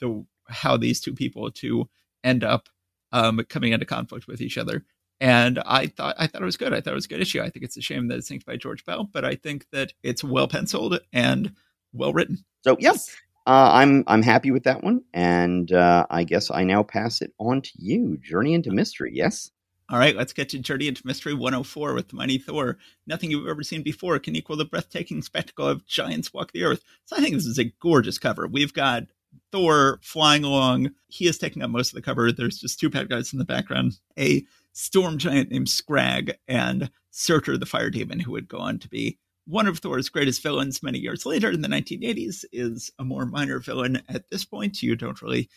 the 0.00 0.24
how 0.48 0.76
these 0.76 1.00
two 1.00 1.14
people 1.14 1.50
to 1.50 1.88
end 2.24 2.44
up 2.44 2.68
um, 3.12 3.40
coming 3.48 3.72
into 3.72 3.86
conflict 3.86 4.26
with 4.26 4.40
each 4.40 4.58
other 4.58 4.84
and 5.20 5.58
I 5.66 5.86
thought 5.86 6.16
I 6.18 6.26
thought 6.26 6.42
it 6.42 6.46
was 6.46 6.56
good. 6.56 6.72
I 6.72 6.80
thought 6.80 6.92
it 6.92 6.96
was 6.96 7.06
a 7.06 7.08
good 7.08 7.20
issue. 7.20 7.40
I 7.40 7.50
think 7.50 7.64
it's 7.64 7.76
a 7.76 7.82
shame 7.82 8.08
that 8.08 8.18
it's 8.18 8.30
inked 8.30 8.46
by 8.46 8.56
George 8.56 8.84
Bell, 8.84 9.08
but 9.12 9.24
I 9.24 9.34
think 9.34 9.66
that 9.72 9.92
it's 10.02 10.22
well 10.22 10.48
penciled 10.48 11.00
and 11.12 11.52
well 11.92 12.12
written. 12.12 12.44
So 12.64 12.76
yes, 12.78 13.14
uh, 13.46 13.70
I'm 13.72 14.04
I'm 14.06 14.22
happy 14.22 14.50
with 14.50 14.64
that 14.64 14.84
one, 14.84 15.02
and 15.14 15.72
uh, 15.72 16.06
I 16.10 16.24
guess 16.24 16.50
I 16.50 16.64
now 16.64 16.82
pass 16.82 17.20
it 17.22 17.32
on 17.38 17.62
to 17.62 17.70
you. 17.76 18.18
Journey 18.18 18.54
into 18.54 18.70
Mystery, 18.70 19.10
yes. 19.14 19.50
All 19.90 19.98
right, 19.98 20.14
let's 20.14 20.34
get 20.34 20.50
to 20.50 20.58
Journey 20.58 20.86
into 20.86 21.06
Mystery 21.06 21.32
104 21.32 21.94
with 21.94 22.08
the 22.08 22.16
Mighty 22.16 22.36
Thor. 22.36 22.76
Nothing 23.06 23.30
you've 23.30 23.48
ever 23.48 23.62
seen 23.62 23.82
before 23.82 24.18
can 24.18 24.36
equal 24.36 24.56
the 24.56 24.66
breathtaking 24.66 25.22
spectacle 25.22 25.66
of 25.66 25.86
giants 25.86 26.34
walk 26.34 26.52
the 26.52 26.64
earth. 26.64 26.84
So 27.06 27.16
I 27.16 27.20
think 27.20 27.34
this 27.34 27.46
is 27.46 27.58
a 27.58 27.72
gorgeous 27.80 28.18
cover. 28.18 28.46
We've 28.46 28.74
got 28.74 29.04
Thor 29.50 29.98
flying 30.02 30.44
along. 30.44 30.90
He 31.06 31.26
is 31.26 31.38
taking 31.38 31.62
up 31.62 31.70
most 31.70 31.88
of 31.92 31.94
the 31.94 32.02
cover. 32.02 32.30
There's 32.30 32.58
just 32.58 32.78
two 32.78 32.90
bad 32.90 33.08
guys 33.08 33.32
in 33.32 33.38
the 33.38 33.46
background. 33.46 33.98
A 34.18 34.44
storm 34.72 35.18
giant 35.18 35.50
named 35.50 35.66
Skrag 35.66 36.34
and 36.46 36.90
Surtur 37.10 37.56
the 37.56 37.66
fire 37.66 37.90
demon, 37.90 38.20
who 38.20 38.32
would 38.32 38.48
go 38.48 38.58
on 38.58 38.78
to 38.78 38.88
be 38.88 39.18
one 39.48 39.66
of 39.66 39.78
Thor's 39.78 40.10
greatest 40.10 40.42
villains 40.42 40.82
many 40.82 40.98
years 40.98 41.24
later 41.24 41.50
in 41.50 41.62
the 41.62 41.68
1980s 41.68 42.44
is 42.52 42.90
a 42.98 43.04
more 43.04 43.24
minor 43.24 43.58
villain 43.58 44.02
at 44.06 44.28
this 44.30 44.44
point. 44.44 44.82
You 44.82 44.94
don't 44.94 45.22
really 45.22 45.48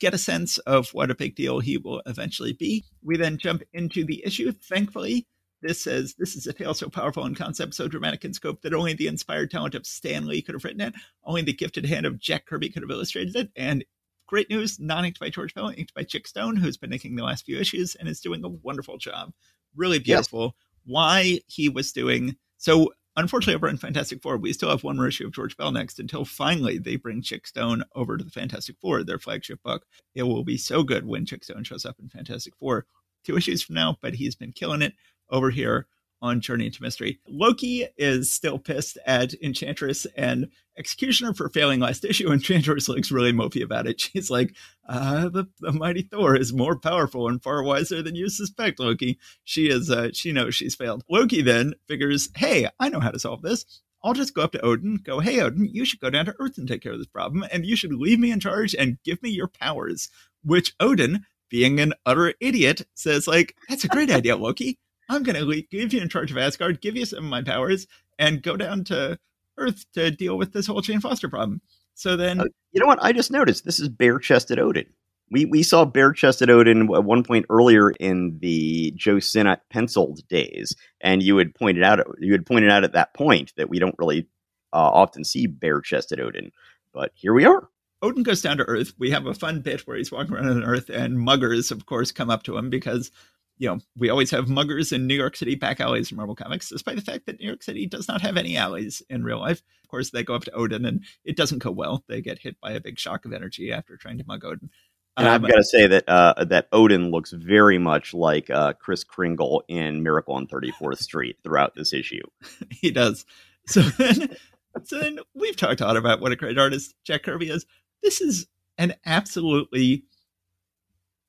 get 0.00 0.12
a 0.12 0.18
sense 0.18 0.58
of 0.58 0.90
what 0.90 1.10
a 1.10 1.14
big 1.14 1.34
deal 1.34 1.58
he 1.58 1.78
will 1.78 2.02
eventually 2.04 2.52
be. 2.52 2.84
We 3.02 3.16
then 3.16 3.38
jump 3.38 3.62
into 3.72 4.04
the 4.04 4.22
issue. 4.24 4.52
Thankfully, 4.52 5.26
this 5.62 5.82
says 5.82 6.14
this 6.18 6.36
is 6.36 6.46
a 6.46 6.52
tale 6.52 6.74
so 6.74 6.90
powerful 6.90 7.24
in 7.24 7.34
concept, 7.34 7.74
so 7.74 7.88
dramatic 7.88 8.22
in 8.24 8.34
scope 8.34 8.60
that 8.62 8.74
only 8.74 8.92
the 8.92 9.06
inspired 9.06 9.50
talent 9.50 9.74
of 9.74 9.86
Stan 9.86 10.26
Lee 10.26 10.42
could 10.42 10.54
have 10.54 10.64
written 10.64 10.82
it. 10.82 10.94
Only 11.24 11.40
the 11.40 11.54
gifted 11.54 11.86
hand 11.86 12.04
of 12.04 12.18
Jack 12.18 12.44
Kirby 12.44 12.68
could 12.68 12.82
have 12.82 12.90
illustrated 12.90 13.34
it. 13.34 13.50
And 13.56 13.82
great 14.28 14.48
news, 14.48 14.78
not 14.78 15.04
inked 15.04 15.18
by 15.18 15.30
George 15.30 15.52
Bell, 15.54 15.72
inked 15.76 15.94
by 15.94 16.04
Chick 16.04 16.28
Stone, 16.28 16.56
who's 16.56 16.76
been 16.76 16.92
inking 16.92 17.16
the 17.16 17.24
last 17.24 17.44
few 17.44 17.58
issues 17.58 17.96
and 17.96 18.08
is 18.08 18.20
doing 18.20 18.44
a 18.44 18.48
wonderful 18.48 18.98
job. 18.98 19.32
Really 19.74 19.98
beautiful. 19.98 20.44
Yes. 20.44 20.52
Why 20.84 21.40
he 21.46 21.68
was 21.68 21.92
doing 21.92 22.36
so 22.56 22.92
Unfortunately, 23.16 23.56
over 23.56 23.68
in 23.68 23.78
Fantastic 23.78 24.22
Four, 24.22 24.36
we 24.36 24.52
still 24.52 24.70
have 24.70 24.84
one 24.84 24.94
more 24.94 25.08
issue 25.08 25.26
of 25.26 25.32
George 25.32 25.56
Bell 25.56 25.72
next 25.72 25.98
until 25.98 26.24
finally 26.24 26.78
they 26.78 26.94
bring 26.94 27.20
Chick 27.20 27.48
Stone 27.48 27.82
over 27.96 28.16
to 28.16 28.22
the 28.22 28.30
Fantastic 28.30 28.76
Four, 28.80 29.02
their 29.02 29.18
flagship 29.18 29.60
book. 29.64 29.84
It 30.14 30.22
will 30.22 30.44
be 30.44 30.56
so 30.56 30.84
good 30.84 31.04
when 31.04 31.26
Chick 31.26 31.42
Stone 31.42 31.64
shows 31.64 31.84
up 31.84 31.96
in 31.98 32.08
Fantastic 32.08 32.54
Four 32.56 32.86
two 33.24 33.36
issues 33.36 33.60
from 33.60 33.74
now, 33.74 33.96
but 34.00 34.14
he's 34.14 34.36
been 34.36 34.52
killing 34.52 34.82
it 34.82 34.94
over 35.30 35.50
here 35.50 35.88
on 36.20 36.40
Journey 36.40 36.66
into 36.66 36.82
Mystery. 36.82 37.20
Loki 37.28 37.86
is 37.96 38.32
still 38.32 38.58
pissed 38.58 38.98
at 39.06 39.34
Enchantress 39.42 40.06
and 40.16 40.48
Executioner 40.76 41.34
for 41.34 41.48
failing 41.48 41.80
last 41.80 42.04
issue. 42.04 42.32
Enchantress 42.32 42.88
looks 42.88 43.10
really 43.10 43.32
mopey 43.32 43.62
about 43.62 43.86
it. 43.86 44.00
She's 44.12 44.30
like, 44.30 44.54
uh, 44.88 45.28
the, 45.28 45.46
the 45.60 45.72
mighty 45.72 46.02
Thor 46.02 46.36
is 46.36 46.52
more 46.52 46.78
powerful 46.78 47.28
and 47.28 47.42
far 47.42 47.62
wiser 47.62 48.02
than 48.02 48.14
you 48.14 48.28
suspect, 48.28 48.80
Loki. 48.80 49.18
She 49.44 49.68
is, 49.68 49.90
uh, 49.90 50.10
she 50.12 50.32
knows 50.32 50.54
she's 50.54 50.74
failed. 50.74 51.02
Loki 51.10 51.42
then 51.42 51.74
figures, 51.86 52.28
hey, 52.36 52.68
I 52.78 52.88
know 52.88 53.00
how 53.00 53.10
to 53.10 53.18
solve 53.18 53.42
this. 53.42 53.64
I'll 54.02 54.14
just 54.14 54.34
go 54.34 54.42
up 54.42 54.52
to 54.52 54.64
Odin, 54.64 55.00
go, 55.02 55.18
hey, 55.18 55.40
Odin, 55.40 55.68
you 55.72 55.84
should 55.84 56.00
go 56.00 56.10
down 56.10 56.26
to 56.26 56.34
Earth 56.38 56.56
and 56.56 56.68
take 56.68 56.82
care 56.82 56.92
of 56.92 56.98
this 56.98 57.08
problem, 57.08 57.44
and 57.52 57.66
you 57.66 57.74
should 57.74 57.92
leave 57.92 58.20
me 58.20 58.30
in 58.30 58.38
charge 58.38 58.74
and 58.74 58.98
give 59.04 59.22
me 59.22 59.30
your 59.30 59.48
powers. 59.48 60.08
Which 60.44 60.72
Odin, 60.78 61.26
being 61.50 61.80
an 61.80 61.94
utter 62.06 62.34
idiot, 62.40 62.86
says, 62.94 63.26
like, 63.26 63.56
that's 63.68 63.84
a 63.84 63.88
great 63.88 64.10
idea, 64.10 64.36
Loki. 64.36 64.78
I'm 65.08 65.22
going 65.22 65.36
to 65.36 65.62
give 65.70 65.92
you 65.92 66.00
in 66.00 66.08
charge 66.08 66.30
of 66.30 66.38
Asgard, 66.38 66.80
give 66.80 66.96
you 66.96 67.06
some 67.06 67.20
of 67.20 67.24
my 67.24 67.42
powers, 67.42 67.86
and 68.18 68.42
go 68.42 68.56
down 68.56 68.84
to 68.84 69.18
Earth 69.56 69.84
to 69.94 70.10
deal 70.10 70.36
with 70.36 70.52
this 70.52 70.66
whole 70.66 70.80
Jane 70.80 71.00
Foster 71.00 71.28
problem. 71.28 71.60
So 71.94 72.16
then, 72.16 72.40
uh, 72.40 72.44
you 72.72 72.80
know 72.80 72.86
what? 72.86 73.02
I 73.02 73.12
just 73.12 73.32
noticed 73.32 73.64
this 73.64 73.80
is 73.80 73.88
bare 73.88 74.18
chested 74.18 74.58
Odin. 74.58 74.86
We 75.30 75.44
we 75.44 75.62
saw 75.62 75.84
bare 75.84 76.12
chested 76.12 76.48
Odin 76.48 76.82
at 76.94 77.04
one 77.04 77.24
point 77.24 77.46
earlier 77.50 77.90
in 77.90 78.38
the 78.40 78.92
Joe 78.96 79.18
Sinnott 79.18 79.62
penciled 79.68 80.26
days, 80.28 80.74
and 81.00 81.22
you 81.22 81.36
had 81.36 81.54
pointed 81.54 81.82
out 81.82 82.00
you 82.20 82.32
had 82.32 82.46
pointed 82.46 82.70
out 82.70 82.84
at 82.84 82.92
that 82.92 83.14
point 83.14 83.52
that 83.56 83.68
we 83.68 83.78
don't 83.78 83.96
really 83.98 84.28
uh, 84.72 84.76
often 84.76 85.24
see 85.24 85.46
bare 85.46 85.80
chested 85.80 86.20
Odin, 86.20 86.52
but 86.92 87.10
here 87.14 87.34
we 87.34 87.44
are. 87.44 87.68
Odin 88.00 88.22
goes 88.22 88.42
down 88.42 88.58
to 88.58 88.64
Earth. 88.64 88.92
We 88.98 89.10
have 89.10 89.26
a 89.26 89.34
fun 89.34 89.60
bit 89.60 89.80
where 89.80 89.96
he's 89.96 90.12
walking 90.12 90.34
around 90.34 90.48
on 90.48 90.64
Earth, 90.64 90.88
and 90.88 91.18
muggers, 91.18 91.72
of 91.72 91.84
course, 91.84 92.12
come 92.12 92.30
up 92.30 92.44
to 92.44 92.56
him 92.56 92.70
because 92.70 93.10
you 93.58 93.68
know, 93.68 93.78
we 93.96 94.08
always 94.08 94.30
have 94.30 94.48
muggers 94.48 94.92
in 94.92 95.06
New 95.06 95.14
York 95.14 95.36
City 95.36 95.54
back 95.54 95.80
alleys 95.80 96.10
in 96.10 96.16
Marvel 96.16 96.36
Comics, 96.36 96.68
despite 96.68 96.96
the 96.96 97.02
fact 97.02 97.26
that 97.26 97.40
New 97.40 97.46
York 97.46 97.62
City 97.62 97.86
does 97.86 98.08
not 98.08 98.20
have 98.20 98.36
any 98.36 98.56
alleys 98.56 99.02
in 99.10 99.24
real 99.24 99.40
life. 99.40 99.62
Of 99.82 99.88
course, 99.88 100.10
they 100.10 100.22
go 100.22 100.34
up 100.34 100.44
to 100.44 100.52
Odin 100.52 100.84
and 100.84 101.04
it 101.24 101.36
doesn't 101.36 101.62
go 101.62 101.70
well. 101.70 102.04
They 102.08 102.20
get 102.20 102.38
hit 102.38 102.60
by 102.60 102.72
a 102.72 102.80
big 102.80 102.98
shock 102.98 103.24
of 103.24 103.32
energy 103.32 103.72
after 103.72 103.96
trying 103.96 104.18
to 104.18 104.24
mug 104.26 104.44
Odin. 104.44 104.70
And 105.16 105.26
um, 105.26 105.44
I've 105.44 105.50
got 105.50 105.56
to 105.56 105.64
say 105.64 105.88
that 105.88 106.08
uh, 106.08 106.44
that 106.44 106.68
Odin 106.70 107.10
looks 107.10 107.32
very 107.32 107.78
much 107.78 108.14
like 108.14 108.48
uh, 108.50 108.74
Kris 108.74 109.02
Kringle 109.02 109.64
in 109.66 110.04
Miracle 110.04 110.34
on 110.34 110.46
34th 110.46 110.98
Street 110.98 111.38
throughout 111.42 111.74
this 111.74 111.92
issue. 111.92 112.22
he 112.70 112.92
does. 112.92 113.26
So 113.66 113.82
then, 113.82 114.36
so 114.84 115.00
then 115.00 115.18
we've 115.34 115.56
talked 115.56 115.80
a 115.80 115.86
lot 115.86 115.96
about 115.96 116.20
what 116.20 116.30
a 116.30 116.36
great 116.36 116.58
artist 116.58 116.94
Jack 117.04 117.24
Kirby 117.24 117.50
is. 117.50 117.66
This 118.02 118.20
is 118.20 118.46
an 118.78 118.94
absolutely 119.04 120.04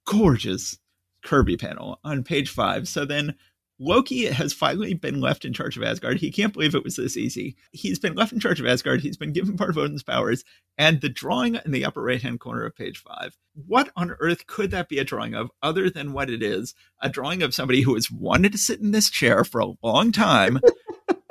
gorgeous 0.05 0.77
Kirby 1.23 1.57
panel 1.57 1.99
on 2.03 2.23
page 2.23 2.49
five. 2.49 2.87
So 2.87 3.05
then 3.05 3.35
Loki 3.81 4.25
has 4.25 4.51
finally 4.51 4.93
been 4.93 5.21
left 5.21 5.45
in 5.45 5.53
charge 5.53 5.77
of 5.77 5.83
Asgard. 5.83 6.17
He 6.17 6.31
can't 6.31 6.51
believe 6.51 6.75
it 6.75 6.83
was 6.83 6.97
this 6.97 7.15
easy. 7.15 7.55
He's 7.71 7.97
been 7.97 8.13
left 8.13 8.33
in 8.33 8.39
charge 8.41 8.59
of 8.59 8.65
Asgard. 8.65 8.99
He's 8.99 9.15
been 9.15 9.31
given 9.31 9.55
part 9.55 9.69
of 9.69 9.77
Odin's 9.77 10.03
powers. 10.03 10.43
And 10.77 10.99
the 10.99 11.07
drawing 11.07 11.55
in 11.63 11.71
the 11.71 11.85
upper 11.85 12.03
right 12.03 12.21
hand 12.21 12.41
corner 12.41 12.65
of 12.65 12.75
page 12.75 12.97
five, 12.97 13.37
what 13.53 13.89
on 13.95 14.15
earth 14.19 14.47
could 14.47 14.71
that 14.71 14.89
be 14.89 14.99
a 14.99 15.05
drawing 15.05 15.33
of 15.33 15.49
other 15.63 15.89
than 15.89 16.11
what 16.11 16.29
it 16.29 16.43
is? 16.43 16.75
A 17.01 17.07
drawing 17.07 17.41
of 17.41 17.53
somebody 17.53 17.81
who 17.81 17.95
has 17.95 18.11
wanted 18.11 18.51
to 18.51 18.57
sit 18.57 18.81
in 18.81 18.91
this 18.91 19.09
chair 19.09 19.45
for 19.45 19.61
a 19.61 19.73
long 19.81 20.11
time 20.11 20.59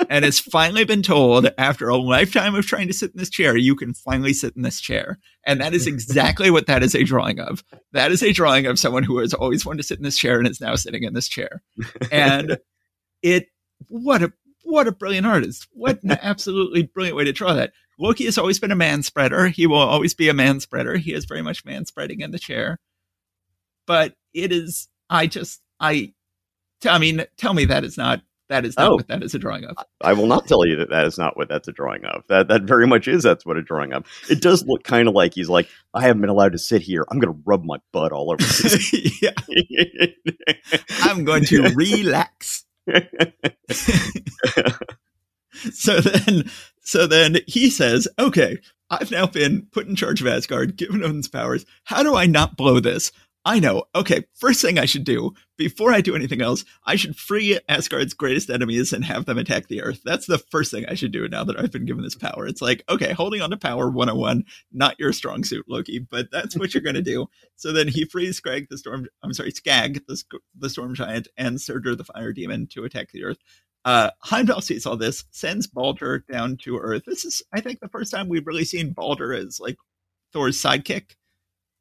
and 0.08 0.24
has 0.24 0.40
finally 0.40 0.84
been 0.84 1.02
told 1.02 1.50
after 1.58 1.88
a 1.88 1.96
lifetime 1.96 2.54
of 2.54 2.66
trying 2.66 2.86
to 2.86 2.94
sit 2.94 3.12
in 3.12 3.18
this 3.18 3.30
chair, 3.30 3.56
you 3.56 3.76
can 3.76 3.92
finally 3.94 4.32
sit 4.32 4.56
in 4.56 4.62
this 4.62 4.80
chair. 4.80 5.18
And 5.46 5.60
that 5.60 5.74
is 5.74 5.86
exactly 5.86 6.50
what 6.50 6.66
that 6.66 6.82
is 6.82 6.94
a 6.94 7.04
drawing 7.04 7.38
of. 7.38 7.62
That 7.92 8.10
is 8.10 8.22
a 8.22 8.32
drawing 8.32 8.66
of 8.66 8.78
someone 8.78 9.02
who 9.02 9.18
has 9.18 9.34
always 9.34 9.66
wanted 9.66 9.78
to 9.78 9.82
sit 9.82 9.98
in 9.98 10.04
this 10.04 10.18
chair 10.18 10.38
and 10.38 10.48
is 10.48 10.60
now 10.60 10.74
sitting 10.76 11.04
in 11.04 11.14
this 11.14 11.28
chair. 11.28 11.62
And 12.10 12.58
it, 13.22 13.48
what 13.88 14.22
a, 14.22 14.32
what 14.64 14.88
a 14.88 14.92
brilliant 14.92 15.26
artist. 15.26 15.68
What 15.72 16.02
an 16.02 16.18
absolutely 16.22 16.82
brilliant 16.82 17.16
way 17.16 17.24
to 17.24 17.32
draw 17.32 17.54
that. 17.54 17.72
Loki 17.98 18.24
has 18.24 18.38
always 18.38 18.58
been 18.58 18.72
a 18.72 18.76
man 18.76 19.02
spreader. 19.02 19.48
He 19.48 19.66
will 19.66 19.76
always 19.76 20.14
be 20.14 20.28
a 20.28 20.34
man 20.34 20.60
spreader. 20.60 20.96
He 20.96 21.12
is 21.12 21.24
very 21.24 21.42
much 21.42 21.64
man 21.64 21.84
spreading 21.84 22.20
in 22.20 22.30
the 22.30 22.38
chair. 22.38 22.78
But 23.86 24.14
it 24.32 24.52
is, 24.52 24.88
I 25.10 25.26
just, 25.26 25.60
I, 25.80 26.12
I 26.84 26.98
mean, 26.98 27.24
tell 27.36 27.54
me 27.54 27.64
that 27.64 27.84
is 27.84 27.96
not 27.96 28.20
that 28.48 28.64
is 28.64 28.76
not 28.76 28.92
oh, 28.92 28.94
what 28.96 29.08
that 29.08 29.22
is 29.22 29.34
a 29.34 29.38
drawing 29.38 29.64
of. 29.64 29.76
I 30.00 30.14
will 30.14 30.26
not 30.26 30.46
tell 30.46 30.66
you 30.66 30.76
that 30.76 30.90
that 30.90 31.04
is 31.06 31.18
not 31.18 31.36
what 31.36 31.48
that's 31.48 31.68
a 31.68 31.72
drawing 31.72 32.04
of. 32.04 32.24
That 32.28 32.48
that 32.48 32.62
very 32.62 32.86
much 32.86 33.06
is 33.08 33.22
that's 33.22 33.44
what 33.44 33.56
a 33.56 33.62
drawing 33.62 33.92
of. 33.92 34.06
It 34.30 34.40
does 34.40 34.64
look 34.66 34.84
kind 34.84 35.08
of 35.08 35.14
like 35.14 35.34
he's 35.34 35.48
like, 35.48 35.68
I 35.94 36.02
haven't 36.02 36.20
been 36.20 36.30
allowed 36.30 36.52
to 36.52 36.58
sit 36.58 36.82
here. 36.82 37.04
I'm 37.10 37.18
going 37.18 37.34
to 37.34 37.42
rub 37.44 37.64
my 37.64 37.78
butt 37.92 38.12
all 38.12 38.32
over. 38.32 38.42
yeah. 39.22 39.32
I'm 41.02 41.24
going 41.24 41.44
to 41.46 41.62
relax. 41.74 42.64
so 45.72 46.00
then, 46.00 46.50
so 46.82 47.06
then 47.06 47.38
he 47.46 47.68
says, 47.68 48.08
"Okay, 48.18 48.58
I've 48.90 49.10
now 49.10 49.26
been 49.26 49.66
put 49.72 49.86
in 49.86 49.96
charge 49.96 50.20
of 50.20 50.26
Asgard, 50.26 50.76
given 50.76 51.02
Odin's 51.02 51.28
powers. 51.28 51.66
How 51.84 52.02
do 52.02 52.14
I 52.14 52.26
not 52.26 52.56
blow 52.56 52.80
this? 52.80 53.12
I 53.44 53.60
know. 53.60 53.84
Okay, 53.94 54.24
first 54.34 54.60
thing 54.60 54.78
I 54.78 54.84
should 54.84 55.04
do 55.04 55.32
before 55.56 55.92
I 55.92 56.00
do 56.00 56.14
anything 56.14 56.42
else, 56.42 56.64
I 56.84 56.96
should 56.96 57.16
free 57.16 57.58
Asgard's 57.68 58.12
greatest 58.14 58.50
enemies 58.50 58.92
and 58.92 59.04
have 59.04 59.24
them 59.24 59.38
attack 59.38 59.68
the 59.68 59.82
Earth. 59.82 60.00
That's 60.04 60.26
the 60.26 60.38
first 60.38 60.70
thing 60.70 60.84
I 60.86 60.94
should 60.94 61.12
do 61.12 61.26
now 61.28 61.44
that 61.44 61.58
I've 61.58 61.72
been 61.72 61.86
given 61.86 62.02
this 62.02 62.14
power. 62.14 62.46
It's 62.46 62.60
like, 62.60 62.84
okay, 62.88 63.12
holding 63.12 63.40
on 63.40 63.50
to 63.50 63.56
power 63.56 63.88
101, 63.88 64.44
not 64.72 64.98
your 64.98 65.12
strong 65.12 65.44
suit, 65.44 65.64
Loki, 65.68 65.98
but 65.98 66.30
that's 66.30 66.56
what 66.56 66.74
you're 66.74 66.82
going 66.82 66.94
to 66.94 67.02
do. 67.02 67.26
So 67.60 67.72
then 67.72 67.88
he 67.88 68.04
frees 68.04 68.40
Skrag 68.40 68.68
the 68.68 68.78
Storm, 68.78 69.08
I'm 69.20 69.32
sorry, 69.32 69.50
Skag, 69.50 70.06
the, 70.06 70.22
the 70.56 70.70
Storm 70.70 70.94
Giant, 70.94 71.26
and 71.36 71.60
Surtur 71.60 71.96
the 71.96 72.04
Fire 72.04 72.32
Demon 72.32 72.68
to 72.68 72.84
attack 72.84 73.10
the 73.10 73.24
Earth. 73.24 73.38
uh, 73.84 74.10
Heimdall 74.22 74.60
sees 74.60 74.86
all 74.86 74.96
this, 74.96 75.24
sends 75.32 75.66
Balder 75.66 76.24
down 76.30 76.56
to 76.58 76.78
Earth. 76.78 77.02
This 77.04 77.24
is, 77.24 77.42
I 77.52 77.60
think, 77.60 77.80
the 77.80 77.88
first 77.88 78.12
time 78.12 78.28
we've 78.28 78.46
really 78.46 78.64
seen 78.64 78.92
Balder 78.92 79.32
as 79.32 79.58
like 79.58 79.76
Thor's 80.32 80.62
sidekick 80.62 81.16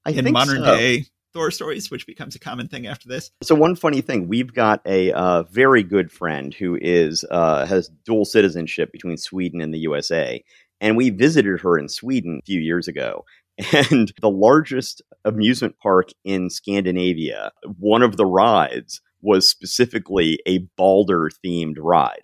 I 0.03 0.12
in 0.12 0.34
modern 0.34 0.64
so. 0.64 0.76
day 0.76 1.05
Thor 1.38 1.52
stories, 1.52 1.92
which 1.92 2.08
becomes 2.08 2.36
a 2.36 2.40
common 2.40 2.68
thing 2.68 2.88
after 2.88 3.08
this. 3.08 3.30
So 3.44 3.54
one 3.54 3.76
funny 3.76 4.02
thing, 4.02 4.28
we've 4.28 4.52
got 4.52 4.82
a 4.88 5.12
uh, 5.12 5.44
very 5.44 5.84
good 5.84 6.12
friend 6.12 6.52
who 6.52 6.80
is 6.82 7.24
uh, 7.30 7.68
has 7.68 7.92
dual 8.06 8.26
citizenship 8.26 8.92
between 8.92 9.18
Sweden 9.18 9.62
and 9.62 9.72
the 9.72 9.78
USA, 9.80 10.44
and 10.82 10.98
we 10.98 11.12
visited 11.12 11.62
her 11.62 11.78
in 11.78 11.90
Sweden 11.90 12.40
a 12.42 12.46
few 12.46 12.60
years 12.60 12.88
ago. 12.88 13.24
And 13.90 14.14
the 14.22 14.30
largest 14.30 15.02
amusement 15.26 15.80
park 15.80 16.10
in 16.24 16.52
Scandinavia, 16.52 17.52
one 17.80 18.04
of 18.04 18.16
the 18.16 18.26
rides 18.26 19.02
was 19.22 19.50
specifically 19.50 20.40
a 20.46 20.60
Balder 20.78 21.32
themed 21.44 21.78
ride. 21.80 22.22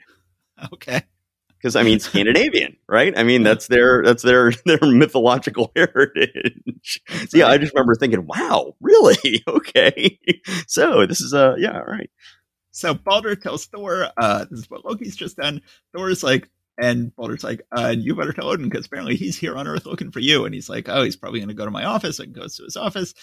Okay. 0.71 1.01
Because 1.63 1.77
I 1.77 1.83
mean 1.83 2.01
Scandinavian, 2.01 2.75
right? 2.89 3.17
I 3.17 3.23
mean 3.23 3.43
that's 3.43 3.67
their 3.67 4.03
that's 4.03 4.21
their 4.21 4.51
their 4.65 4.79
mythological 4.81 5.71
heritage. 5.77 7.01
So 7.29 7.37
yeah, 7.37 7.47
I 7.47 7.57
just 7.57 7.73
remember 7.73 7.95
thinking, 7.95 8.27
"Wow, 8.27 8.75
really? 8.81 9.41
Okay." 9.47 10.19
So 10.67 11.05
this 11.05 11.21
is 11.21 11.31
a 11.33 11.55
yeah, 11.57 11.79
all 11.79 11.85
right. 11.85 12.09
So 12.71 12.93
Balder 12.93 13.35
tells 13.35 13.65
Thor, 13.67 14.09
uh, 14.17 14.45
this 14.49 14.59
is 14.59 14.69
what 14.69 14.83
Loki's 14.83 15.15
just 15.15 15.37
done. 15.37 15.61
Thor's 15.95 16.23
like, 16.23 16.49
and 16.77 17.15
Balder's 17.15 17.43
like, 17.43 17.61
uh, 17.71 17.93
you 17.95 18.15
better 18.15 18.33
tell 18.33 18.49
Odin 18.49 18.67
because 18.67 18.87
apparently 18.87 19.15
he's 19.15 19.37
here 19.37 19.55
on 19.55 19.67
Earth 19.67 19.85
looking 19.85 20.11
for 20.11 20.19
you. 20.19 20.43
And 20.45 20.55
he's 20.55 20.69
like, 20.69 20.89
oh, 20.89 21.03
he's 21.03 21.15
probably 21.15 21.39
going 21.39 21.49
to 21.49 21.53
go 21.53 21.65
to 21.65 21.71
my 21.71 21.85
office 21.85 22.19
and 22.19 22.33
goes 22.33 22.57
to 22.57 22.63
his 22.63 22.75
office. 22.75 23.13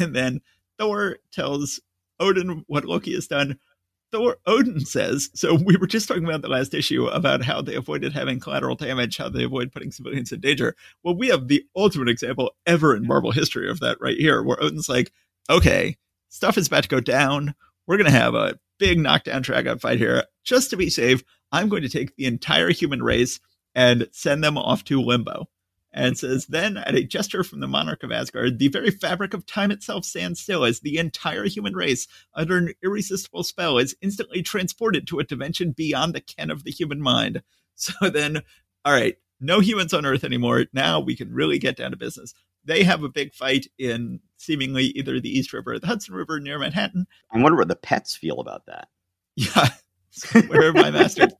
And 0.00 0.14
then 0.14 0.40
Thor 0.76 1.18
tells 1.32 1.80
Odin 2.18 2.64
what 2.66 2.84
Loki 2.84 3.14
has 3.14 3.28
done. 3.28 3.60
Thor 4.12 4.38
Odin 4.46 4.80
says, 4.80 5.30
so 5.34 5.54
we 5.54 5.76
were 5.76 5.86
just 5.86 6.08
talking 6.08 6.24
about 6.24 6.42
the 6.42 6.48
last 6.48 6.74
issue 6.74 7.06
about 7.06 7.44
how 7.44 7.62
they 7.62 7.76
avoided 7.76 8.12
having 8.12 8.40
collateral 8.40 8.74
damage, 8.74 9.16
how 9.16 9.28
they 9.28 9.44
avoid 9.44 9.70
putting 9.72 9.92
civilians 9.92 10.32
in 10.32 10.40
danger. 10.40 10.74
Well, 11.04 11.14
we 11.14 11.28
have 11.28 11.48
the 11.48 11.64
ultimate 11.76 12.08
example 12.08 12.52
ever 12.66 12.96
in 12.96 13.06
Marvel 13.06 13.30
history 13.30 13.70
of 13.70 13.80
that 13.80 13.98
right 14.00 14.16
here, 14.16 14.42
where 14.42 14.60
Odin's 14.60 14.88
like, 14.88 15.12
okay, 15.48 15.96
stuff 16.28 16.58
is 16.58 16.66
about 16.66 16.82
to 16.84 16.88
go 16.88 17.00
down. 17.00 17.54
We're 17.86 17.98
going 17.98 18.10
to 18.10 18.18
have 18.18 18.34
a 18.34 18.58
big 18.78 18.98
knockdown 18.98 19.42
drag 19.42 19.68
out 19.68 19.80
fight 19.80 19.98
here. 19.98 20.24
Just 20.44 20.70
to 20.70 20.76
be 20.76 20.90
safe, 20.90 21.22
I'm 21.52 21.68
going 21.68 21.82
to 21.82 21.88
take 21.88 22.16
the 22.16 22.26
entire 22.26 22.70
human 22.70 23.02
race 23.02 23.38
and 23.74 24.08
send 24.10 24.42
them 24.42 24.58
off 24.58 24.82
to 24.84 25.00
limbo. 25.00 25.48
And 25.92 26.16
says, 26.16 26.46
then 26.46 26.76
at 26.76 26.94
a 26.94 27.02
gesture 27.02 27.42
from 27.42 27.60
the 27.60 27.66
monarch 27.66 28.04
of 28.04 28.12
Asgard, 28.12 28.58
the 28.58 28.68
very 28.68 28.92
fabric 28.92 29.34
of 29.34 29.44
time 29.44 29.72
itself 29.72 30.04
stands 30.04 30.40
still 30.40 30.64
as 30.64 30.80
the 30.80 30.98
entire 30.98 31.46
human 31.46 31.74
race, 31.74 32.06
under 32.32 32.58
an 32.58 32.74
irresistible 32.82 33.42
spell, 33.42 33.76
is 33.78 33.96
instantly 34.00 34.42
transported 34.42 35.06
to 35.08 35.18
a 35.18 35.24
dimension 35.24 35.72
beyond 35.72 36.14
the 36.14 36.20
ken 36.20 36.50
of 36.50 36.64
the 36.64 36.70
human 36.70 37.00
mind. 37.00 37.42
So 37.82 38.10
then, 38.10 38.42
all 38.84 38.92
right, 38.92 39.16
no 39.40 39.60
humans 39.60 39.94
on 39.94 40.04
Earth 40.04 40.22
anymore. 40.22 40.66
Now 40.74 41.00
we 41.00 41.16
can 41.16 41.32
really 41.32 41.58
get 41.58 41.78
down 41.78 41.92
to 41.92 41.96
business. 41.96 42.34
They 42.64 42.82
have 42.82 43.02
a 43.02 43.08
big 43.08 43.32
fight 43.32 43.68
in 43.78 44.20
seemingly 44.36 44.84
either 44.88 45.18
the 45.18 45.30
East 45.30 45.54
River 45.54 45.72
or 45.72 45.78
the 45.78 45.86
Hudson 45.86 46.14
River 46.14 46.38
near 46.40 46.58
Manhattan. 46.58 47.06
I 47.32 47.40
wonder 47.40 47.56
what 47.56 47.68
the 47.68 47.76
pets 47.76 48.14
feel 48.14 48.38
about 48.40 48.66
that. 48.66 48.88
Yeah. 49.36 49.68
Where 50.48 50.68
are 50.68 50.72
my 50.72 50.90
masters? 50.90 51.32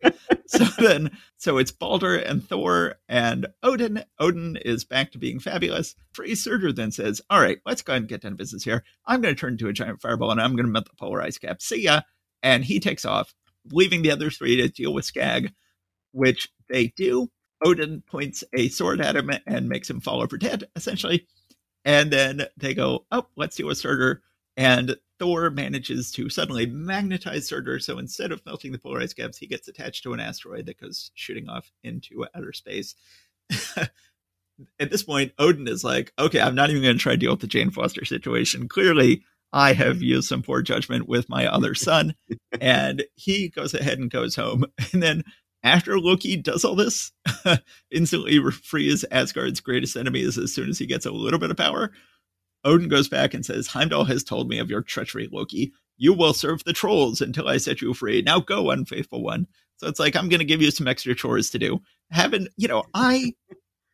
so 0.47 0.65
then, 0.79 1.11
so 1.37 1.59
it's 1.59 1.73
Balder 1.73 2.17
and 2.17 2.47
Thor 2.47 2.97
and 3.09 3.47
Odin. 3.63 4.05
Odin 4.19 4.57
is 4.57 4.85
back 4.85 5.13
to 5.13 5.19
being 5.19 5.41
fabulous. 5.41 5.95
Free 6.13 6.35
Surtur 6.35 6.73
then 6.73 6.93
says, 6.93 7.21
All 7.31 7.41
right, 7.41 7.59
let's 7.67 7.83
go 7.83 7.93
ahead 7.93 8.03
and 8.03 8.09
get 8.09 8.23
down 8.23 8.33
to 8.33 8.37
business 8.37 8.65
here. 8.65 8.85
I'm 9.07 9.21
going 9.21 9.35
to 9.35 9.41
turn 9.41 9.55
into 9.55 9.69
a 9.69 9.73
giant 9.73 10.01
fireball 10.01 10.31
and 10.31 10.41
I'm 10.41 10.57
going 10.57 10.67
to 10.67 10.73
melt 10.73 10.87
the 10.87 10.97
polar 10.97 11.23
ice 11.23 11.39
cap. 11.39 11.63
See 11.63 11.83
ya. 11.83 12.03
And 12.43 12.65
he 12.65 12.81
takes 12.81 13.05
off, 13.05 13.35
leaving 13.71 14.03
the 14.03 14.11
other 14.13 14.31
three 14.31 14.57
to 14.57 14.69
deal 14.69 14.95
with 14.95 15.05
Skag, 15.05 15.53
which 16.13 16.49
they 16.69 16.89
do. 16.97 17.29
Odin 17.63 18.03
points 18.07 18.43
a 18.55 18.69
sword 18.69 19.01
at 19.03 19.17
him 19.17 19.31
and 19.47 19.69
makes 19.69 19.91
him 19.91 20.01
fall 20.01 20.23
over 20.23 20.39
dead, 20.39 20.65
essentially. 20.75 21.27
And 21.85 22.11
then 22.11 22.47
they 22.57 22.75
go, 22.75 23.07
Oh, 23.13 23.27
let's 23.37 23.57
deal 23.57 23.67
with 23.67 23.79
Surtur. 23.79 24.23
And 24.57 24.97
Thor 25.21 25.51
manages 25.51 26.11
to 26.13 26.31
suddenly 26.31 26.65
magnetize 26.65 27.47
Surtur. 27.47 27.79
So 27.79 27.99
instead 27.99 28.33
of 28.33 28.45
melting 28.47 28.73
the 28.73 28.79
polar 28.79 29.03
ice 29.03 29.13
caps, 29.13 29.37
he 29.37 29.47
gets 29.47 29.69
attached 29.69 30.03
to 30.03 30.15
an 30.15 30.19
asteroid 30.19 30.67
that 30.67 30.81
goes 30.81 31.11
shooting 31.15 31.49
off 31.49 31.71
into 31.85 32.27
outer 32.35 32.55
space. 32.55 32.95
At 33.77 34.91
this 34.91 35.03
point, 35.03 35.33
Odin 35.39 35.69
is 35.69 35.85
like, 35.85 36.13
okay, 36.19 36.41
I'm 36.41 36.55
not 36.55 36.71
even 36.71 36.83
going 36.83 36.97
to 36.97 37.03
try 37.03 37.13
to 37.13 37.19
deal 37.19 37.31
with 37.33 37.41
the 37.41 37.47
Jane 37.47 37.71
Foster 37.71 38.05
situation. 38.05 38.67
Clearly, 38.67 39.23
I 39.53 39.75
have 39.75 40.01
used 40.01 40.29
some 40.29 40.43
poor 40.43 40.63
judgment 40.63 41.07
with 41.07 41.29
my 41.29 41.47
other 41.47 41.75
son. 41.75 42.15
and 42.61 43.05
he 43.15 43.51
goes 43.51 43.75
ahead 43.75 43.99
and 43.99 44.11
goes 44.11 44.37
home. 44.37 44.65
And 44.93 45.03
then 45.03 45.23
after 45.63 46.01
Loki 46.01 46.37
does 46.39 46.65
all 46.65 46.75
this, 46.75 47.13
instantly 47.91 48.41
frees 48.51 49.05
Asgard's 49.11 49.61
greatest 49.61 49.97
enemies 49.97 50.39
as 50.39 50.55
soon 50.55 50.71
as 50.71 50.79
he 50.79 50.87
gets 50.87 51.05
a 51.05 51.13
little 51.13 51.39
bit 51.39 51.51
of 51.51 51.59
power. 51.59 51.93
Odin 52.65 52.89
goes 52.89 53.09
back 53.09 53.35
and 53.35 53.45
says, 53.45 53.67
Heimdall 53.67 54.05
has 54.05 54.23
told 54.25 54.49
me 54.49 54.59
of 54.59 54.71
your 54.71 54.83
treachery, 54.83 55.29
Loki. 55.33 55.73
You 55.97 56.13
will 56.13 56.33
serve 56.33 56.65
the 56.65 56.73
trolls 56.73 57.21
until 57.21 57.49
I 57.49 57.59
set 57.59 57.83
you 57.83 57.93
free. 57.95 58.23
Now 58.23 58.41
go, 58.41 58.71
unfaithful 58.71 59.23
one. 59.23 59.47
So 59.77 59.87
it's 59.87 60.01
like, 60.01 60.17
I'm 60.17 60.29
going 60.29 60.41
to 60.41 60.47
give 60.47 60.63
you 60.63 60.71
some 60.71 60.89
extra 60.89 61.15
chores 61.15 61.51
to 61.51 61.59
do. 61.59 61.81
Haven't, 62.11 62.49
you 62.57 62.69
know, 62.69 62.85
I 62.95 63.35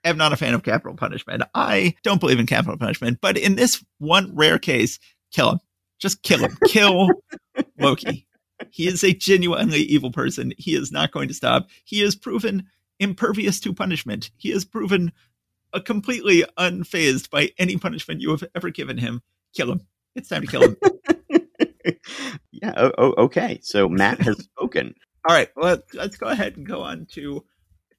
am 0.05 0.17
not 0.17 0.33
a 0.33 0.37
fan 0.37 0.55
of 0.55 0.63
capital 0.63 0.97
punishment. 0.97 1.43
I 1.55 1.95
don't 2.03 2.21
believe 2.21 2.41
in 2.41 2.47
capital 2.47 2.77
punishment. 2.77 3.19
But 3.21 3.37
in 3.37 3.57
this 3.57 3.85
one 3.99 4.35
rare 4.35 4.59
case, 4.59 4.99
kill 5.33 5.53
him. 5.53 5.61
Just 5.99 6.23
kill 6.23 6.41
him. 6.41 6.57
kill 6.67 7.11
Loki. 7.79 8.27
He 8.71 8.87
is 8.87 9.05
a 9.05 9.13
genuinely 9.13 9.81
evil 9.81 10.11
person. 10.11 10.53
He 10.59 10.75
is 10.75 10.91
not 10.91 11.13
going 11.13 11.29
to 11.29 11.35
stop. 11.35 11.69
He 11.85 12.03
is 12.03 12.17
proven 12.17 12.67
impervious 12.99 13.61
to 13.61 13.75
punishment. 13.75 14.31
He 14.37 14.51
is 14.51 14.65
proven 14.65 15.13
completely 15.85 16.45
unfazed 16.59 17.31
by 17.31 17.51
any 17.59 17.77
punishment 17.77 18.21
you 18.21 18.31
have 18.31 18.45
ever 18.55 18.71
given 18.71 18.99
him. 18.99 19.23
Kill 19.55 19.73
him. 19.73 19.81
It's 20.15 20.29
time 20.29 20.43
to 20.43 20.47
kill 20.47 20.63
him. 20.63 20.77
yeah. 22.53 22.73
Oh, 22.77 22.93
oh, 22.99 23.15
okay. 23.25 23.61
So 23.63 23.89
Matt 23.89 24.21
has 24.23 24.39
spoken. 24.57 24.95
All 25.29 25.35
right. 25.35 25.49
Well, 25.57 25.79
let's 25.95 26.17
go 26.17 26.27
ahead 26.27 26.57
and 26.57 26.67
go 26.67 26.81
on 26.81 27.07
to 27.13 27.45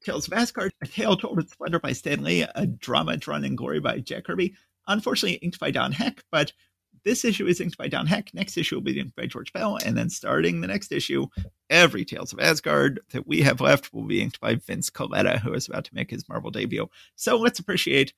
Tales 0.03 0.27
of 0.27 0.33
Asgard, 0.33 0.71
a 0.81 0.87
tale 0.87 1.17
told 1.17 1.39
in 1.39 1.47
splendor 1.47 1.79
by 1.79 1.91
Stan 1.91 2.23
Lee, 2.23 2.45
a 2.55 2.65
drama 2.65 3.17
drawn 3.17 3.43
in 3.43 3.55
glory 3.55 3.79
by 3.79 3.99
Jack 3.99 4.25
Kirby. 4.25 4.55
Unfortunately, 4.87 5.37
inked 5.37 5.59
by 5.59 5.71
Don 5.71 5.91
Heck, 5.91 6.23
but 6.31 6.53
this 7.03 7.25
issue 7.25 7.47
is 7.47 7.59
inked 7.59 7.77
by 7.77 7.87
Don 7.87 8.07
Heck. 8.07 8.33
Next 8.33 8.57
issue 8.57 8.75
will 8.75 8.83
be 8.83 8.99
inked 8.99 9.15
by 9.15 9.25
George 9.25 9.53
Bell. 9.53 9.77
And 9.83 9.97
then 9.97 10.09
starting 10.09 10.61
the 10.61 10.67
next 10.67 10.91
issue, 10.91 11.27
every 11.69 12.05
Tales 12.05 12.33
of 12.33 12.39
Asgard 12.39 12.99
that 13.11 13.27
we 13.27 13.41
have 13.41 13.61
left 13.61 13.93
will 13.93 14.03
be 14.03 14.21
inked 14.21 14.39
by 14.39 14.55
Vince 14.55 14.89
Colletta, 14.89 15.39
who 15.39 15.53
is 15.53 15.67
about 15.67 15.85
to 15.85 15.95
make 15.95 16.11
his 16.11 16.27
Marvel 16.27 16.51
debut. 16.51 16.89
So 17.15 17.37
let's 17.37 17.59
appreciate 17.59 18.13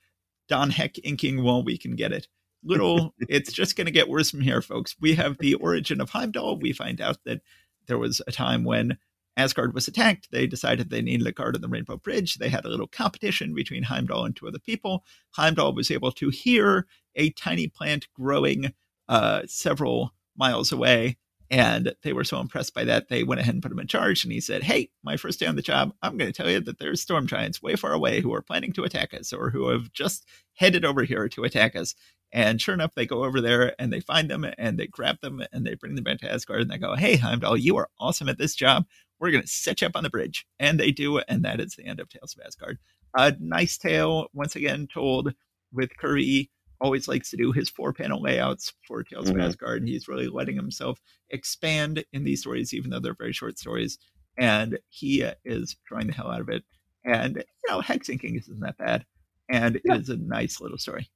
Don 0.48 0.70
Heck 0.72 1.04
inking 1.04 1.44
while 1.44 1.64
we 1.64 1.78
can 1.78 1.96
get 1.96 2.12
it. 2.12 2.28
Little, 2.64 3.14
it's 3.20 3.54
just 3.54 3.76
going 3.76 3.86
to 3.86 3.92
get 3.92 4.10
worse 4.10 4.32
from 4.32 4.42
here, 4.42 4.62
folks. 4.62 4.96
We 5.00 5.16
have 5.16 5.38
the 5.38 5.56
origin 5.56 6.02
of 6.02 6.10
Heimdall. 6.10 6.60
We 6.60 6.74
find 6.74 7.00
out 7.00 7.18
that 7.26 7.42
there 7.88 7.98
was 7.98 8.22
a 8.28 8.32
time 8.32 8.64
when 8.64 8.98
Asgard 9.40 9.74
was 9.74 9.88
attacked. 9.88 10.30
They 10.32 10.48
decided 10.48 10.90
they 10.90 11.02
needed 11.02 11.26
a 11.26 11.32
guard 11.32 11.56
on 11.56 11.62
the 11.62 11.70
Rainbow 11.70 11.96
Bridge. 11.96 12.36
They 12.36 12.50
had 12.50 12.66
a 12.66 12.70
little 12.70 12.88
competition 12.88 13.56
between 13.56 13.84
Heimdall 13.84 14.26
and 14.26 14.36
two 14.36 14.48
other 14.48 14.60
people. 14.60 15.06
Heimdall 15.32 15.74
was 15.74 15.90
able 15.90 16.12
to 16.14 16.30
hear 16.30 16.88
a 17.16 17.30
tiny 17.32 17.68
plant 17.68 18.08
growing 18.14 18.74
uh, 19.08 19.44
several 19.48 20.14
miles 20.36 20.74
away. 20.74 21.18
And 21.50 21.96
they 22.04 22.14
were 22.14 22.26
so 22.26 22.40
impressed 22.40 22.76
by 22.76 22.84
that, 22.84 23.08
they 23.08 23.24
went 23.24 23.42
ahead 23.42 23.56
and 23.56 23.64
put 23.64 23.72
him 23.72 23.80
in 23.80 23.88
charge. 23.88 24.24
And 24.24 24.32
he 24.32 24.42
said, 24.42 24.62
Hey, 24.62 24.90
my 25.04 25.18
first 25.18 25.40
day 25.40 25.48
on 25.48 25.56
the 25.56 25.64
job, 25.64 25.94
I'm 26.04 26.18
going 26.18 26.32
to 26.32 26.38
tell 26.38 26.52
you 26.52 26.60
that 26.60 26.78
there's 26.78 27.02
storm 27.02 27.26
giants 27.26 27.62
way 27.62 27.76
far 27.76 27.94
away 27.94 28.20
who 28.20 28.34
are 28.34 28.42
planning 28.42 28.74
to 28.74 28.84
attack 28.84 29.14
us 29.14 29.34
or 29.34 29.50
who 29.50 29.70
have 29.70 29.92
just 29.94 30.28
headed 30.54 30.86
over 30.86 31.04
here 31.04 31.28
to 31.30 31.44
attack 31.46 31.76
us. 31.76 31.96
And 32.32 32.62
sure 32.62 32.76
enough, 32.76 32.94
they 32.94 33.08
go 33.08 33.24
over 33.24 33.42
there 33.42 33.74
and 33.80 33.92
they 33.92 34.02
find 34.02 34.30
them 34.30 34.46
and 34.60 34.78
they 34.78 34.86
grab 34.86 35.22
them 35.22 35.42
and 35.52 35.66
they 35.66 35.74
bring 35.74 35.96
them 35.96 36.04
back 36.04 36.20
to 36.20 36.32
Asgard 36.32 36.62
and 36.62 36.70
they 36.70 36.78
go, 36.78 36.94
Hey, 36.94 37.16
Heimdall, 37.16 37.58
you 37.58 37.78
are 37.78 37.90
awesome 38.00 38.30
at 38.30 38.38
this 38.38 38.54
job. 38.54 38.86
We're 39.20 39.32
going 39.32 39.44
to 39.44 39.48
set 39.48 39.82
you 39.82 39.88
up 39.88 39.96
on 39.96 40.04
the 40.04 40.10
bridge. 40.10 40.46
And 40.60 40.80
they 40.80 40.92
do. 40.92 41.20
And 41.20 41.44
that 41.44 41.60
is 41.60 41.76
the 41.76 41.86
end 41.86 42.00
of 42.00 42.10
Tales 42.10 42.36
of 42.36 42.46
Asgard. 42.46 42.78
A 43.18 43.36
nice 43.40 43.78
tale, 43.78 44.28
once 44.34 44.56
again, 44.56 44.88
told 44.94 45.34
with 45.74 45.96
Kirby 45.98 46.52
always 46.82 47.08
likes 47.08 47.30
to 47.30 47.38
do 47.38 47.52
his 47.52 47.70
four 47.70 47.92
panel 47.92 48.22
layouts 48.22 48.74
for 48.88 49.04
Tales 49.04 49.30
mm-hmm. 49.30 49.40
of 49.40 49.46
Asgard. 49.48 49.84
He's 49.88 50.08
really 50.08 50.28
letting 50.28 50.56
himself 50.56 51.00
expand 51.30 52.04
in 52.14 52.24
these 52.24 52.42
stories, 52.42 52.74
even 52.74 52.90
though 52.90 53.00
they're 53.00 53.14
very 53.14 53.34
short 53.34 53.60
stories. 53.60 53.98
And 54.38 54.80
he 54.90 55.24
uh, 55.24 55.34
is 55.44 55.76
trying 55.88 56.08
the 56.08 56.14
hell 56.14 56.32
out 56.32 56.42
of 56.42 56.50
it. 56.50 56.64
And, 57.04 57.38
you 57.38 57.70
know, 57.70 57.82
Heck's 57.82 58.10
inking 58.10 58.36
isn't 58.36 58.60
that 58.62 58.78
bad. 58.78 59.06
And 59.50 59.82
yeah. 59.84 59.96
it 59.96 60.02
is 60.02 60.10
a 60.10 60.18
nice 60.18 60.62
little 60.62 60.78
story. 60.78 61.10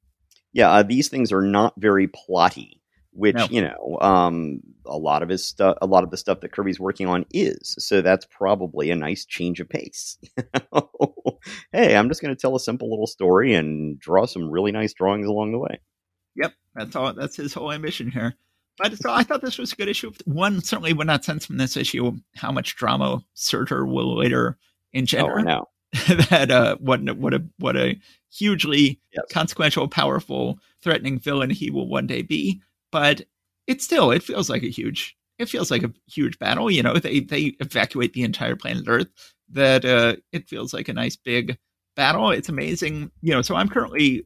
Yeah, 0.51 0.71
uh, 0.71 0.83
these 0.83 1.07
things 1.07 1.31
are 1.31 1.41
not 1.41 1.73
very 1.77 2.07
plotty, 2.07 2.81
which, 3.14 3.36
No. 3.36 3.47
you 3.49 3.61
know, 3.61 3.97
um, 4.01 4.59
a 4.86 4.97
lot 4.97 5.24
of 5.24 5.30
his 5.30 5.45
stuff, 5.45 5.78
a 5.82 5.86
lot 5.88 6.03
of 6.03 6.11
the 6.11 6.18
stuff 6.18 6.41
that 6.41 6.51
Kirby's 6.51 6.80
working 6.80 7.07
on 7.07 7.26
is. 7.32 7.76
So 7.80 8.01
that's 8.01 8.26
probably 8.26 8.89
a 8.91 8.95
nice 8.95 9.26
change 9.26 9.59
of 9.59 9.70
pace. 9.70 10.18
hey, 11.72 11.95
I'm 11.95 12.09
just 12.09 12.22
going 12.22 12.34
to 12.36 12.39
tell 12.39 12.55
a 12.55 12.59
simple 12.59 12.89
little 12.89 13.07
story 13.07 13.53
and 13.53 13.99
draw 13.99 14.26
some 14.26 14.49
really 14.49 14.72
nice 14.72 14.93
drawings 14.93 15.28
along 15.28 15.51
the 15.51 15.59
way. 15.59 15.80
Yep, 16.36 16.53
that's 16.76 16.95
all. 16.95 17.14
That's 17.14 17.36
his 17.36 17.53
whole 17.53 17.72
ambition 17.72 18.09
here. 18.11 18.36
but 18.78 18.97
so 18.97 19.11
I 19.11 19.24
thought 19.24 19.41
this 19.41 19.57
was 19.57 19.72
a 19.74 19.76
good 19.76 19.89
issue. 19.89 20.11
One 20.26 20.61
certainly 20.61 20.93
would 20.93 21.07
not 21.07 21.24
sense 21.24 21.45
from 21.45 21.57
this 21.57 21.78
issue 21.78 22.14
how 22.36 22.51
much 22.51 22.76
drama 22.76 23.24
Surtur 23.36 23.86
will 23.86 24.18
later 24.18 24.57
engender. 24.93 25.39
Oh, 25.39 25.43
no. 25.43 25.66
that 26.32 26.49
uh, 26.49 26.76
what 26.80 27.01
what 27.18 27.36
a 27.36 27.43
what 27.59 27.76
a 27.78 27.99
hugely 28.32 28.99
Yes. 29.14 29.26
consequential, 29.32 29.88
powerful, 29.88 30.57
threatening 30.82 31.20
villain 31.20 31.51
he 31.51 31.70
will 31.70 31.88
one 31.88 32.07
day 32.07 32.24
be. 32.24 32.61
But 32.93 33.23
it 33.67 33.81
still 33.81 34.11
it 34.11 34.23
feels 34.23 34.49
like 34.49 34.63
a 34.63 34.69
huge 34.69 35.17
it 35.39 35.49
feels 35.49 35.71
like 35.71 35.83
a 35.83 35.91
huge 36.07 36.37
battle. 36.37 36.69
You 36.69 36.83
know, 36.83 36.93
they 36.93 37.19
they 37.21 37.55
evacuate 37.59 38.13
the 38.13 38.23
entire 38.23 38.55
planet 38.55 38.85
Earth. 38.87 39.07
That 39.49 39.83
uh, 39.83 40.15
it 40.31 40.47
feels 40.47 40.73
like 40.73 40.87
a 40.87 40.93
nice 40.93 41.15
big 41.15 41.57
battle. 41.95 42.29
It's 42.29 42.49
amazing. 42.49 43.11
You 43.21 43.33
know, 43.33 43.41
so 43.41 43.55
I'm 43.55 43.67
currently 43.67 44.25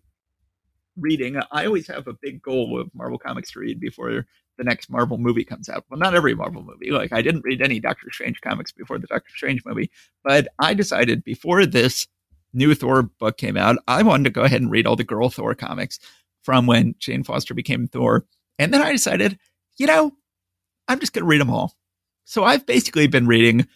reading. 0.98 1.40
I 1.52 1.66
always 1.66 1.88
have 1.88 2.08
a 2.08 2.18
big 2.22 2.42
goal 2.42 2.80
of 2.80 2.94
Marvel 2.94 3.18
comics 3.18 3.52
to 3.52 3.60
read 3.60 3.80
before 3.80 4.26
the 4.58 4.64
next 4.64 4.90
Marvel 4.90 5.18
movie 5.18 5.46
comes 5.46 5.70
out. 5.70 5.86
Well, 5.90 6.00
not 6.00 6.16
every 6.16 6.36
Marvel 6.36 6.64
movie. 6.64 6.92
Like 6.92 7.14
I 7.14 7.22
didn't 7.22 7.46
read 7.46 7.62
any 7.62 7.80
Doctor 7.80 8.12
Strange 8.12 8.42
comics 8.42 8.74
before 8.74 9.00
the 9.00 9.08
Doctor 9.08 9.32
Strange 9.34 9.64
movie, 9.66 9.90
but 10.24 10.50
I 10.60 10.74
decided 10.74 11.24
before 11.24 11.66
this 11.66 12.08
new 12.54 12.76
Thor 12.76 13.04
book 13.04 13.38
came 13.38 13.56
out, 13.56 13.78
I 13.88 14.04
wanted 14.04 14.26
to 14.26 14.30
go 14.30 14.44
ahead 14.44 14.62
and 14.62 14.72
read 14.72 14.86
all 14.86 14.96
the 14.98 15.06
girl 15.06 15.30
Thor 15.30 15.56
comics 15.56 16.00
from 16.44 16.66
when 16.66 16.96
Jane 17.00 17.24
Foster 17.24 17.54
became 17.54 17.88
Thor. 17.88 18.26
And 18.60 18.74
then 18.74 18.82
I 18.82 18.92
decided, 18.92 19.38
you 19.78 19.88
know, 19.88 20.12
I'm 20.88 21.00
just 21.00 21.14
going 21.14 21.24
to 21.24 21.30
read 21.30 21.42
them 21.42 21.50
all. 21.50 21.76
So 22.26 22.44
I've 22.44 22.66
basically 22.66 23.08
been 23.08 23.28
reading 23.28 23.68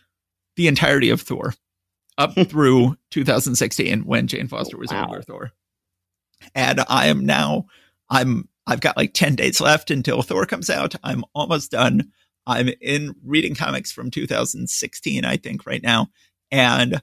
the 0.55 0.67
entirety 0.67 1.09
of 1.09 1.21
Thor 1.21 1.53
up 2.17 2.34
hmm. 2.34 2.43
through 2.43 2.97
2016 3.11 4.01
when 4.01 4.27
Jane 4.27 4.47
Foster 4.47 4.77
was 4.77 4.91
Wow. 4.91 5.01
younger 5.01 5.21
Thor. 5.21 5.51
And 6.55 6.82
I 6.89 7.07
am 7.07 7.25
now 7.25 7.65
I'm 8.09 8.47
I've 8.67 8.82
got 8.82 8.97
like 8.97 9.13
10 9.13 9.36
days 9.36 9.59
left 9.59 9.89
until 9.89 10.21
Thor 10.21 10.45
comes 10.45 10.69
out. 10.69 10.95
I'm 11.03 11.23
almost 11.34 11.71
done. 11.71 12.11
I'm 12.45 12.69
in 12.79 13.15
reading 13.23 13.55
comics 13.55 13.91
from 13.91 14.11
2016 14.11 15.25
I 15.25 15.38
think 15.38 15.65
right 15.65 15.82
now. 15.82 16.09
And 16.51 17.01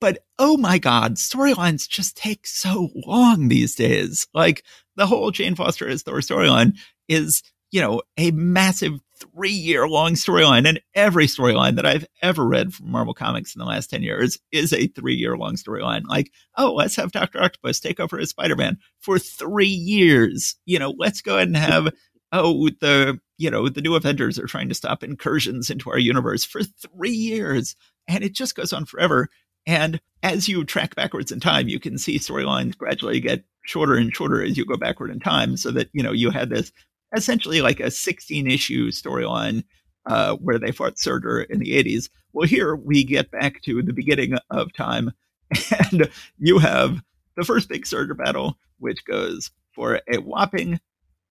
but 0.00 0.24
oh 0.38 0.56
my 0.56 0.78
god, 0.78 1.16
storylines 1.16 1.88
just 1.88 2.16
take 2.16 2.46
so 2.46 2.88
long 2.94 3.48
these 3.48 3.74
days. 3.74 4.26
Like 4.34 4.64
the 4.96 5.06
whole 5.06 5.30
Jane 5.30 5.54
Foster 5.54 5.88
as 5.88 6.02
Thor 6.02 6.18
storyline 6.18 6.76
is, 7.08 7.42
you 7.70 7.80
know, 7.80 8.02
a 8.16 8.30
massive 8.30 9.00
three 9.20 9.50
year 9.50 9.86
long 9.86 10.12
storyline. 10.14 10.66
And 10.66 10.80
every 10.94 11.26
storyline 11.26 11.76
that 11.76 11.86
I've 11.86 12.06
ever 12.22 12.46
read 12.46 12.72
from 12.72 12.90
Marvel 12.90 13.14
Comics 13.14 13.54
in 13.54 13.58
the 13.58 13.66
last 13.66 13.90
10 13.90 14.02
years 14.02 14.38
is 14.50 14.72
a 14.72 14.86
three 14.88 15.14
year 15.14 15.36
long 15.36 15.54
storyline. 15.54 16.02
Like, 16.06 16.32
oh, 16.56 16.72
let's 16.72 16.96
have 16.96 17.12
Dr. 17.12 17.42
Octopus 17.42 17.80
take 17.80 18.00
over 18.00 18.18
as 18.18 18.30
Spider 18.30 18.56
Man 18.56 18.78
for 18.98 19.18
three 19.18 19.66
years. 19.66 20.56
You 20.64 20.78
know, 20.78 20.94
let's 20.96 21.20
go 21.20 21.36
ahead 21.36 21.48
and 21.48 21.56
have, 21.56 21.92
oh, 22.32 22.70
the, 22.80 23.20
you 23.38 23.50
know, 23.50 23.68
the 23.68 23.82
new 23.82 23.94
Avengers 23.94 24.38
are 24.38 24.46
trying 24.46 24.68
to 24.70 24.74
stop 24.74 25.02
incursions 25.02 25.70
into 25.70 25.90
our 25.90 25.98
universe 25.98 26.44
for 26.44 26.62
three 26.62 27.10
years. 27.10 27.76
And 28.08 28.24
it 28.24 28.32
just 28.34 28.54
goes 28.54 28.72
on 28.72 28.86
forever. 28.86 29.28
And 29.66 30.00
as 30.22 30.48
you 30.48 30.64
track 30.64 30.94
backwards 30.94 31.32
in 31.32 31.40
time, 31.40 31.68
you 31.68 31.80
can 31.80 31.98
see 31.98 32.18
storylines 32.18 32.76
gradually 32.76 33.20
get 33.20 33.44
shorter 33.62 33.94
and 33.94 34.14
shorter 34.14 34.42
as 34.42 34.56
you 34.56 34.64
go 34.64 34.76
backward 34.76 35.10
in 35.10 35.20
time 35.20 35.56
so 35.56 35.70
that, 35.70 35.88
you 35.92 36.02
know, 36.02 36.12
you 36.12 36.30
had 36.30 36.50
this 36.50 36.72
essentially 37.14 37.60
like 37.60 37.80
a 37.80 37.90
16 37.90 38.50
issue 38.50 38.90
storyline 38.90 39.64
uh, 40.06 40.36
where 40.36 40.58
they 40.58 40.72
fought 40.72 40.98
Surtur 40.98 41.42
in 41.42 41.58
the 41.58 41.72
80s. 41.72 42.08
Well, 42.32 42.46
here 42.46 42.74
we 42.74 43.04
get 43.04 43.30
back 43.30 43.60
to 43.62 43.82
the 43.82 43.92
beginning 43.92 44.36
of 44.50 44.72
time, 44.72 45.12
and 45.90 46.10
you 46.38 46.58
have 46.58 47.02
the 47.36 47.44
first 47.44 47.68
big 47.68 47.86
Surtur 47.86 48.14
battle, 48.14 48.56
which 48.78 49.04
goes 49.04 49.50
for 49.74 50.00
a 50.12 50.18
whopping 50.18 50.80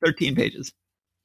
13 0.04 0.36
pages. 0.36 0.74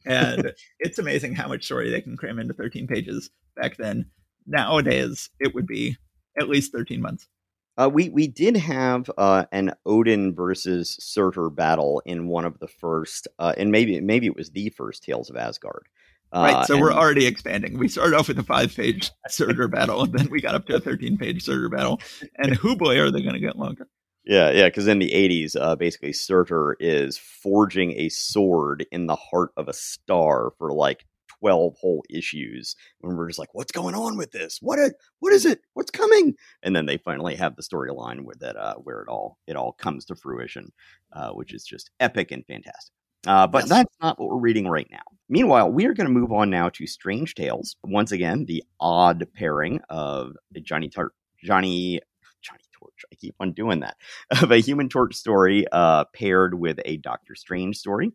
And 0.06 0.52
it's 0.78 0.98
amazing 0.98 1.34
how 1.34 1.48
much 1.48 1.64
story 1.64 1.90
they 1.90 2.00
can 2.00 2.16
cram 2.16 2.38
into 2.38 2.54
13 2.54 2.86
pages 2.86 3.30
back 3.56 3.76
then. 3.76 4.06
Nowadays, 4.46 5.30
it 5.40 5.54
would 5.54 5.66
be 5.66 5.96
at 6.38 6.48
least 6.48 6.72
13 6.72 7.00
months. 7.00 7.28
Uh, 7.76 7.90
we 7.92 8.08
we 8.08 8.28
did 8.28 8.56
have 8.56 9.10
uh, 9.18 9.46
an 9.50 9.72
Odin 9.84 10.32
versus 10.34 10.96
Surtur 11.00 11.50
battle 11.50 12.00
in 12.06 12.28
one 12.28 12.44
of 12.44 12.58
the 12.60 12.68
first, 12.68 13.26
uh, 13.40 13.52
and 13.56 13.72
maybe 13.72 14.00
maybe 14.00 14.26
it 14.26 14.36
was 14.36 14.50
the 14.50 14.70
first 14.70 15.02
Tales 15.02 15.28
of 15.28 15.36
Asgard. 15.36 15.88
Uh, 16.32 16.52
Right, 16.52 16.66
so 16.66 16.78
we're 16.78 16.92
already 16.92 17.26
expanding. 17.26 17.78
We 17.78 17.88
started 17.88 18.16
off 18.16 18.28
with 18.28 18.38
a 18.38 18.44
five-page 18.44 19.10
Surtur 19.28 19.68
battle, 19.68 20.02
and 20.02 20.12
then 20.12 20.30
we 20.30 20.40
got 20.40 20.54
up 20.54 20.66
to 20.66 20.76
a 20.76 20.80
thirteen-page 20.80 21.44
Surtur 21.44 21.68
battle. 21.68 22.00
And 22.36 22.54
who 22.54 22.76
boy 22.76 22.98
are 23.00 23.10
they 23.10 23.22
going 23.22 23.34
to 23.34 23.40
get 23.40 23.58
longer? 23.58 23.88
Yeah, 24.24 24.50
yeah, 24.52 24.68
because 24.68 24.86
in 24.86 25.00
the 25.00 25.10
80s, 25.10 25.54
uh, 25.60 25.76
basically, 25.76 26.12
Surtur 26.12 26.76
is 26.80 27.18
forging 27.18 27.92
a 27.92 28.08
sword 28.08 28.86
in 28.90 29.06
the 29.06 29.16
heart 29.16 29.50
of 29.56 29.68
a 29.68 29.74
star 29.74 30.52
for 30.56 30.72
like 30.72 31.04
12 31.44 31.76
whole 31.78 32.02
issues. 32.08 32.74
And 33.02 33.18
we're 33.18 33.28
just 33.28 33.38
like, 33.38 33.52
what's 33.54 33.70
going 33.72 33.94
on 33.94 34.16
with 34.16 34.30
this? 34.32 34.60
What 34.62 34.78
is, 34.78 34.94
what 35.20 35.34
is 35.34 35.44
it? 35.44 35.60
What's 35.74 35.90
coming? 35.90 36.34
And 36.62 36.74
then 36.74 36.86
they 36.86 36.96
finally 36.96 37.34
have 37.34 37.54
the 37.54 37.62
storyline 37.62 38.22
where 38.22 38.34
that 38.40 38.56
uh, 38.56 38.76
where 38.76 39.02
it 39.02 39.08
all 39.08 39.36
it 39.46 39.54
all 39.54 39.72
comes 39.72 40.06
to 40.06 40.16
fruition, 40.16 40.72
uh, 41.12 41.32
which 41.32 41.52
is 41.52 41.62
just 41.62 41.90
epic 42.00 42.30
and 42.30 42.46
fantastic. 42.46 42.94
Uh, 43.26 43.46
but 43.46 43.64
Yes. 43.64 43.68
that's 43.68 43.94
not 44.00 44.18
what 44.18 44.30
we're 44.30 44.38
reading 44.40 44.68
right 44.68 44.88
now. 44.90 45.02
Meanwhile, 45.28 45.70
we 45.70 45.84
are 45.84 45.92
going 45.92 46.06
to 46.06 46.12
move 46.12 46.32
on 46.32 46.48
now 46.48 46.70
to 46.70 46.86
Strange 46.86 47.34
Tales. 47.34 47.76
Once 47.84 48.10
again, 48.12 48.46
the 48.46 48.64
odd 48.80 49.26
pairing 49.34 49.80
of 49.90 50.32
Johnny 50.62 50.88
Tar- 50.88 51.12
Johnny 51.42 52.00
Johnny 52.40 52.64
Torch. 52.72 53.04
I 53.12 53.16
keep 53.16 53.34
on 53.40 53.52
doing 53.52 53.80
that 53.80 53.96
of 54.42 54.50
a 54.50 54.58
Human 54.60 54.88
Torch 54.88 55.14
story 55.14 55.66
uh, 55.72 56.04
paired 56.14 56.54
with 56.54 56.80
a 56.86 56.96
Doctor 56.98 57.34
Strange 57.34 57.76
story. 57.76 58.12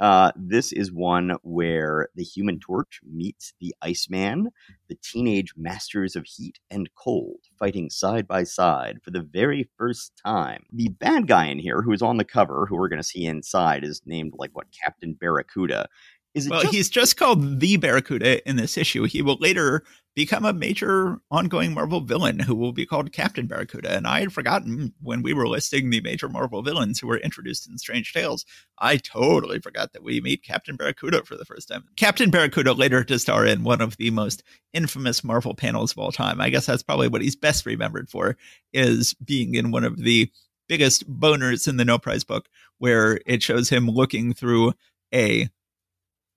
Uh, 0.00 0.32
this 0.34 0.72
is 0.72 0.90
one 0.90 1.36
where 1.42 2.08
the 2.16 2.24
Human 2.24 2.58
Torch 2.58 3.00
meets 3.08 3.52
the 3.60 3.74
Iceman, 3.82 4.48
the 4.88 4.96
teenage 5.02 5.54
masters 5.56 6.16
of 6.16 6.26
heat 6.26 6.58
and 6.70 6.88
cold, 6.96 7.38
fighting 7.58 7.88
side 7.88 8.26
by 8.26 8.42
side 8.42 8.98
for 9.02 9.10
the 9.10 9.20
very 9.22 9.68
first 9.78 10.12
time. 10.24 10.64
The 10.72 10.88
bad 10.88 11.28
guy 11.28 11.46
in 11.46 11.58
here, 11.58 11.82
who 11.82 11.92
is 11.92 12.02
on 12.02 12.16
the 12.16 12.24
cover, 12.24 12.66
who 12.66 12.76
we're 12.76 12.88
going 12.88 13.00
to 13.02 13.06
see 13.06 13.26
inside, 13.26 13.84
is 13.84 14.02
named 14.04 14.32
like 14.36 14.50
what 14.54 14.66
Captain 14.72 15.14
Barracuda. 15.14 15.86
Is 16.34 16.46
it 16.46 16.50
Well, 16.50 16.62
just 16.62 16.74
he's 16.74 16.90
just 16.90 17.16
called 17.16 17.60
the 17.60 17.76
Barracuda 17.76 18.46
in 18.48 18.56
this 18.56 18.78
issue. 18.78 19.04
He 19.04 19.20
will 19.20 19.36
later 19.38 19.84
become 20.14 20.44
a 20.44 20.52
major 20.52 21.18
ongoing 21.30 21.72
Marvel 21.72 22.00
villain 22.00 22.38
who 22.38 22.54
will 22.54 22.72
be 22.72 22.86
called 22.86 23.12
Captain 23.12 23.46
Barracuda. 23.46 23.94
And 23.94 24.06
I 24.06 24.20
had 24.20 24.32
forgotten 24.32 24.92
when 25.00 25.22
we 25.22 25.32
were 25.32 25.48
listing 25.48 25.90
the 25.90 26.00
major 26.00 26.28
Marvel 26.28 26.62
villains 26.62 26.98
who 26.98 27.06
were 27.06 27.18
introduced 27.18 27.68
in 27.68 27.78
Strange 27.78 28.12
Tales. 28.12 28.44
I 28.78 28.96
totally 28.98 29.58
forgot 29.58 29.92
that 29.92 30.02
we 30.02 30.20
meet 30.20 30.44
Captain 30.44 30.76
Barracuda 30.76 31.24
for 31.24 31.36
the 31.36 31.44
first 31.44 31.68
time. 31.68 31.84
Captain 31.96 32.30
Barracuda 32.30 32.72
later 32.72 33.04
to 33.04 33.18
star 33.18 33.46
in 33.46 33.64
one 33.64 33.80
of 33.80 33.96
the 33.96 34.10
most 34.10 34.42
infamous 34.72 35.24
Marvel 35.24 35.54
panels 35.54 35.92
of 35.92 35.98
all 35.98 36.12
time. 36.12 36.40
I 36.40 36.50
guess 36.50 36.66
that's 36.66 36.82
probably 36.82 37.08
what 37.08 37.22
he's 37.22 37.36
best 37.36 37.64
remembered 37.66 38.10
for 38.10 38.36
is 38.72 39.14
being 39.14 39.54
in 39.54 39.70
one 39.70 39.84
of 39.84 39.96
the 39.96 40.30
biggest 40.68 41.10
boners 41.10 41.68
in 41.68 41.76
the 41.76 41.84
No 41.84 41.98
Prize 41.98 42.24
book, 42.24 42.48
where 42.78 43.20
it 43.26 43.42
shows 43.42 43.68
him 43.68 43.86
looking 43.86 44.32
through 44.34 44.72
a 45.14 45.48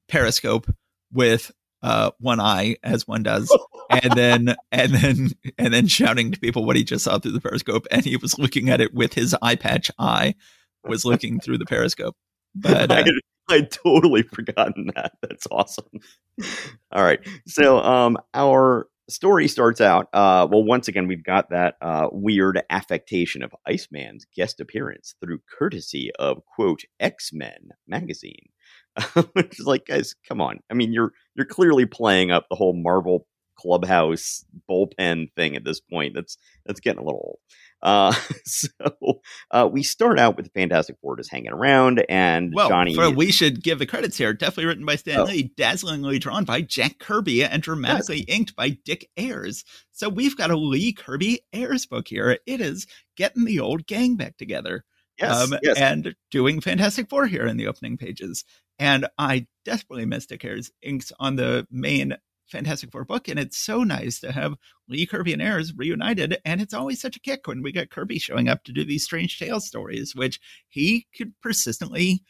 periscope 0.08 0.74
with 1.12 1.52
uh, 1.82 2.12
one 2.20 2.40
eye 2.40 2.78
as 2.84 3.08
one 3.08 3.22
does 3.22 3.56
and 3.90 4.14
then 4.14 4.56
and 4.72 4.94
then 4.94 5.30
and 5.58 5.74
then 5.74 5.88
shouting 5.88 6.32
to 6.32 6.40
people 6.40 6.66
what 6.66 6.76
he 6.76 6.84
just 6.84 7.04
saw 7.04 7.20
through 7.20 7.32
the 7.32 7.42
periscope 7.42 7.86
and 7.92 8.04
he 8.04 8.18
was 8.18 8.40
looking 8.40 8.70
at 8.70 8.82
it 8.82 8.94
with 8.94 9.14
his 9.14 9.36
eye 9.42 9.56
patch 9.56 9.92
eye 10.00 10.34
was 10.84 11.06
looking 11.06 11.40
through 11.40 11.58
the 11.58 11.66
periscope 11.66 12.16
but 12.56 12.92
I 12.92 13.02
uh, 13.02 13.06
I 13.50 13.62
totally 13.62 14.24
forgotten 14.24 14.92
that. 14.96 15.14
That's 15.22 15.48
awesome. 15.52 15.86
All 16.92 17.04
right. 17.04 17.20
So 17.46 17.80
um 17.80 18.18
our 18.34 18.88
story 19.08 19.48
starts 19.48 19.82
out 19.82 20.08
uh 20.14 20.48
well 20.50 20.64
once 20.64 20.88
again 20.88 21.08
we've 21.08 21.24
got 21.24 21.52
that 21.52 21.76
uh 21.82 22.08
weird 22.12 22.64
affectation 22.72 23.44
of 23.44 23.54
Iceman's 23.68 24.26
guest 24.36 24.60
appearance 24.60 25.14
through 25.22 25.42
courtesy 25.60 26.12
of 26.18 26.44
quote 26.46 26.82
X-Men 27.00 27.70
magazine. 27.88 28.50
Which 29.34 29.60
is 29.60 29.66
like 29.66 29.86
guys, 29.86 30.16
come 30.28 30.42
on. 30.42 30.60
I 30.70 30.74
mean 30.74 30.94
you're 30.94 31.14
you're 31.36 31.46
clearly 31.46 31.86
playing 31.86 32.32
up 32.32 32.48
the 32.50 32.56
whole 32.56 32.74
Marvel 32.74 33.28
clubhouse 33.58 34.46
bullpen 34.70 35.32
thing 35.36 35.56
at 35.56 35.64
this 35.64 35.80
point. 35.80 36.14
That's 36.14 36.38
that's 36.66 36.80
getting 36.80 37.00
a 37.00 37.04
little 37.04 37.22
old. 37.24 37.40
Uh, 37.82 38.14
so 38.46 38.70
uh, 39.52 39.70
we 39.72 39.84
start 39.84 40.18
out 40.20 40.36
with 40.36 40.46
the 40.46 40.52
Fantastic 40.52 40.98
Four 41.02 41.18
just 41.18 41.32
hanging 41.32 41.52
around, 41.52 42.06
and 42.10 42.52
well 42.54 42.70
Johnny. 42.70 42.96
for, 42.96 43.10
we 43.10 43.32
should 43.32 43.64
give 43.64 43.80
the 43.80 43.86
credits 43.86 44.18
here 44.18 44.34
definitely 44.34 44.66
written 44.66 44.86
by 44.86 44.96
stan 44.96 45.20
Oh. 45.20 45.24
lee 45.24 45.52
dazzlingly 45.58 46.20
drawn 46.20 46.46
by 46.46 46.62
jack 46.62 47.00
kirby 47.00 47.44
and 47.44 47.62
dramatically 47.62 48.20
inked 48.22 48.56
by 48.56 48.70
dick 48.70 49.10
ayers 49.18 49.64
so 49.92 50.10
we've 50.10 50.36
got 50.36 50.52
a 50.52 50.58
lee 50.58 50.94
kirby 50.94 51.42
ayers 51.54 51.86
book 51.86 52.08
here 52.08 52.38
it 52.46 52.62
is 52.62 52.88
getting 53.16 53.46
the 53.46 53.60
old 53.60 53.86
gang 53.88 54.16
back 54.16 54.38
together 54.38 54.84
yes, 55.20 55.52
um, 55.52 55.60
yes. 55.62 55.78
and 55.80 56.16
doing 56.32 56.62
Fantastic 56.62 57.10
Four 57.10 57.28
here 57.28 57.46
in 57.46 57.58
the 57.58 57.68
opening 57.68 57.98
pages. 57.98 58.44
And 58.80 59.08
I 59.18 59.48
desperately 59.64 60.06
miss 60.06 60.26
Dick 60.26 60.44
Ayers 60.44 60.72
inks 60.82 61.12
on 61.20 61.36
the 61.36 61.68
main 61.72 62.18
Fantastic 62.48 62.92
Four 62.92 63.06
book, 63.06 63.28
and 63.28 63.40
it's 63.40 63.58
so 63.58 63.84
nice 63.84 64.20
to 64.20 64.32
have 64.32 64.56
Lee 64.88 65.06
Kirby 65.06 65.34
and 65.34 65.42
Ayers 65.42 65.74
reunited. 65.76 66.38
And 66.46 66.62
it's 66.62 66.74
always 66.74 67.02
such 67.02 67.16
a 67.16 67.22
kick 67.22 67.48
when 67.48 67.64
we 67.64 67.72
get 67.72 67.90
Kirby 67.90 68.20
showing 68.20 68.50
up 68.50 68.64
to 68.66 68.72
do 68.72 68.86
these 68.86 69.04
Strange 69.04 69.40
Tales 69.40 69.66
stories, 69.66 70.16
which 70.16 70.40
he 70.68 71.08
could 71.18 71.34
persistently 71.42 72.24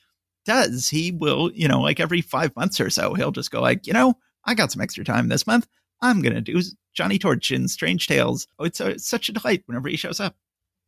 does. 0.45 0.89
He 0.89 1.11
will, 1.11 1.51
you 1.53 1.67
know, 1.67 1.81
like 1.81 1.99
every 1.99 2.21
five 2.21 2.55
months 2.55 2.79
or 2.79 2.89
so, 2.89 3.13
he'll 3.13 3.31
just 3.31 3.51
go 3.51 3.61
like, 3.61 3.87
you 3.87 3.93
know, 3.93 4.13
I 4.45 4.53
got 4.53 4.71
some 4.71 4.81
extra 4.81 5.03
time 5.03 5.27
this 5.27 5.47
month. 5.47 5.67
I'm 6.01 6.21
gonna 6.21 6.41
do 6.41 6.61
Johnny 6.93 7.19
Torch 7.19 7.51
in 7.51 7.67
Strange 7.67 8.07
Tales. 8.07 8.47
Oh, 8.59 8.65
it's, 8.65 8.79
a, 8.79 8.91
it's 8.91 9.07
such 9.07 9.27
a 9.27 9.33
delight 9.33 9.63
whenever 9.65 9.89
he 9.89 9.97
shows 9.97 10.19
up. 10.19 10.35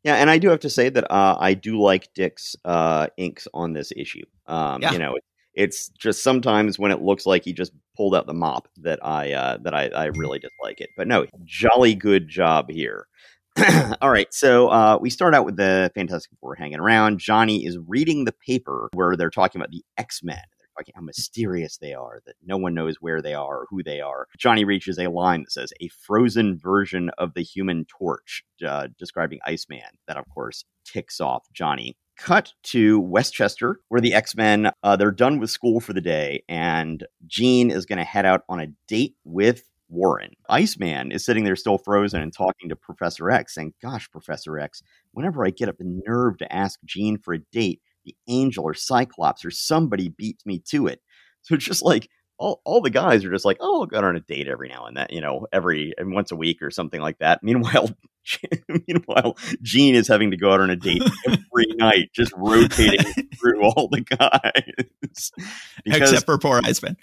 Yeah, 0.04 0.16
and 0.16 0.30
I 0.30 0.38
do 0.38 0.50
have 0.50 0.60
to 0.62 0.70
say 0.70 0.90
that 0.90 1.12
uh, 1.12 1.36
I 1.40 1.54
do 1.54 1.82
like 1.82 2.14
Dick's 2.14 2.56
uh, 2.64 3.08
inks 3.18 3.48
on 3.54 3.74
this 3.74 3.92
issue. 3.96 4.24
Um, 4.46 4.82
Yeah. 4.82 4.94
You 4.94 5.00
know, 5.00 5.18
it's 5.58 5.90
just 5.90 6.24
sometimes 6.24 6.78
when 6.78 6.92
it 6.92 7.02
looks 7.02 7.26
like 7.26 7.44
he 7.44 7.52
just 7.52 7.74
pulled 7.96 8.16
out 8.16 8.28
the 8.28 8.34
mop 8.34 8.68
that 8.78 9.04
I 9.04 9.34
uh, 9.34 9.58
that 9.64 9.74
I, 9.74 9.88
I 9.88 10.06
really 10.06 10.38
dislike 10.40 10.80
it. 10.80 10.92
But 10.96 11.08
no, 11.08 11.26
jolly 11.44 11.96
good 11.96 12.30
job 12.30 12.70
here. 12.70 13.08
All 14.02 14.12
right, 14.12 14.32
so 14.32 14.68
uh, 14.68 15.00
we 15.02 15.10
start 15.10 15.34
out 15.34 15.46
with 15.46 15.58
the 15.58 15.92
Fantastic 15.96 16.32
Four 16.40 16.54
hanging 16.54 16.80
around. 16.80 17.18
Johnny 17.18 17.66
is 17.66 17.80
reading 17.88 18.26
the 18.26 18.36
paper 18.46 18.88
where 18.94 19.18
they're 19.18 19.32
talking 19.32 19.60
about 19.60 19.72
the 19.72 19.84
X 19.98 20.22
Men. 20.22 20.38
They're 20.38 20.70
talking 20.78 20.94
how 20.96 21.02
mysterious 21.02 21.80
they 21.80 21.96
are, 21.96 22.22
that 22.28 22.36
no 22.46 22.58
one 22.58 22.76
knows 22.76 22.98
where 23.02 23.20
they 23.20 23.34
are 23.34 23.62
or 23.62 23.68
who 23.72 23.82
they 23.82 24.00
are. 24.00 24.28
Johnny 24.38 24.64
reaches 24.64 25.00
a 25.00 25.10
line 25.10 25.42
that 25.42 25.52
says, 25.52 25.74
"A 25.82 25.88
frozen 25.88 26.56
version 26.56 27.10
of 27.18 27.34
the 27.34 27.42
Human 27.42 27.86
Torch," 27.86 28.44
uh, 28.64 28.90
describing 29.00 29.40
Iceman. 29.44 29.98
That, 30.08 30.18
of 30.18 30.26
course, 30.32 30.64
ticks 30.86 31.20
off 31.20 31.48
Johnny. 31.52 31.98
Cut 32.18 32.54
to 32.64 33.00
Westchester, 33.00 33.80
where 33.90 34.02
the 34.02 34.14
X 34.14 34.36
Men 34.36 34.72
uh, 34.84 34.96
they're 34.96 35.12
done 35.12 35.40
with 35.40 35.50
school 35.50 35.80
for 35.80 35.94
the 35.94 36.02
day, 36.02 36.44
and 36.50 37.06
Jean 37.28 37.70
is 37.72 37.86
going 37.86 38.00
to 38.00 38.04
head 38.04 38.26
out 38.26 38.42
on 38.50 38.60
a 38.60 38.68
date 38.88 39.16
with 39.24 39.70
Warren. 39.90 40.32
Iceman 40.50 41.12
is 41.12 41.24
sitting 41.24 41.44
there 41.44 41.56
still 41.56 41.78
frozen 41.78 42.22
and 42.22 42.34
talking 42.34 42.70
to 42.70 42.76
Professor 42.76 43.30
X, 43.30 43.56
saying, 43.56 43.74
Gosh, 43.82 44.10
Professor 44.10 44.60
X, 44.60 44.82
whenever 45.12 45.46
I 45.46 45.52
get 45.52 45.70
up 45.70 45.78
the 45.78 46.02
nerve 46.06 46.38
to 46.40 46.54
ask 46.54 46.80
Jean 46.86 47.18
for 47.18 47.34
a 47.34 47.40
date, 47.52 47.82
the 48.04 48.16
angel 48.28 48.64
or 48.64 48.74
Cyclops 48.74 49.46
or 49.46 49.52
somebody 49.52 50.10
beats 50.10 50.46
me 50.46 50.60
to 50.70 50.88
it. 50.88 51.02
So 51.44 51.56
it's 51.56 51.66
just 51.66 51.84
like 51.84 52.10
all, 52.40 52.62
all 52.66 52.82
the 52.82 52.90
guys 52.90 53.26
are 53.26 53.32
just 53.32 53.46
like, 53.46 53.58
oh, 53.60 53.82
I'll 53.82 53.86
go 53.88 54.00
on 54.00 54.16
a 54.16 54.20
date 54.20 54.48
every 54.48 54.70
now 54.70 54.86
and 54.86 54.96
then, 54.96 55.08
you 55.10 55.22
know, 55.22 55.48
every 55.52 55.94
and 55.98 56.12
once 56.14 56.32
a 56.32 56.36
week 56.36 56.62
or 56.62 56.70
something 56.72 57.02
like 57.02 57.20
that. 57.20 57.42
Meanwhile, 57.44 57.90
meanwhile, 58.88 59.38
Jean 59.62 59.96
is 59.96 60.08
having 60.08 60.32
to 60.32 60.38
go 60.38 60.52
out 60.52 60.60
on 60.62 60.70
a 60.70 60.76
date 60.76 61.02
every 61.26 61.66
night, 61.78 62.10
just 62.14 62.34
rotating 62.36 63.06
through 63.40 63.64
all 63.64 63.88
the 63.90 64.02
guys. 64.02 65.32
Because- 65.84 66.12
Except 66.12 66.26
for 66.26 66.38
poor 66.38 66.60
Iceman. 66.64 66.98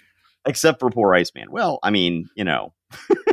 except 0.45 0.79
for 0.79 0.89
poor 0.91 1.13
Iceman. 1.15 1.51
Well, 1.51 1.79
I 1.81 1.89
mean, 1.89 2.29
you 2.35 2.43
know, 2.43 2.73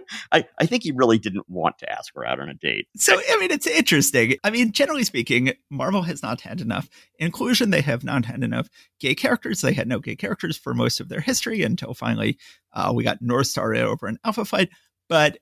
I, 0.32 0.44
I 0.58 0.66
think 0.66 0.82
he 0.82 0.92
really 0.92 1.18
didn't 1.18 1.48
want 1.48 1.78
to 1.78 1.90
ask 1.90 2.14
her 2.14 2.26
out 2.26 2.40
on 2.40 2.48
a 2.48 2.54
date. 2.54 2.88
So, 2.96 3.14
I 3.16 3.36
mean, 3.38 3.50
it's 3.50 3.66
interesting. 3.66 4.36
I 4.44 4.50
mean, 4.50 4.72
generally 4.72 5.04
speaking, 5.04 5.52
Marvel 5.70 6.02
has 6.02 6.22
not 6.22 6.40
had 6.40 6.60
enough 6.60 6.88
inclusion. 7.18 7.70
They 7.70 7.80
have 7.80 8.04
not 8.04 8.24
had 8.24 8.42
enough 8.42 8.68
gay 9.00 9.14
characters. 9.14 9.60
They 9.60 9.72
had 9.72 9.88
no 9.88 9.98
gay 9.98 10.16
characters 10.16 10.56
for 10.56 10.74
most 10.74 11.00
of 11.00 11.08
their 11.08 11.20
history 11.20 11.62
until 11.62 11.94
finally 11.94 12.38
uh, 12.72 12.92
we 12.94 13.04
got 13.04 13.22
Northstar 13.22 13.78
over 13.78 14.06
an 14.06 14.18
Alpha 14.24 14.44
Flight. 14.44 14.70
But 15.08 15.38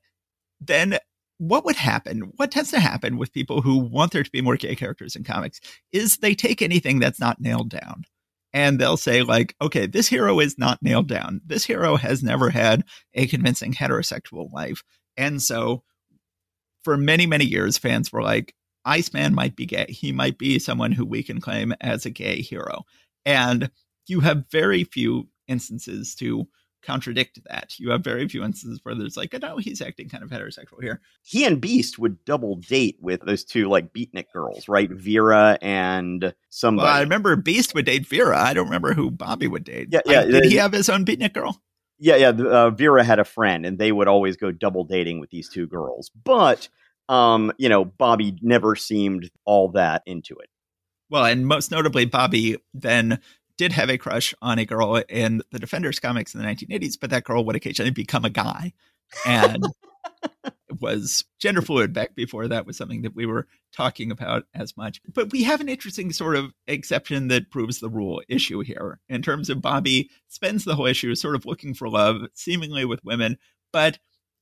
then 0.60 0.98
what 1.38 1.64
would 1.64 1.76
happen? 1.76 2.32
What 2.36 2.50
tends 2.50 2.70
to 2.72 2.80
happen 2.80 3.16
with 3.16 3.32
people 3.32 3.62
who 3.62 3.78
want 3.78 4.12
there 4.12 4.22
to 4.22 4.30
be 4.30 4.42
more 4.42 4.56
gay 4.56 4.74
characters 4.74 5.16
in 5.16 5.24
comics 5.24 5.60
is 5.90 6.18
they 6.18 6.34
take 6.34 6.60
anything 6.60 6.98
that's 6.98 7.18
not 7.18 7.40
nailed 7.40 7.70
down 7.70 8.04
and 8.52 8.78
they'll 8.78 8.96
say 8.96 9.22
like 9.22 9.54
okay 9.60 9.86
this 9.86 10.08
hero 10.08 10.40
is 10.40 10.58
not 10.58 10.82
nailed 10.82 11.08
down. 11.08 11.40
This 11.44 11.64
hero 11.64 11.96
has 11.96 12.22
never 12.22 12.50
had 12.50 12.84
a 13.14 13.26
convincing 13.26 13.72
heterosexual 13.72 14.52
life. 14.52 14.82
And 15.16 15.42
so 15.42 15.82
for 16.84 16.96
many 16.96 17.26
many 17.26 17.44
years 17.44 17.78
fans 17.78 18.12
were 18.12 18.22
like 18.22 18.54
iceman 18.84 19.34
might 19.34 19.56
be 19.56 19.66
gay. 19.66 19.86
He 19.88 20.12
might 20.12 20.38
be 20.38 20.58
someone 20.58 20.92
who 20.92 21.04
we 21.04 21.22
can 21.22 21.40
claim 21.40 21.74
as 21.80 22.06
a 22.06 22.10
gay 22.10 22.40
hero. 22.40 22.84
And 23.24 23.70
you 24.06 24.20
have 24.20 24.50
very 24.50 24.84
few 24.84 25.28
instances 25.46 26.14
to 26.16 26.46
contradict 26.82 27.40
that 27.48 27.78
you 27.78 27.90
have 27.90 28.02
very 28.02 28.26
few 28.28 28.42
instances 28.44 28.80
where 28.82 28.94
there's 28.94 29.16
like 29.16 29.34
oh 29.34 29.38
no 29.38 29.56
he's 29.58 29.80
acting 29.80 30.08
kind 30.08 30.24
of 30.24 30.30
heterosexual 30.30 30.82
here 30.82 31.00
He 31.22 31.44
and 31.44 31.60
Beast 31.60 31.98
would 31.98 32.24
double 32.24 32.56
date 32.56 32.96
with 33.00 33.20
those 33.22 33.44
two 33.44 33.68
like 33.68 33.92
beatnik 33.92 34.26
girls, 34.32 34.68
right? 34.68 34.90
Vera 34.90 35.58
and 35.62 36.34
somebody. 36.48 36.86
well 36.86 36.96
i 36.96 37.00
remember 37.00 37.36
beast 37.36 37.74
would 37.74 37.84
date 37.86 38.06
vera 38.06 38.38
i 38.38 38.52
don't 38.52 38.66
remember 38.66 38.92
who 38.92 39.10
bobby 39.10 39.46
would 39.46 39.64
date 39.64 39.88
Yeah, 39.90 40.00
yeah, 40.06 40.24
did 40.24 40.44
he 40.44 40.56
have 40.56 40.72
his 40.72 40.88
own 40.88 41.04
beatnik 41.04 41.32
girl 41.32 41.60
yeah, 42.00 42.16
yeah. 42.16 42.28
Uh, 42.30 42.70
Vera 42.70 43.04
had 43.04 43.18
a 43.18 43.24
friend, 43.24 43.66
and 43.66 43.78
they 43.78 43.92
would 43.92 44.08
always 44.08 44.36
go 44.36 44.50
double 44.50 44.84
dating 44.84 45.20
with 45.20 45.28
these 45.28 45.50
two 45.50 45.66
girls. 45.66 46.10
But, 46.24 46.68
um, 47.10 47.52
you 47.58 47.68
know, 47.68 47.84
Bobby 47.84 48.38
never 48.40 48.74
seemed 48.74 49.30
all 49.44 49.68
that 49.72 50.02
into 50.06 50.34
it. 50.36 50.48
Well, 51.10 51.26
and 51.26 51.46
most 51.46 51.70
notably, 51.70 52.06
Bobby 52.06 52.56
then 52.72 53.20
did 53.60 53.72
have 53.72 53.90
a 53.90 53.98
crush 53.98 54.32
on 54.40 54.58
a 54.58 54.64
girl 54.64 55.02
in 55.10 55.42
the 55.50 55.58
Defenders 55.58 56.00
comics 56.00 56.34
in 56.34 56.40
the 56.40 56.46
1980s, 56.46 56.96
but 56.98 57.10
that 57.10 57.24
girl 57.24 57.44
would 57.44 57.56
occasionally 57.56 57.90
become 57.90 58.24
a 58.24 58.30
guy 58.30 58.72
and 59.26 59.62
was 60.80 61.26
gender 61.38 61.60
fluid 61.60 61.92
back 61.92 62.14
before 62.14 62.48
that 62.48 62.64
was 62.64 62.78
something 62.78 63.02
that 63.02 63.14
we 63.14 63.26
were 63.26 63.46
talking 63.70 64.10
about 64.10 64.44
as 64.54 64.78
much. 64.78 65.02
But 65.12 65.30
we 65.30 65.42
have 65.42 65.60
an 65.60 65.68
interesting 65.68 66.10
sort 66.10 66.36
of 66.36 66.54
exception 66.66 67.28
that 67.28 67.50
proves 67.50 67.80
the 67.80 67.90
rule 67.90 68.22
issue 68.30 68.60
here 68.60 68.98
in 69.10 69.20
terms 69.20 69.50
of 69.50 69.60
Bobby 69.60 70.08
spends 70.28 70.64
the 70.64 70.74
whole 70.74 70.86
issue 70.86 71.14
sort 71.14 71.34
of 71.34 71.44
looking 71.44 71.74
for 71.74 71.90
love, 71.90 72.22
seemingly 72.32 72.86
with 72.86 73.04
women, 73.04 73.36
but 73.74 73.98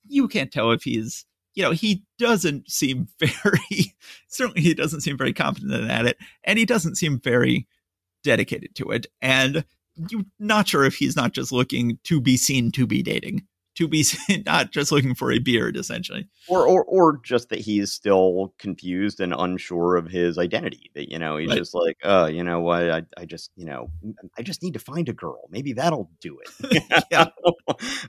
you 0.06 0.28
can't 0.28 0.52
tell 0.52 0.70
if 0.70 0.84
he's 0.84 1.26
you 1.54 1.64
know, 1.64 1.72
he 1.72 2.04
doesn't 2.20 2.70
seem 2.70 3.08
very, 3.18 3.96
certainly 4.28 4.60
he 4.60 4.74
doesn't 4.74 5.00
seem 5.00 5.18
very 5.18 5.32
confident 5.32 5.90
at 5.90 6.06
it, 6.06 6.18
and 6.44 6.56
he 6.56 6.64
doesn't 6.64 6.94
seem 6.94 7.18
very 7.18 7.66
dedicated 8.22 8.74
to 8.76 8.90
it. 8.90 9.06
And 9.22 9.64
you're 10.10 10.24
not 10.38 10.68
sure 10.68 10.84
if 10.84 10.94
he's 10.96 11.16
not 11.16 11.32
just 11.32 11.52
looking 11.52 11.98
to 12.04 12.20
be 12.20 12.36
seen 12.36 12.70
to 12.72 12.86
be 12.86 13.02
dating, 13.02 13.46
to 13.74 13.88
be 13.88 14.02
seen, 14.04 14.42
not 14.46 14.70
just 14.72 14.92
looking 14.92 15.14
for 15.14 15.32
a 15.32 15.38
beard, 15.38 15.76
essentially. 15.76 16.28
Or, 16.48 16.66
or, 16.66 16.84
or 16.84 17.20
just 17.24 17.48
that 17.48 17.58
he's 17.60 17.92
still 17.92 18.54
confused 18.58 19.20
and 19.20 19.34
unsure 19.36 19.96
of 19.96 20.08
his 20.08 20.38
identity. 20.38 20.90
That 20.94 21.10
you 21.10 21.18
know, 21.18 21.36
he's 21.36 21.48
Right. 21.50 21.58
just 21.58 21.74
like, 21.74 21.96
oh, 22.04 22.26
you 22.26 22.42
know 22.44 22.60
what? 22.60 22.90
I, 22.90 23.02
I 23.16 23.24
just, 23.24 23.50
you 23.56 23.64
know, 23.66 23.90
I 24.38 24.42
just 24.42 24.62
need 24.62 24.74
to 24.74 24.78
find 24.80 25.08
a 25.08 25.12
girl. 25.12 25.48
Maybe 25.50 25.72
that'll 25.72 26.10
do 26.20 26.38
it. 26.40 26.82
Yeah. 27.10 27.26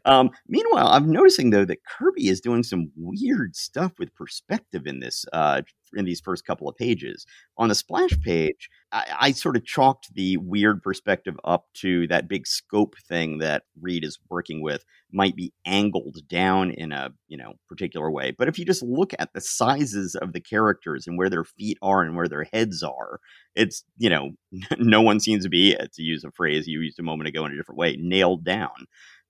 um, 0.05 0.29
meanwhile, 0.47 0.87
I'm 0.87 1.11
noticing 1.11 1.49
though 1.49 1.65
that 1.65 1.83
Kirby 1.85 2.27
is 2.29 2.39
doing 2.41 2.63
some 2.63 2.91
weird 2.95 3.55
stuff 3.55 3.93
with 3.99 4.13
perspective 4.15 4.85
in 4.85 4.99
this, 4.99 5.25
uh, 5.33 5.61
in 5.93 6.05
these 6.05 6.21
first 6.21 6.45
couple 6.45 6.67
of 6.67 6.75
pages. 6.75 7.25
On 7.57 7.69
the 7.69 7.75
splash 7.75 8.19
page, 8.21 8.69
I, 8.91 9.15
I 9.19 9.31
sort 9.31 9.55
of 9.55 9.65
chalked 9.65 10.13
the 10.13 10.37
weird 10.37 10.81
perspective 10.81 11.35
up 11.43 11.65
to 11.75 12.07
that 12.07 12.27
big 12.27 12.47
scope 12.47 12.95
thing 13.07 13.39
that 13.39 13.63
Reed 13.79 14.03
is 14.03 14.19
working 14.29 14.61
with 14.61 14.83
might 15.11 15.35
be 15.35 15.53
angled 15.65 16.17
down 16.27 16.71
in 16.71 16.91
a 16.91 17.11
you 17.27 17.37
know 17.37 17.53
particular 17.67 18.11
way 18.11 18.31
but 18.37 18.47
if 18.47 18.59
you 18.59 18.65
just 18.65 18.83
look 18.83 19.13
at 19.17 19.33
the 19.33 19.41
sizes 19.41 20.15
of 20.15 20.33
the 20.33 20.39
characters 20.39 21.07
and 21.07 21.17
where 21.17 21.29
their 21.29 21.43
feet 21.43 21.77
are 21.81 22.03
and 22.03 22.15
where 22.15 22.27
their 22.27 22.45
heads 22.53 22.83
are 22.83 23.19
it's 23.55 23.83
you 23.97 24.09
know 24.09 24.31
no 24.77 25.01
one 25.01 25.19
seems 25.19 25.43
to 25.43 25.49
be 25.49 25.75
to 25.75 26.01
use 26.01 26.23
a 26.23 26.31
phrase 26.31 26.67
you 26.67 26.81
used 26.81 26.99
a 26.99 27.03
moment 27.03 27.27
ago 27.27 27.45
in 27.45 27.51
a 27.51 27.55
different 27.55 27.79
way 27.79 27.97
nailed 27.99 28.43
down 28.43 28.85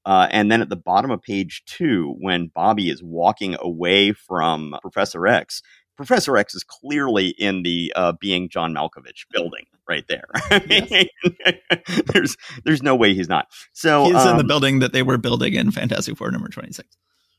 uh, 0.06 0.28
and 0.32 0.50
then 0.52 0.62
at 0.62 0.70
the 0.70 0.76
bottom 0.76 1.12
of 1.12 1.22
page 1.22 1.64
two 1.66 2.16
when 2.20 2.52
bobby 2.54 2.90
is 2.90 3.02
walking 3.02 3.56
away 3.62 4.12
from 4.12 4.76
professor 4.82 5.28
x 5.28 5.62
Professor 6.00 6.38
X 6.38 6.56
is 6.56 6.64
clearly 6.64 7.28
in 7.28 7.62
the 7.64 7.92
uh, 7.94 8.14
being 8.14 8.48
John 8.48 8.74
Malkovich 8.74 9.26
building 9.34 9.66
right 9.86 10.06
there. 10.08 10.30
There's 12.14 12.38
there's 12.64 12.82
no 12.82 12.96
way 12.96 13.14
he's 13.14 13.28
not. 13.28 13.48
So 13.74 14.06
he's 14.06 14.26
in 14.26 14.38
the 14.38 14.44
um, 14.44 14.48
building 14.48 14.80
that 14.80 14.94
they 14.94 15.04
were 15.04 15.18
building 15.18 15.56
in 15.56 15.72
Fantastic 15.72 16.16
Four 16.16 16.32
number 16.32 16.48
26. 16.48 16.88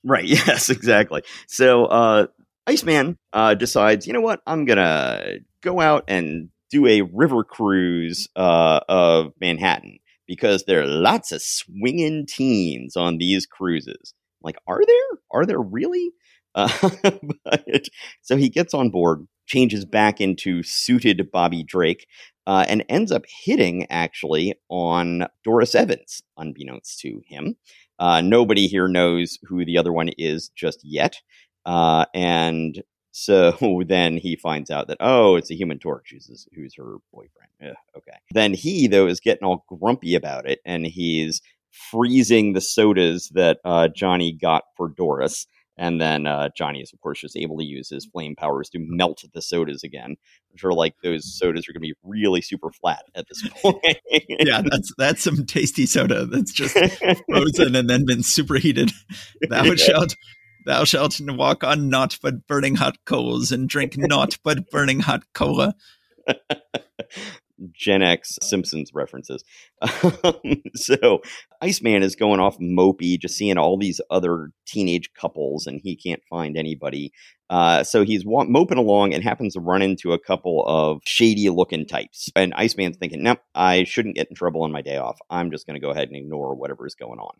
Right. 0.05 0.25
Yes, 0.29 0.69
exactly. 0.69 1.23
So 1.47 1.87
uh 1.87 2.27
Iceman 2.67 3.17
uh 3.33 3.55
decides, 3.55 4.07
you 4.07 4.13
know 4.13 4.21
what, 4.21 4.43
I'm 4.47 4.67
gonna 4.67 5.37
go 5.63 5.81
out 5.81 6.05
and 6.09 6.51
do 6.71 6.87
a 6.87 7.01
river 7.01 7.45
cruise 7.45 8.29
uh 8.37 8.81
of 8.91 9.33
Manhattan 9.41 10.01
because 10.27 10.65
there 10.65 10.83
are 10.83 10.87
lots 10.87 11.33
of 11.33 11.41
swinging 11.41 12.27
teens 12.29 12.95
on 12.95 13.17
these 13.17 13.47
cruises. 13.47 14.13
Like, 14.43 14.57
are 14.67 14.85
there? 14.87 15.19
Are 15.31 15.47
there 15.47 15.61
really? 15.63 16.11
Uh, 16.55 16.91
but, 17.45 17.89
so 18.23 18.37
he 18.37 18.49
gets 18.49 18.75
on 18.75 18.91
board, 18.91 19.27
changes 19.47 19.85
back 19.85 20.21
into 20.21 20.63
suited 20.63 21.31
Bobby 21.31 21.63
Drake, 21.63 22.07
uh, 22.47 22.65
and 22.69 22.85
ends 22.89 23.13
up 23.13 23.25
hitting 23.45 23.87
actually 23.91 24.55
on 24.69 25.27
Doris 25.45 25.75
Evans, 25.75 26.23
unbeknownst 26.37 26.99
to 27.01 27.21
him. 27.27 27.57
Uh, 27.99 28.21
nobody 28.21 28.67
here 28.67 28.89
knows 28.89 29.39
who 29.43 29.65
the 29.65 29.77
other 29.77 29.93
one 29.93 30.09
is 30.17 30.51
just 30.57 30.81
yet. 30.83 31.21
Uh, 31.67 32.07
and 32.15 32.83
so 33.13 33.83
then 33.87 34.17
he 34.17 34.37
finds 34.37 34.71
out 34.71 34.89
that, 34.89 34.97
oh, 35.01 35.37
it's 35.37 35.51
a 35.51 35.57
human 35.57 35.79
torch 35.79 36.13
who's, 36.13 36.49
who's 36.55 36.75
her 36.77 36.97
boyfriend. 37.13 37.51
Ugh, 37.63 37.77
okay. 37.97 38.17
Then 38.33 38.55
he, 38.55 38.87
though, 38.87 39.07
is 39.07 39.21
getting 39.21 39.45
all 39.47 39.65
grumpy 39.69 40.15
about 40.15 40.49
it 40.49 40.61
and 40.65 40.87
he's 40.87 41.43
freezing 41.71 42.53
the 42.53 42.61
sodas 42.61 43.29
that 43.35 43.59
uh, 43.65 43.89
Johnny 43.89 44.33
got 44.33 44.65
for 44.77 44.89
Doris 44.89 45.47
And 45.81 45.99
then 45.99 46.27
uh, 46.27 46.51
Johnny 46.55 46.83
is, 46.83 46.93
of 46.93 47.01
course, 47.01 47.23
just 47.23 47.39
able 47.39 47.57
to 47.57 47.65
use 47.65 47.89
his 47.89 48.05
flame 48.05 48.37
powers 48.37 48.69
to 48.69 48.79
melt 48.79 49.25
the 49.33 49.41
sodas 49.41 49.83
again. 49.83 50.11
I'm 50.51 50.57
sure, 50.57 50.75
like 50.75 50.95
those 51.03 51.25
sodas 51.39 51.67
are 51.67 51.73
going 51.73 51.81
to 51.81 51.89
be 51.89 51.95
really 52.05 52.43
super 52.43 52.71
flat 52.71 53.05
at 53.15 53.27
this 53.29 53.49
point. 53.63 53.83
yeah, 54.29 54.61
that's 54.61 54.93
that's 54.99 55.23
some 55.23 55.47
tasty 55.47 55.87
soda 55.87 56.27
that's 56.27 56.53
just 56.53 56.77
frozen 57.31 57.75
and 57.75 57.89
then 57.89 58.05
been 58.05 58.23
superheated. 58.23 58.93
Thou 59.49 59.75
shalt 59.75 60.15
thou 60.67 60.85
shalt 60.85 61.19
walk 61.23 61.65
on 61.65 61.89
naught 61.89 62.19
but 62.21 62.47
burning 62.47 62.75
hot 62.75 62.99
coals 63.07 63.51
and 63.51 63.67
drink 63.67 63.95
naught 63.97 64.37
but 64.45 64.71
burning 64.71 65.01
hot 65.01 65.23
cola. 65.33 65.75
Gen 67.73 68.03
X 68.03 68.39
Simpsons 68.43 68.91
references. 68.95 69.45
So 70.75 71.21
Iceman 71.61 72.03
is 72.03 72.17
going 72.17 72.41
off 72.41 72.59
mopey, 72.59 73.21
just 73.21 73.37
seeing 73.37 73.59
all 73.59 73.77
these 73.77 74.01
other 74.11 74.51
teenage 74.67 75.11
couples, 75.15 75.67
and 75.67 75.81
he 75.83 75.95
can't 75.97 76.23
find 76.29 76.57
anybody. 76.57 77.13
Uh, 77.51 77.85
so 77.85 78.05
he's 78.05 78.25
wa- 78.25 78.45
moping 78.45 78.79
along 78.79 79.13
and 79.13 79.23
happens 79.23 79.55
to 79.55 79.61
run 79.61 79.83
into 79.83 80.13
a 80.13 80.19
couple 80.19 80.65
of 80.67 81.01
shady 81.05 81.51
looking 81.51 81.87
types. 81.87 82.29
And 82.35 82.55
Iceman's 82.55 82.97
thinking, 82.97 83.23
nope, 83.23 83.41
I 83.55 83.85
shouldn't 83.85 84.17
get 84.17 84.29
in 84.31 84.37
trouble 84.37 84.63
on 84.63 84.73
my 84.73 84.83
day 84.83 84.97
off. 84.97 85.19
I'm 85.29 85.51
just 85.51 85.67
going 85.67 85.75
to 85.75 85.85
go 85.85 85.91
ahead 85.91 86.09
and 86.09 86.17
ignore 86.17 86.55
whatever 86.55 86.87
is 86.87 86.95
going 86.95 87.19
on. 87.19 87.37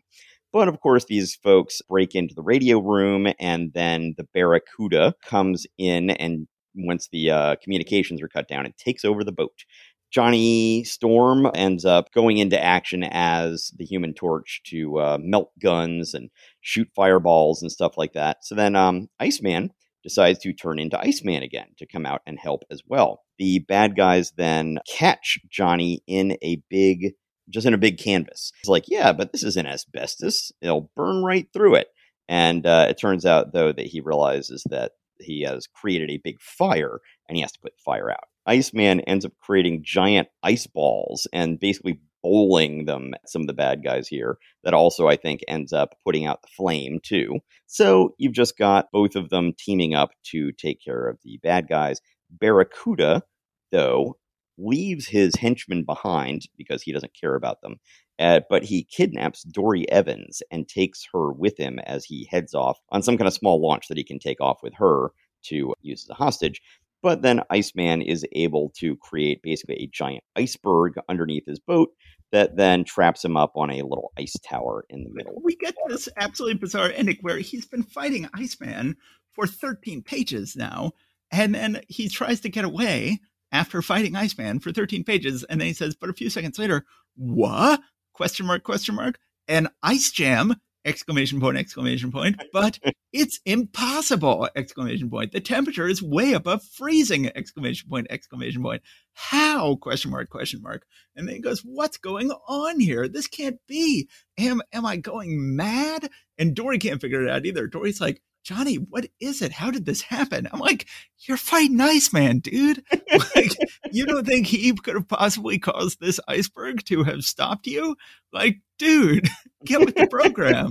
But 0.53 0.67
of 0.67 0.81
course, 0.81 1.05
these 1.05 1.35
folks 1.35 1.81
break 1.89 2.13
into 2.13 2.35
the 2.35 2.43
radio 2.43 2.79
room, 2.79 3.27
and 3.39 3.71
then 3.73 4.15
the 4.17 4.25
Barracuda 4.33 5.15
comes 5.25 5.65
in 5.77 6.09
and 6.11 6.47
once 6.75 7.09
the 7.11 7.29
uh, 7.31 7.55
communications 7.63 8.21
are 8.21 8.27
cut 8.27 8.47
down, 8.47 8.65
it 8.65 8.77
takes 8.77 9.03
over 9.03 9.23
the 9.23 9.31
boat. 9.31 9.65
Johnny 10.11 10.83
Storm 10.83 11.49
ends 11.55 11.85
up 11.85 12.11
going 12.11 12.37
into 12.37 12.61
action 12.61 13.03
as 13.03 13.71
the 13.77 13.85
Human 13.85 14.13
Torch 14.13 14.61
to 14.65 14.99
uh, 14.99 15.17
melt 15.21 15.51
guns 15.61 16.13
and 16.13 16.29
shoot 16.59 16.89
fireballs 16.95 17.61
and 17.61 17.71
stuff 17.71 17.97
like 17.97 18.13
that. 18.13 18.43
So 18.43 18.53
then 18.55 18.75
um, 18.75 19.07
Iceman 19.19 19.71
decides 20.03 20.39
to 20.39 20.53
turn 20.53 20.79
into 20.79 20.99
Iceman 20.99 21.43
again 21.43 21.67
to 21.77 21.87
come 21.87 22.05
out 22.05 22.21
and 22.25 22.37
help 22.37 22.63
as 22.69 22.81
well. 22.85 23.21
The 23.37 23.59
bad 23.59 23.95
guys 23.95 24.33
then 24.35 24.79
catch 24.87 25.39
Johnny 25.49 26.01
in 26.07 26.37
a 26.41 26.61
big, 26.69 27.13
just 27.49 27.65
in 27.65 27.73
a 27.73 27.77
big 27.77 27.97
canvas. 27.97 28.51
It's 28.59 28.69
like, 28.69 28.85
yeah, 28.87 29.13
but 29.13 29.31
this 29.31 29.43
isn't 29.43 29.67
asbestos. 29.67 30.51
It'll 30.61 30.91
burn 30.95 31.23
right 31.23 31.47
through 31.53 31.75
it. 31.75 31.87
And 32.27 32.65
uh, 32.65 32.87
it 32.89 32.97
turns 32.99 33.25
out, 33.25 33.53
though, 33.53 33.71
that 33.71 33.87
he 33.87 34.01
realizes 34.01 34.63
that 34.69 34.91
he 35.19 35.43
has 35.43 35.67
created 35.67 36.09
a 36.09 36.21
big 36.23 36.41
fire 36.41 36.99
and 37.27 37.35
he 37.35 37.41
has 37.41 37.51
to 37.53 37.59
put 37.59 37.73
the 37.73 37.83
fire 37.83 38.11
out. 38.11 38.25
Iceman 38.45 39.01
ends 39.01 39.25
up 39.25 39.33
creating 39.39 39.83
giant 39.83 40.27
ice 40.43 40.67
balls 40.67 41.27
and 41.31 41.59
basically 41.59 41.99
bowling 42.23 42.85
them 42.85 43.13
at 43.15 43.29
some 43.29 43.41
of 43.41 43.47
the 43.47 43.53
bad 43.53 43.83
guys 43.83 44.07
here. 44.07 44.37
That 44.63 44.73
also, 44.73 45.07
I 45.07 45.15
think, 45.15 45.41
ends 45.47 45.73
up 45.73 45.95
putting 46.05 46.25
out 46.25 46.41
the 46.41 46.49
flame 46.55 46.99
too. 47.01 47.39
So 47.67 48.15
you've 48.17 48.33
just 48.33 48.57
got 48.57 48.91
both 48.91 49.15
of 49.15 49.29
them 49.29 49.53
teaming 49.57 49.93
up 49.93 50.11
to 50.31 50.51
take 50.53 50.83
care 50.83 51.07
of 51.07 51.17
the 51.23 51.39
bad 51.41 51.67
guys. 51.67 52.01
Barracuda, 52.29 53.23
though, 53.71 54.17
leaves 54.57 55.07
his 55.07 55.35
henchmen 55.35 55.83
behind 55.83 56.43
because 56.57 56.83
he 56.83 56.91
doesn't 56.91 57.17
care 57.19 57.35
about 57.35 57.61
them. 57.61 57.77
Uh, 58.19 58.41
but 58.49 58.63
he 58.63 58.83
kidnaps 58.83 59.43
Dorrie 59.43 59.89
Evans 59.91 60.43
and 60.51 60.67
takes 60.67 61.07
her 61.11 61.31
with 61.31 61.57
him 61.57 61.79
as 61.79 62.05
he 62.05 62.27
heads 62.29 62.53
off 62.53 62.77
on 62.89 63.01
some 63.01 63.17
kind 63.17 63.27
of 63.27 63.33
small 63.33 63.59
launch 63.59 63.87
that 63.87 63.97
he 63.97 64.03
can 64.03 64.19
take 64.19 64.39
off 64.39 64.59
with 64.61 64.73
her 64.75 65.11
to 65.43 65.73
use 65.81 66.03
as 66.05 66.09
a 66.09 66.13
hostage. 66.13 66.61
But 67.03 67.21
then 67.21 67.41
Iceman 67.49 68.01
is 68.01 68.25
able 68.33 68.71
to 68.77 68.95
create 68.97 69.41
basically 69.41 69.75
a 69.75 69.89
giant 69.91 70.23
iceberg 70.35 70.93
underneath 71.09 71.45
his 71.47 71.59
boat 71.59 71.89
that 72.31 72.55
then 72.55 72.83
traps 72.83 73.25
him 73.25 73.35
up 73.35 73.53
on 73.55 73.71
a 73.71 73.81
little 73.81 74.13
ice 74.17 74.35
tower 74.43 74.85
in 74.89 75.03
the 75.03 75.09
middle. 75.11 75.41
We 75.43 75.55
get 75.55 75.75
this 75.87 76.07
absolutely 76.17 76.59
bizarre 76.59 76.91
ending 76.95 77.17
where 77.21 77.37
he's 77.37 77.65
been 77.65 77.83
fighting 77.83 78.29
Iceman 78.33 78.95
for 79.33 79.47
13 79.47 80.01
pages 80.01 80.55
now, 80.55 80.91
and 81.31 81.53
then 81.55 81.81
he 81.87 82.07
tries 82.07 82.39
to 82.41 82.49
get 82.49 82.65
away 82.65 83.19
after 83.51 83.81
fighting 83.81 84.15
Iceman 84.15 84.59
for 84.59 84.71
13 84.71 85.03
pages, 85.03 85.43
and 85.43 85.59
then 85.59 85.67
he 85.67 85.73
says, 85.73 85.95
but 85.95 86.09
a 86.09 86.13
few 86.13 86.29
seconds 86.29 86.57
later, 86.57 86.85
what? 87.15 87.81
Question 88.13 88.45
mark, 88.45 88.63
question 88.63 88.95
mark. 88.95 89.19
And 89.47 89.67
Ice 89.83 90.11
Jam 90.11 90.55
exclamation 90.85 91.39
point 91.39 91.57
exclamation 91.57 92.11
point. 92.11 92.41
But 92.53 92.79
it's 93.13 93.39
impossible 93.45 94.49
exclamation 94.55 95.09
point. 95.09 95.31
The 95.31 95.39
temperature 95.39 95.87
is 95.87 96.01
way 96.03 96.33
above 96.33 96.63
freezing 96.63 97.31
exclamation 97.35 97.89
point 97.89 98.07
exclamation 98.09 98.61
point. 98.61 98.81
How? 99.13 99.75
Question 99.75 100.11
mark 100.11 100.29
question 100.29 100.61
mark. 100.61 100.85
And 101.15 101.27
then 101.27 101.35
he 101.35 101.41
goes 101.41 101.61
what's 101.61 101.97
going 101.97 102.31
on 102.47 102.79
here? 102.79 103.07
This 103.07 103.27
can't 103.27 103.57
be. 103.67 104.09
Am 104.37 104.61
am 104.73 104.85
i 104.85 104.97
going 104.97 105.55
mad? 105.55 106.09
And 106.37 106.55
Dorrie 106.55 106.79
can't 106.79 107.01
figure 107.01 107.23
it 107.23 107.29
out 107.29 107.45
either. 107.45 107.67
Dorrie's 107.67 108.01
like 108.01 108.21
Johnny, 108.43 108.75
what 108.75 109.07
is 109.19 109.41
it? 109.41 109.51
How 109.51 109.69
did 109.69 109.85
this 109.85 110.01
happen? 110.01 110.47
I'm 110.51 110.59
like, 110.59 110.87
you're 111.19 111.37
fighting 111.37 111.79
ice 111.79 112.11
man, 112.11 112.39
dude. 112.39 112.83
like, 113.35 113.55
you 113.91 114.05
don't 114.05 114.25
think 114.25 114.47
he 114.47 114.73
could 114.73 114.95
have 114.95 115.07
possibly 115.07 115.59
caused 115.59 115.99
this 115.99 116.19
iceberg 116.27 116.83
to 116.85 117.03
have 117.03 117.23
stopped 117.23 117.67
you? 117.67 117.95
Like, 118.33 118.59
dude, 118.79 119.29
get 119.65 119.81
with 119.81 119.95
the 119.95 120.07
program. 120.07 120.69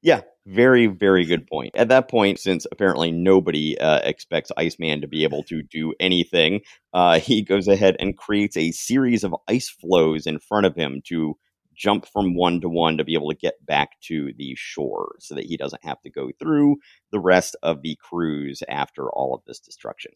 yeah, 0.00 0.22
very, 0.46 0.86
very 0.86 1.26
good 1.26 1.46
point. 1.46 1.72
At 1.76 1.88
that 1.88 2.08
point, 2.08 2.38
since 2.38 2.66
apparently 2.72 3.12
nobody 3.12 3.78
uh, 3.78 4.00
expects 4.02 4.50
Iceman 4.56 5.02
to 5.02 5.06
be 5.06 5.24
able 5.24 5.42
to 5.44 5.62
do 5.62 5.92
anything, 6.00 6.62
uh, 6.94 7.20
he 7.20 7.42
goes 7.42 7.68
ahead 7.68 7.96
and 8.00 8.16
creates 8.16 8.56
a 8.56 8.72
series 8.72 9.22
of 9.22 9.36
ice 9.46 9.68
floes 9.68 10.26
in 10.26 10.38
front 10.38 10.64
of 10.64 10.74
him 10.74 11.02
to 11.08 11.36
jump 11.78 12.06
from 12.06 12.34
one 12.34 12.60
to 12.60 12.68
one 12.68 12.98
to 12.98 13.04
be 13.04 13.14
able 13.14 13.30
to 13.30 13.36
get 13.36 13.64
back 13.64 14.00
to 14.00 14.32
the 14.36 14.54
shore 14.56 15.14
so 15.20 15.34
that 15.34 15.46
he 15.46 15.56
doesn't 15.56 15.84
have 15.84 16.00
to 16.02 16.10
go 16.10 16.30
through 16.38 16.76
the 17.12 17.20
rest 17.20 17.56
of 17.62 17.82
the 17.82 17.96
cruise 17.96 18.62
after 18.68 19.08
all 19.10 19.34
of 19.34 19.42
this 19.46 19.60
destruction. 19.60 20.12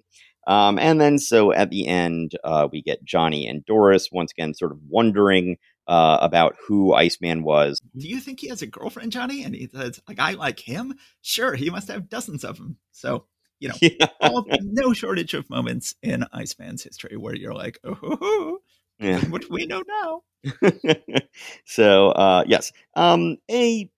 Um, 0.46 0.78
and 0.78 1.00
then, 1.00 1.18
so 1.18 1.52
at 1.52 1.70
the 1.70 1.86
end, 1.86 2.32
uh, 2.42 2.68
we 2.70 2.82
get 2.82 3.04
Johnny 3.04 3.46
and 3.46 3.64
Doris 3.64 4.10
once 4.10 4.32
again 4.32 4.54
sort 4.54 4.72
of 4.72 4.78
wondering 4.88 5.56
uh, 5.86 6.18
about 6.20 6.56
who 6.66 6.92
Iceman 6.94 7.44
was. 7.44 7.80
Do 7.96 8.08
you 8.08 8.20
think 8.20 8.40
he 8.40 8.48
has 8.48 8.62
a 8.62 8.66
girlfriend, 8.66 9.12
Johnny? 9.12 9.44
And 9.44 9.54
he 9.54 9.68
says, 9.72 10.00
like, 10.08 10.18
I 10.18 10.32
like 10.32 10.60
him? 10.60 10.94
Sure, 11.22 11.54
he 11.54 11.70
must 11.70 11.88
have 11.88 12.08
dozens 12.08 12.44
of 12.44 12.58
them. 12.58 12.76
So, 12.90 13.26
you 13.60 13.68
know, 13.68 13.74
yeah. 13.80 14.06
all, 14.20 14.44
no 14.60 14.92
shortage 14.92 15.34
of 15.34 15.48
moments 15.48 15.94
in 16.02 16.26
Iceman's 16.32 16.82
history 16.82 17.16
where 17.16 17.36
you're 17.36 17.54
like, 17.54 17.78
oh, 17.84 18.58
yeah. 18.99 19.20
what 19.30 19.49
we 19.51 19.66
know 19.66 19.82
now. 19.86 20.22
so 21.64 22.11
uh, 22.11 22.45
yes, 22.47 22.72
um, 22.97 23.36
a 23.51 23.90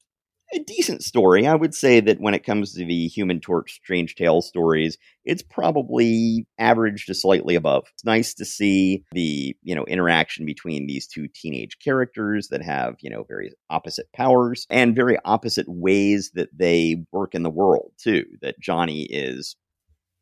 a 0.52 0.58
decent 0.60 1.02
story. 1.02 1.46
I 1.46 1.54
would 1.54 1.74
say 1.74 2.00
that 2.00 2.20
when 2.20 2.34
it 2.34 2.44
comes 2.44 2.74
to 2.74 2.84
the 2.84 3.08
Human 3.08 3.40
Torch 3.40 3.72
Strange 3.72 4.14
Tale 4.14 4.40
stories, 4.42 4.98
it's 5.24 5.42
probably 5.42 6.46
average 6.58 7.06
to 7.06 7.14
slightly 7.14 7.54
above. 7.54 7.84
It's 7.92 8.04
nice 8.04 8.34
to 8.34 8.44
see 8.44 9.04
the 9.12 9.56
you 9.62 9.74
know 9.74 9.84
interaction 9.84 10.46
between 10.46 10.86
these 10.86 11.06
two 11.06 11.28
teenage 11.34 11.78
characters 11.82 12.48
that 12.48 12.62
have 12.62 12.96
you 13.00 13.10
know 13.10 13.24
very 13.24 13.52
opposite 13.70 14.06
powers 14.12 14.66
and 14.70 14.94
very 14.94 15.18
opposite 15.24 15.66
ways 15.68 16.30
that 16.34 16.50
they 16.56 17.04
work 17.10 17.34
in 17.34 17.42
the 17.42 17.50
world 17.50 17.92
too. 17.98 18.24
That 18.42 18.60
Johnny 18.60 19.04
is 19.04 19.56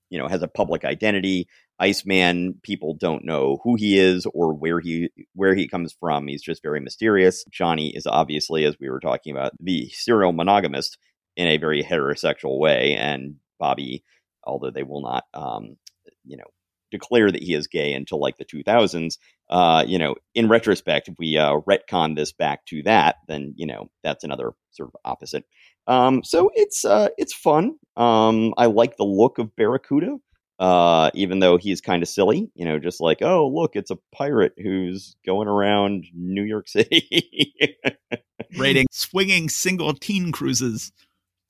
you 0.08 0.18
know 0.18 0.28
has 0.28 0.42
a 0.42 0.48
public 0.48 0.84
identity 0.84 1.48
Iceman, 1.82 2.60
people 2.62 2.94
don't 2.94 3.24
know 3.24 3.58
who 3.64 3.74
he 3.74 3.98
is 3.98 4.24
or 4.32 4.54
where 4.54 4.78
he 4.78 5.10
where 5.34 5.52
he 5.52 5.66
comes 5.66 5.92
from. 5.98 6.28
He's 6.28 6.40
just 6.40 6.62
very 6.62 6.78
mysterious. 6.78 7.44
Johnny 7.50 7.88
is 7.88 8.06
obviously, 8.06 8.64
as 8.64 8.76
we 8.78 8.88
were 8.88 9.00
talking 9.00 9.32
about, 9.32 9.52
the 9.58 9.88
serial 9.88 10.32
monogamist 10.32 10.96
in 11.36 11.48
a 11.48 11.56
very 11.56 11.82
heterosexual 11.82 12.60
way, 12.60 12.94
and 12.94 13.34
Bobby, 13.58 14.04
although 14.44 14.70
they 14.70 14.84
will 14.84 15.02
not, 15.02 15.24
um, 15.34 15.76
you 16.24 16.36
know, 16.36 16.44
declare 16.92 17.32
that 17.32 17.42
he 17.42 17.52
is 17.52 17.66
gay 17.66 17.94
until 17.94 18.20
like 18.20 18.36
the 18.36 18.44
2000s. 18.44 19.18
Uh, 19.50 19.84
you 19.84 19.98
know, 19.98 20.14
in 20.36 20.48
retrospect, 20.48 21.08
if 21.08 21.14
we 21.18 21.36
uh, 21.36 21.58
retcon 21.68 22.14
this 22.14 22.30
back 22.32 22.64
to 22.66 22.84
that, 22.84 23.16
then 23.26 23.54
you 23.56 23.66
know 23.66 23.90
that's 24.04 24.22
another 24.22 24.52
sort 24.70 24.88
of 24.88 25.00
opposite. 25.04 25.44
Um, 25.88 26.22
so 26.22 26.48
it's 26.54 26.84
uh, 26.84 27.08
it's 27.18 27.34
fun. 27.34 27.74
Um, 27.96 28.54
I 28.56 28.66
like 28.66 28.98
the 28.98 29.04
look 29.04 29.38
of 29.38 29.56
Barracuda 29.56 30.18
uh, 30.62 31.10
even 31.14 31.40
though 31.40 31.56
he's 31.56 31.80
kind 31.80 32.04
of 32.04 32.08
silly, 32.08 32.48
you 32.54 32.64
know, 32.64 32.78
just 32.78 33.00
like, 33.00 33.20
oh, 33.20 33.48
look, 33.48 33.74
it's 33.74 33.90
a 33.90 33.98
pirate 34.12 34.52
who's 34.56 35.16
going 35.26 35.48
around 35.48 36.06
New 36.14 36.44
York 36.44 36.68
City, 36.68 37.26
Rating 38.56 38.86
swinging 38.92 39.48
single 39.48 39.92
teen 39.92 40.30
cruises. 40.30 40.92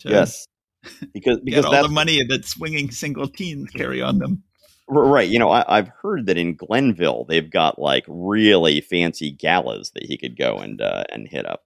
yes, 0.03 0.49
because 1.13 1.41
because 1.45 1.67
all 1.67 1.83
the 1.83 1.91
money 1.91 2.25
that 2.25 2.47
swinging 2.47 2.91
single 2.91 3.29
teens 3.29 3.69
carry 3.71 4.01
on 4.01 4.19
them. 4.19 4.45
Right, 4.89 5.29
you 5.29 5.39
know, 5.39 5.51
I, 5.51 5.77
have 5.77 5.91
heard 6.01 6.25
that 6.27 6.39
in 6.39 6.55
Glenville 6.55 7.27
they've 7.29 7.51
got 7.51 7.79
like 7.79 8.05
really 8.09 8.81
fancy 8.81 9.31
galas 9.31 9.91
that 9.91 10.05
he 10.05 10.17
could 10.17 10.39
go 10.39 10.57
and 10.57 10.81
uh, 10.81 11.05
and 11.11 11.29
hit 11.29 11.45
up. 11.45 11.65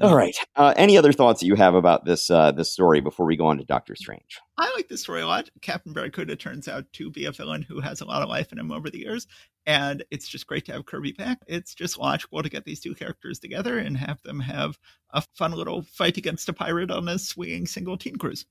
All 0.00 0.16
right. 0.16 0.34
Uh, 0.56 0.74
any 0.76 0.98
other 0.98 1.12
thoughts 1.12 1.40
that 1.40 1.46
you 1.46 1.54
have 1.54 1.74
about 1.74 2.04
this 2.04 2.28
uh, 2.28 2.50
this 2.50 2.72
story 2.72 3.00
before 3.00 3.26
we 3.26 3.36
go 3.36 3.46
on 3.46 3.58
to 3.58 3.64
Doctor 3.64 3.94
Strange? 3.94 4.40
I 4.58 4.72
like 4.74 4.88
this 4.88 5.02
story 5.02 5.22
a 5.22 5.26
lot. 5.26 5.50
Captain 5.60 5.92
Barracuda 5.92 6.34
turns 6.34 6.66
out 6.66 6.92
to 6.94 7.10
be 7.10 7.26
a 7.26 7.32
villain 7.32 7.62
who 7.62 7.80
has 7.80 8.00
a 8.00 8.04
lot 8.04 8.22
of 8.22 8.28
life 8.28 8.50
in 8.50 8.58
him 8.58 8.72
over 8.72 8.90
the 8.90 8.98
years, 8.98 9.28
and 9.66 10.04
it's 10.10 10.26
just 10.26 10.48
great 10.48 10.64
to 10.66 10.72
have 10.72 10.86
Kirby 10.86 11.12
back. 11.12 11.38
It's 11.46 11.74
just 11.74 11.98
logical 11.98 12.42
to 12.42 12.48
get 12.48 12.64
these 12.64 12.80
two 12.80 12.94
characters 12.94 13.38
together 13.38 13.78
and 13.78 13.96
have 13.96 14.20
them 14.22 14.40
have 14.40 14.78
a 15.10 15.22
fun 15.34 15.52
little 15.52 15.82
fight 15.82 16.16
against 16.16 16.48
a 16.48 16.52
pirate 16.52 16.90
on 16.90 17.08
a 17.08 17.18
swinging 17.18 17.66
single 17.66 17.96
teen 17.96 18.16
cruise. 18.16 18.46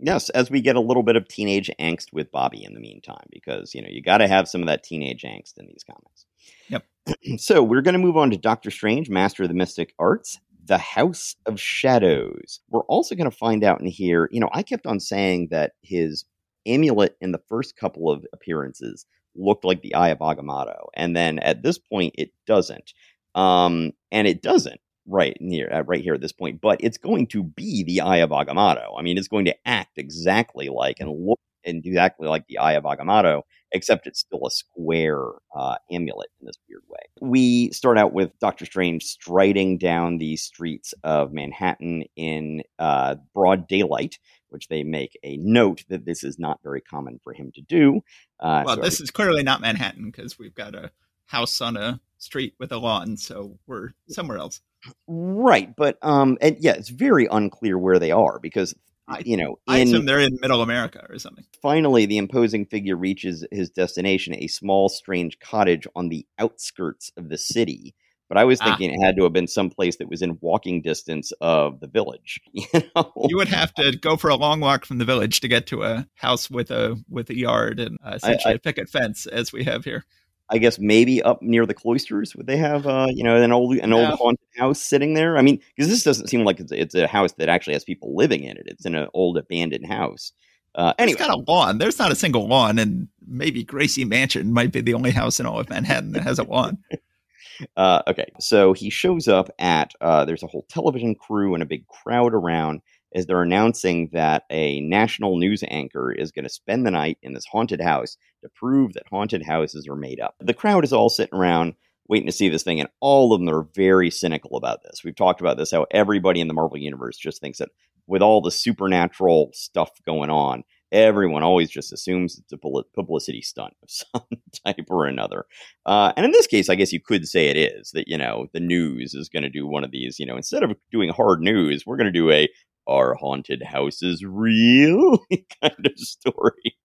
Yes, 0.00 0.28
as 0.30 0.50
we 0.50 0.60
get 0.60 0.76
a 0.76 0.80
little 0.80 1.02
bit 1.02 1.16
of 1.16 1.28
teenage 1.28 1.70
angst 1.80 2.12
with 2.12 2.30
Bobby 2.30 2.62
in 2.62 2.74
the 2.74 2.80
meantime, 2.80 3.26
because 3.30 3.74
you 3.74 3.80
know 3.80 3.88
you 3.90 4.02
got 4.02 4.18
to 4.18 4.28
have 4.28 4.48
some 4.48 4.60
of 4.60 4.66
that 4.66 4.82
teenage 4.82 5.22
angst 5.22 5.56
in 5.56 5.66
these 5.66 5.84
comics. 5.84 6.26
Yep. 6.68 6.84
so 7.38 7.62
we're 7.62 7.80
going 7.80 7.94
to 7.94 7.98
move 7.98 8.16
on 8.16 8.30
to 8.30 8.36
Doctor 8.36 8.70
Strange, 8.70 9.08
Master 9.08 9.44
of 9.44 9.48
the 9.48 9.54
Mystic 9.54 9.94
Arts, 9.98 10.40
the 10.66 10.78
House 10.78 11.36
of 11.46 11.60
Shadows. 11.60 12.60
We're 12.70 12.82
also 12.82 13.14
going 13.14 13.30
to 13.30 13.36
find 13.36 13.64
out 13.64 13.80
in 13.80 13.86
here, 13.86 14.28
you 14.32 14.40
know, 14.40 14.50
I 14.52 14.62
kept 14.62 14.86
on 14.86 15.00
saying 15.00 15.48
that 15.50 15.72
his 15.82 16.24
amulet 16.66 17.16
in 17.20 17.32
the 17.32 17.42
first 17.48 17.76
couple 17.76 18.10
of 18.10 18.24
appearances 18.32 19.06
looked 19.34 19.64
like 19.64 19.82
the 19.82 19.94
Eye 19.94 20.08
of 20.08 20.18
Agamotto. 20.18 20.86
And 20.94 21.14
then 21.14 21.38
at 21.40 21.62
this 21.62 21.78
point, 21.78 22.14
it 22.16 22.30
doesn't. 22.46 22.92
Um, 23.34 23.92
and 24.12 24.26
it 24.26 24.42
doesn't 24.42 24.80
right 25.06 25.36
near 25.40 25.70
uh, 25.72 25.82
right 25.82 26.02
here 26.02 26.14
at 26.14 26.20
this 26.20 26.32
point, 26.32 26.60
but 26.60 26.80
it's 26.80 26.98
going 26.98 27.26
to 27.28 27.42
be 27.42 27.82
the 27.82 28.00
Eye 28.00 28.18
of 28.18 28.30
Agamotto. 28.30 28.98
I 28.98 29.02
mean, 29.02 29.18
it's 29.18 29.28
going 29.28 29.44
to 29.46 29.56
act 29.66 29.98
exactly 29.98 30.68
like 30.68 31.00
and 31.00 31.10
look 31.10 31.40
exactly 31.64 32.28
like 32.28 32.46
the 32.46 32.58
Eye 32.58 32.74
of 32.74 32.84
Agamotto, 32.84 33.42
except 33.74 34.06
it's 34.06 34.20
still 34.20 34.46
a 34.46 34.50
square 34.50 35.20
uh, 35.54 35.74
amulet 35.90 36.30
in 36.40 36.46
this 36.46 36.56
weird 36.68 36.82
way. 36.88 37.00
We 37.20 37.70
start 37.72 37.98
out 37.98 38.12
with 38.12 38.30
Doctor 38.38 38.64
Strange 38.64 39.02
striding 39.02 39.76
down 39.76 40.18
the 40.18 40.36
streets 40.36 40.94
of 41.02 41.32
Manhattan 41.32 42.04
in 42.16 42.62
uh, 42.78 43.16
broad 43.34 43.68
daylight, 43.68 44.18
which 44.48 44.68
they 44.68 44.84
make 44.84 45.18
a 45.24 45.36
note 45.38 45.84
that 45.88 46.06
this 46.06 46.22
is 46.22 46.38
not 46.38 46.60
very 46.62 46.80
common 46.80 47.20
for 47.22 47.32
him 47.32 47.50
to 47.56 47.60
do. 47.62 48.00
Uh, 48.40 48.62
well, 48.64 48.76
so 48.76 48.82
this 48.82 49.00
is 49.00 49.10
clearly 49.10 49.42
not 49.42 49.60
Manhattan 49.60 50.06
because 50.06 50.38
we've 50.38 50.54
got 50.54 50.74
a 50.74 50.92
house 51.26 51.60
on 51.60 51.76
a 51.76 52.00
street 52.18 52.54
with 52.58 52.70
a 52.70 52.78
lawn, 52.78 53.16
so 53.16 53.58
we're 53.66 53.90
somewhere 54.08 54.38
else. 54.38 54.60
Right, 55.08 55.74
but 55.76 55.98
um, 56.02 56.38
and 56.40 56.56
yeah, 56.60 56.72
it's 56.72 56.90
very 56.90 57.26
unclear 57.30 57.76
where 57.76 57.98
they 57.98 58.12
are 58.12 58.38
because 58.38 58.74
I, 59.06 59.22
you 59.24 59.36
know, 59.36 59.58
I 59.68 59.78
assume 59.78 60.06
they're 60.06 60.20
in 60.20 60.38
Middle 60.40 60.62
America 60.62 61.04
or 61.08 61.18
something. 61.18 61.44
Finally, 61.60 62.06
the 62.06 62.16
imposing 62.16 62.64
figure 62.64 62.96
reaches 62.96 63.46
his 63.50 63.68
destination, 63.70 64.34
a 64.34 64.46
small, 64.46 64.88
strange 64.88 65.38
cottage 65.40 65.86
on 65.94 66.08
the 66.08 66.26
outskirts 66.38 67.12
of 67.16 67.28
the 67.28 67.36
city. 67.36 67.94
But 68.28 68.38
I 68.38 68.44
was 68.44 68.60
ah. 68.62 68.64
thinking 68.64 68.90
ah. 68.90 68.94
it 68.94 69.04
had 69.04 69.16
to 69.16 69.24
have 69.24 69.34
been 69.34 69.46
someplace 69.46 69.96
that 69.96 70.08
was 70.08 70.22
in 70.22 70.38
walking 70.40 70.80
distance 70.80 71.32
of 71.40 71.80
the 71.80 71.86
village. 71.86 72.40
You 72.54 72.82
know, 72.96 73.12
you 73.28 73.36
would 73.36 73.48
have 73.48 73.74
to 73.74 73.96
go 73.96 74.16
for 74.16 74.30
a 74.30 74.36
long 74.36 74.60
walk 74.60 74.86
from 74.86 74.98
the 74.98 75.04
village 75.04 75.40
to 75.40 75.48
get 75.48 75.66
to 75.68 75.82
a 75.82 76.06
house 76.14 76.50
with 76.50 76.70
a 76.70 76.96
with 77.08 77.28
a 77.30 77.36
yard 77.36 77.78
and 77.78 77.98
uh, 78.04 78.12
essentially 78.14 78.52
I, 78.52 78.54
I, 78.54 78.56
a 78.56 78.58
picket 78.58 78.88
fence, 78.88 79.26
as 79.26 79.52
we 79.52 79.64
have 79.64 79.84
here. 79.84 80.04
I 80.50 80.58
guess 80.58 80.78
maybe 80.78 81.22
up 81.22 81.40
near 81.42 81.64
the 81.64 81.74
cloisters 81.74 82.36
would 82.36 82.46
they 82.46 82.58
have 82.58 82.86
uh 82.86 83.06
you 83.10 83.24
know 83.24 83.40
an 83.40 83.52
old 83.52 83.76
an 83.76 83.92
old 83.92 84.18
haunted 84.18 84.46
house 84.56 84.80
sitting 84.80 85.14
there? 85.14 85.38
I 85.38 85.42
mean, 85.42 85.60
because 85.74 85.90
this 85.90 86.02
doesn't 86.02 86.28
seem 86.28 86.44
like 86.44 86.60
it's, 86.60 86.72
it's 86.72 86.94
a 86.94 87.06
house 87.06 87.32
that 87.32 87.48
actually 87.48 87.72
has 87.72 87.84
people 87.84 88.14
living 88.14 88.44
in 88.44 88.56
it. 88.56 88.64
It's 88.66 88.84
in 88.84 88.94
an 88.94 89.08
old 89.14 89.38
abandoned 89.38 89.86
house. 89.86 90.32
Uh, 90.74 90.92
anyway, 90.98 91.12
it's 91.12 91.26
got 91.26 91.36
a 91.36 91.42
lawn. 91.50 91.78
There's 91.78 91.98
not 91.98 92.10
a 92.10 92.16
single 92.16 92.48
lawn, 92.48 92.78
and 92.78 93.08
maybe 93.26 93.62
Gracie 93.62 94.04
Mansion 94.04 94.52
might 94.52 94.72
be 94.72 94.80
the 94.80 94.94
only 94.94 95.12
house 95.12 95.38
in 95.38 95.46
all 95.46 95.60
of 95.60 95.70
Manhattan 95.70 96.12
that 96.12 96.22
has 96.22 96.38
a 96.38 96.44
lawn. 96.44 96.78
uh, 97.76 98.02
okay, 98.08 98.26
so 98.40 98.72
he 98.72 98.90
shows 98.90 99.28
up 99.28 99.50
at. 99.58 99.92
Uh, 100.00 100.24
there's 100.24 100.42
a 100.42 100.48
whole 100.48 100.66
television 100.68 101.14
crew 101.14 101.54
and 101.54 101.62
a 101.62 101.66
big 101.66 101.86
crowd 101.86 102.34
around, 102.34 102.82
is 103.14 103.26
they're 103.26 103.42
announcing 103.42 104.10
that 104.12 104.42
a 104.50 104.80
national 104.80 105.38
news 105.38 105.62
anchor 105.68 106.12
is 106.12 106.32
going 106.32 106.44
to 106.44 106.50
spend 106.50 106.84
the 106.84 106.90
night 106.90 107.16
in 107.22 107.32
this 107.32 107.46
haunted 107.46 107.80
house 107.80 108.16
to 108.42 108.48
prove 108.50 108.92
that 108.92 109.04
haunted 109.08 109.42
houses 109.42 109.86
are 109.88 109.96
made 109.96 110.20
up. 110.20 110.34
The 110.40 110.52
crowd 110.52 110.84
is 110.84 110.92
all 110.92 111.08
sitting 111.08 111.38
around 111.38 111.74
waiting 112.08 112.26
to 112.26 112.32
see 112.32 112.48
this 112.48 112.62
thing, 112.62 112.80
and 112.80 112.88
all 113.00 113.32
of 113.32 113.40
them 113.40 113.48
are 113.48 113.68
very 113.74 114.10
cynical 114.10 114.56
about 114.56 114.82
this. 114.82 115.02
We've 115.04 115.16
talked 115.16 115.40
about 115.40 115.56
this 115.56 115.70
how 115.70 115.86
everybody 115.90 116.40
in 116.40 116.48
the 116.48 116.54
Marvel 116.54 116.76
Universe 116.76 117.16
just 117.16 117.40
thinks 117.40 117.58
that 117.58 117.70
with 118.06 118.20
all 118.20 118.42
the 118.42 118.50
supernatural 118.50 119.50
stuff 119.54 119.90
going 120.04 120.28
on, 120.28 120.64
everyone 120.92 121.42
always 121.42 121.70
just 121.70 121.92
assumes 121.92 122.38
it's 122.38 122.52
a 122.52 122.58
publicity 122.94 123.42
stunt 123.42 123.74
of 123.82 123.90
some 123.90 124.22
type 124.64 124.86
or 124.90 125.06
another. 125.06 125.44
Uh, 125.86 126.12
and 126.16 126.24
in 126.24 126.32
this 126.32 126.46
case, 126.46 126.68
I 126.68 126.74
guess 126.74 126.92
you 126.92 127.00
could 127.00 127.26
say 127.26 127.48
it 127.48 127.56
is 127.56 127.90
that, 127.92 128.08
you 128.08 128.18
know, 128.18 128.46
the 128.52 128.60
news 128.60 129.14
is 129.14 129.28
going 129.28 129.42
to 129.42 129.50
do 129.50 129.66
one 129.66 129.84
of 129.84 129.90
these, 129.90 130.18
you 130.18 130.26
know, 130.26 130.36
instead 130.36 130.62
of 130.62 130.76
doing 130.92 131.10
hard 131.10 131.40
news, 131.40 131.84
we're 131.86 131.96
going 131.96 132.12
to 132.12 132.12
do 132.12 132.30
a 132.30 132.48
are 132.86 133.14
haunted 133.14 133.62
houses 133.62 134.24
real 134.24 135.18
kind 135.62 135.86
of 135.86 135.98
story, 135.98 136.76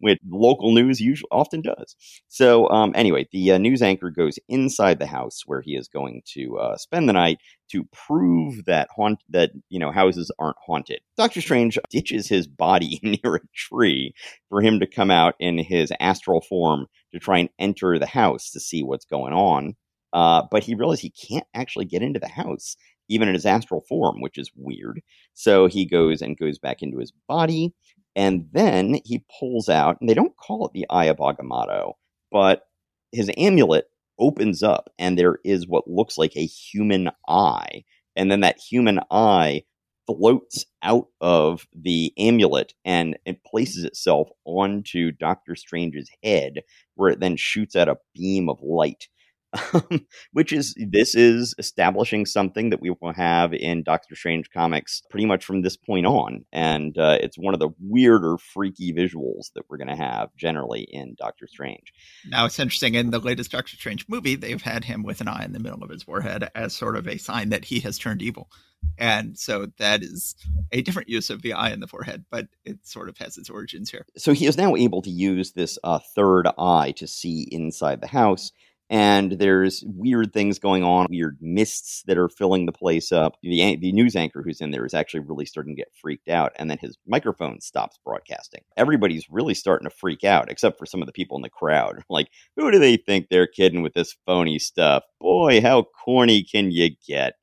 which 0.00 0.18
local 0.28 0.72
news 0.72 1.00
usually 1.00 1.28
often 1.30 1.62
does. 1.62 1.96
So, 2.28 2.68
um, 2.70 2.92
anyway, 2.94 3.28
the 3.32 3.52
uh, 3.52 3.58
news 3.58 3.82
anchor 3.82 4.10
goes 4.10 4.38
inside 4.48 4.98
the 4.98 5.06
house 5.06 5.42
where 5.46 5.60
he 5.60 5.76
is 5.76 5.88
going 5.88 6.22
to 6.34 6.58
uh, 6.58 6.76
spend 6.76 7.08
the 7.08 7.12
night 7.12 7.38
to 7.70 7.84
prove 7.92 8.64
that 8.66 8.88
haunt 8.94 9.22
that 9.30 9.50
you 9.68 9.78
know 9.78 9.90
houses 9.90 10.30
aren't 10.38 10.56
haunted. 10.64 11.00
Doctor 11.16 11.40
Strange 11.40 11.78
ditches 11.90 12.28
his 12.28 12.46
body 12.46 13.00
near 13.02 13.36
a 13.36 13.40
tree 13.54 14.14
for 14.48 14.60
him 14.60 14.80
to 14.80 14.86
come 14.86 15.10
out 15.10 15.34
in 15.40 15.58
his 15.58 15.92
astral 16.00 16.40
form 16.40 16.86
to 17.12 17.18
try 17.18 17.38
and 17.38 17.48
enter 17.58 17.98
the 17.98 18.06
house 18.06 18.50
to 18.50 18.60
see 18.60 18.82
what's 18.82 19.04
going 19.04 19.32
on. 19.32 19.74
Uh, 20.12 20.42
but 20.50 20.62
he 20.62 20.74
realizes 20.74 21.00
he 21.02 21.10
can't 21.10 21.46
actually 21.54 21.84
get 21.84 22.02
into 22.02 22.20
the 22.20 22.28
house 22.28 22.76
even 23.08 23.28
in 23.28 23.34
his 23.34 23.46
astral 23.46 23.82
form, 23.88 24.20
which 24.20 24.38
is 24.38 24.50
weird. 24.56 25.00
So 25.34 25.66
he 25.66 25.84
goes 25.84 26.22
and 26.22 26.38
goes 26.38 26.58
back 26.58 26.82
into 26.82 26.98
his 26.98 27.12
body, 27.28 27.74
and 28.14 28.46
then 28.52 29.00
he 29.04 29.24
pulls 29.38 29.68
out, 29.68 29.98
and 30.00 30.08
they 30.08 30.14
don't 30.14 30.36
call 30.36 30.66
it 30.66 30.72
the 30.72 30.86
Eye 30.90 31.06
of 31.06 31.18
Agamotto, 31.18 31.94
but 32.30 32.66
his 33.10 33.30
amulet 33.36 33.86
opens 34.18 34.62
up, 34.62 34.90
and 34.98 35.18
there 35.18 35.38
is 35.44 35.66
what 35.66 35.88
looks 35.88 36.16
like 36.16 36.36
a 36.36 36.46
human 36.46 37.10
eye. 37.28 37.84
And 38.16 38.30
then 38.30 38.40
that 38.40 38.58
human 38.58 39.00
eye 39.10 39.64
floats 40.06 40.66
out 40.82 41.06
of 41.20 41.66
the 41.74 42.12
amulet 42.18 42.74
and 42.84 43.16
it 43.24 43.44
places 43.44 43.84
itself 43.84 44.28
onto 44.44 45.12
Doctor 45.12 45.54
Strange's 45.54 46.10
head, 46.22 46.62
where 46.94 47.10
it 47.10 47.20
then 47.20 47.36
shoots 47.36 47.76
out 47.76 47.88
a 47.88 47.98
beam 48.14 48.48
of 48.48 48.60
light 48.62 49.08
which 50.32 50.52
is 50.52 50.74
this 50.88 51.14
is 51.14 51.54
establishing 51.58 52.24
something 52.24 52.70
that 52.70 52.80
we 52.80 52.90
will 53.00 53.12
have 53.12 53.52
in 53.52 53.82
Doctor 53.82 54.14
Strange 54.14 54.50
comics 54.50 55.02
pretty 55.10 55.26
much 55.26 55.44
from 55.44 55.62
this 55.62 55.76
point 55.76 56.06
on, 56.06 56.44
and 56.52 56.96
uh, 56.96 57.18
it's 57.20 57.36
one 57.36 57.54
of 57.54 57.60
the 57.60 57.70
weirder, 57.80 58.38
freaky 58.38 58.92
visuals 58.92 59.52
that 59.54 59.64
we're 59.68 59.76
going 59.76 59.88
to 59.88 59.96
have 59.96 60.34
generally 60.36 60.86
in 60.90 61.14
Doctor 61.18 61.46
Strange. 61.46 61.92
Now 62.28 62.46
it's 62.46 62.58
interesting 62.58 62.94
in 62.94 63.10
the 63.10 63.18
latest 63.18 63.52
Doctor 63.52 63.76
Strange 63.76 64.06
movie, 64.08 64.36
they've 64.36 64.62
had 64.62 64.84
him 64.84 65.02
with 65.02 65.20
an 65.20 65.28
eye 65.28 65.44
in 65.44 65.52
the 65.52 65.60
middle 65.60 65.82
of 65.82 65.90
his 65.90 66.02
forehead 66.02 66.48
as 66.54 66.74
sort 66.74 66.96
of 66.96 67.06
a 67.06 67.18
sign 67.18 67.50
that 67.50 67.66
he 67.66 67.80
has 67.80 67.98
turned 67.98 68.22
evil. 68.22 68.48
And 68.98 69.38
so 69.38 69.66
that 69.78 70.02
is 70.02 70.34
a 70.70 70.82
different 70.82 71.08
use 71.08 71.30
of 71.30 71.42
the 71.42 71.52
eye 71.52 71.70
in 71.70 71.80
the 71.80 71.86
forehead, 71.86 72.24
but 72.30 72.48
it 72.64 72.86
sort 72.86 73.08
of 73.08 73.16
has 73.18 73.36
its 73.38 73.50
origins 73.50 73.90
here. 73.90 74.06
So 74.16 74.32
he 74.32 74.46
is 74.46 74.56
now 74.56 74.76
able 74.76 75.02
to 75.02 75.10
use 75.10 75.52
this 75.52 75.78
uh, 75.84 76.00
third 76.14 76.48
eye 76.58 76.92
to 76.96 77.06
see 77.06 77.48
inside 77.50 78.00
the 78.00 78.06
house 78.08 78.52
and 78.92 79.32
there's 79.32 79.82
weird 79.86 80.34
things 80.34 80.58
going 80.58 80.84
on, 80.84 81.06
weird 81.08 81.38
mists 81.40 82.02
that 82.06 82.18
are 82.18 82.28
filling 82.28 82.66
the 82.66 82.72
place 82.72 83.10
up. 83.10 83.38
The, 83.42 83.76
the 83.76 83.90
news 83.90 84.14
anchor 84.14 84.42
who's 84.42 84.60
in 84.60 84.70
there 84.70 84.84
is 84.84 84.92
actually 84.92 85.20
really 85.20 85.46
starting 85.46 85.74
to 85.74 85.80
get 85.80 85.94
freaked 85.98 86.28
out, 86.28 86.52
and 86.56 86.70
then 86.70 86.76
his 86.76 86.98
microphone 87.06 87.58
stops 87.62 87.98
broadcasting. 88.04 88.60
Everybody's 88.76 89.30
really 89.30 89.54
starting 89.54 89.88
to 89.88 89.96
freak 89.96 90.24
out, 90.24 90.50
except 90.50 90.78
for 90.78 90.84
some 90.84 91.00
of 91.00 91.06
the 91.06 91.12
people 91.12 91.38
in 91.38 91.42
the 91.42 91.48
crowd. 91.48 92.04
Like, 92.12 92.28
who 92.56 92.70
do 92.70 92.78
they 92.78 92.98
think 92.98 93.28
they're 93.30 93.46
kidding 93.46 93.80
with 93.80 93.94
this 93.94 94.14
phony 94.26 94.58
stuff? 94.58 95.04
Boy, 95.18 95.62
how 95.62 95.86
corny 96.04 96.42
can 96.42 96.70
you 96.70 96.90
get? 97.08 97.34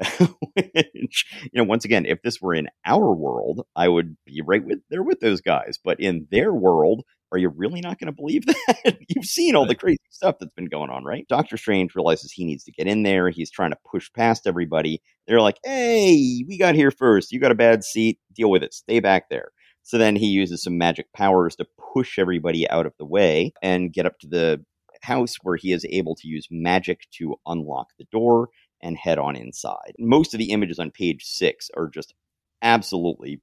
Which, 0.18 1.26
you 1.44 1.50
know, 1.54 1.62
once 1.62 1.84
again, 1.84 2.04
if 2.04 2.20
this 2.22 2.40
were 2.40 2.54
in 2.54 2.66
our 2.84 3.14
world, 3.14 3.64
I 3.76 3.86
would 3.86 4.16
be 4.26 4.42
right 4.44 4.64
with 4.64 4.80
there 4.90 5.04
with 5.04 5.20
those 5.20 5.40
guys. 5.40 5.78
But 5.82 6.00
in 6.00 6.26
their 6.32 6.52
world, 6.52 7.04
are 7.30 7.38
you 7.38 7.48
really 7.50 7.80
not 7.80 7.98
going 7.98 8.06
to 8.06 8.12
believe 8.12 8.46
that? 8.46 8.98
You've 9.08 9.24
seen 9.24 9.54
all 9.54 9.66
the 9.66 9.74
crazy 9.74 9.98
stuff 10.10 10.36
that's 10.38 10.54
been 10.54 10.66
going 10.66 10.90
on, 10.90 11.04
right? 11.04 11.26
Doctor 11.28 11.56
Strange 11.56 11.94
realizes 11.94 12.32
he 12.32 12.44
needs 12.44 12.64
to 12.64 12.72
get 12.72 12.86
in 12.86 13.02
there. 13.02 13.30
He's 13.30 13.50
trying 13.50 13.70
to 13.70 13.78
push 13.90 14.10
past 14.12 14.46
everybody. 14.46 15.02
They're 15.26 15.40
like, 15.40 15.58
hey, 15.64 16.44
we 16.46 16.58
got 16.58 16.74
here 16.74 16.90
first. 16.90 17.32
You 17.32 17.40
got 17.40 17.52
a 17.52 17.56
bad 17.56 17.84
seat. 17.84 18.18
Deal 18.32 18.50
with 18.50 18.62
it. 18.62 18.74
Stay 18.74 19.00
back 19.00 19.28
there. 19.28 19.50
So 19.82 19.96
then 19.96 20.16
he 20.16 20.26
uses 20.26 20.62
some 20.62 20.76
magic 20.76 21.12
powers 21.14 21.56
to 21.56 21.66
push 21.94 22.18
everybody 22.18 22.68
out 22.68 22.86
of 22.86 22.92
the 22.98 23.06
way 23.06 23.52
and 23.62 23.92
get 23.92 24.06
up 24.06 24.18
to 24.20 24.26
the 24.26 24.64
house 25.02 25.36
where 25.42 25.56
he 25.56 25.72
is 25.72 25.86
able 25.88 26.14
to 26.16 26.28
use 26.28 26.46
magic 26.50 27.06
to 27.12 27.36
unlock 27.46 27.88
the 27.98 28.06
door 28.12 28.48
and 28.82 28.96
head 28.96 29.18
on 29.18 29.36
inside. 29.36 29.94
Most 29.98 30.34
of 30.34 30.38
the 30.38 30.50
images 30.50 30.78
on 30.78 30.90
page 30.90 31.24
six 31.24 31.70
are 31.76 31.88
just 31.88 32.14
absolutely 32.62 33.40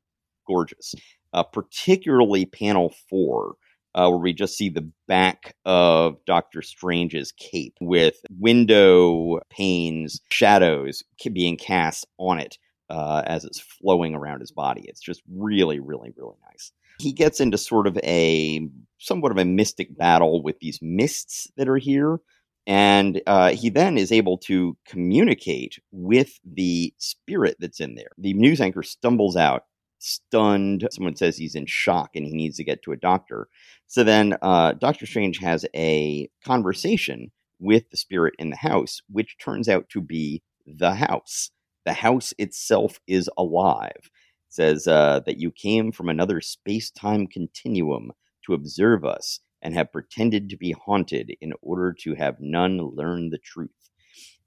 gorgeous, 0.48 0.94
uh, 1.34 1.44
particularly 1.44 2.46
panel 2.46 2.94
four 3.10 3.56
uh, 3.96 4.10
where 4.10 4.20
we 4.20 4.34
just 4.34 4.58
see 4.58 4.70
the 4.70 4.88
back 5.08 5.56
of 5.66 6.18
Doctor 6.26 6.62
Strange's 6.62 7.32
cape 7.32 7.76
with 7.80 8.18
window 8.30 9.40
panes, 9.50 10.22
shadows 10.30 11.02
being 11.34 11.58
cast 11.58 12.06
on 12.20 12.38
it 12.38 12.58
uh, 12.90 13.24
as 13.26 13.46
it's 13.46 13.60
flowing 13.60 14.14
around 14.14 14.42
his 14.42 14.52
body. 14.52 14.84
It's 14.88 15.02
just 15.02 15.24
really, 15.34 15.80
really, 15.80 16.14
really 16.18 16.36
nice. 16.46 16.72
He 17.00 17.14
gets 17.14 17.40
into 17.40 17.58
sort 17.58 17.88
of 17.88 17.98
a 18.04 18.70
somewhat 19.00 19.32
of 19.32 19.38
a 19.38 19.46
mystic 19.46 19.98
battle 19.98 20.44
with 20.44 20.60
these 20.60 20.80
mists 20.82 21.50
that 21.58 21.70
are 21.70 21.78
here. 21.78 22.20
And 22.68 23.22
uh, 23.28 23.52
he 23.52 23.70
then 23.70 23.98
is 23.98 24.12
able 24.12 24.40
to 24.40 24.76
communicate 24.88 25.80
with 25.92 26.40
the 26.44 26.94
spirit 26.98 27.58
that's 27.60 27.80
in 27.80 27.96
there. 27.96 28.10
The 28.18 28.34
news 28.34 28.60
anchor 28.60 28.82
stumbles 28.82 29.36
out, 29.36 29.64
stunned. 30.00 30.88
Someone 30.92 31.16
says 31.16 31.38
he's 31.38 31.56
in 31.56 31.66
shock 31.66 32.12
and 32.16 32.26
he 32.26 32.34
needs 32.34 32.58
to 32.58 32.64
get 32.64 32.84
to 32.84 32.92
a 32.92 32.98
doctor. 32.98 33.48
So 33.88 34.04
then 34.04 34.38
uh, 34.42 34.74
Doctor 34.74 35.06
Strange 35.06 35.40
has 35.40 35.66
a 35.76 36.30
conversation 36.46 37.32
with 37.60 37.90
the 37.90 37.98
spirit 37.98 38.34
in 38.38 38.50
the 38.50 38.58
house, 38.58 39.02
which 39.10 39.38
turns 39.38 39.70
out 39.70 39.90
to 39.90 40.02
be 40.02 40.44
the 40.66 40.96
house. 40.96 41.52
The 41.86 41.94
house 41.94 42.34
itself 42.38 43.00
is 43.08 43.30
alive. 43.38 43.92
It 43.96 44.10
says 44.50 44.88
uh, 44.88 45.22
that 45.26 45.38
you 45.38 45.52
came 45.52 45.92
from 45.92 46.10
another 46.10 46.42
space 46.42 46.92
time 46.92 47.28
continuum 47.28 48.12
to 48.46 48.54
observe 48.54 49.06
us 49.06 49.40
and 49.62 49.74
have 49.74 49.92
pretended 49.92 50.50
to 50.50 50.58
be 50.58 50.76
haunted 50.86 51.36
in 51.42 51.54
order 51.62 51.94
to 52.02 52.14
have 52.16 52.36
none 52.40 52.78
learn 52.78 53.30
the 53.30 53.38
truth. 53.38 53.70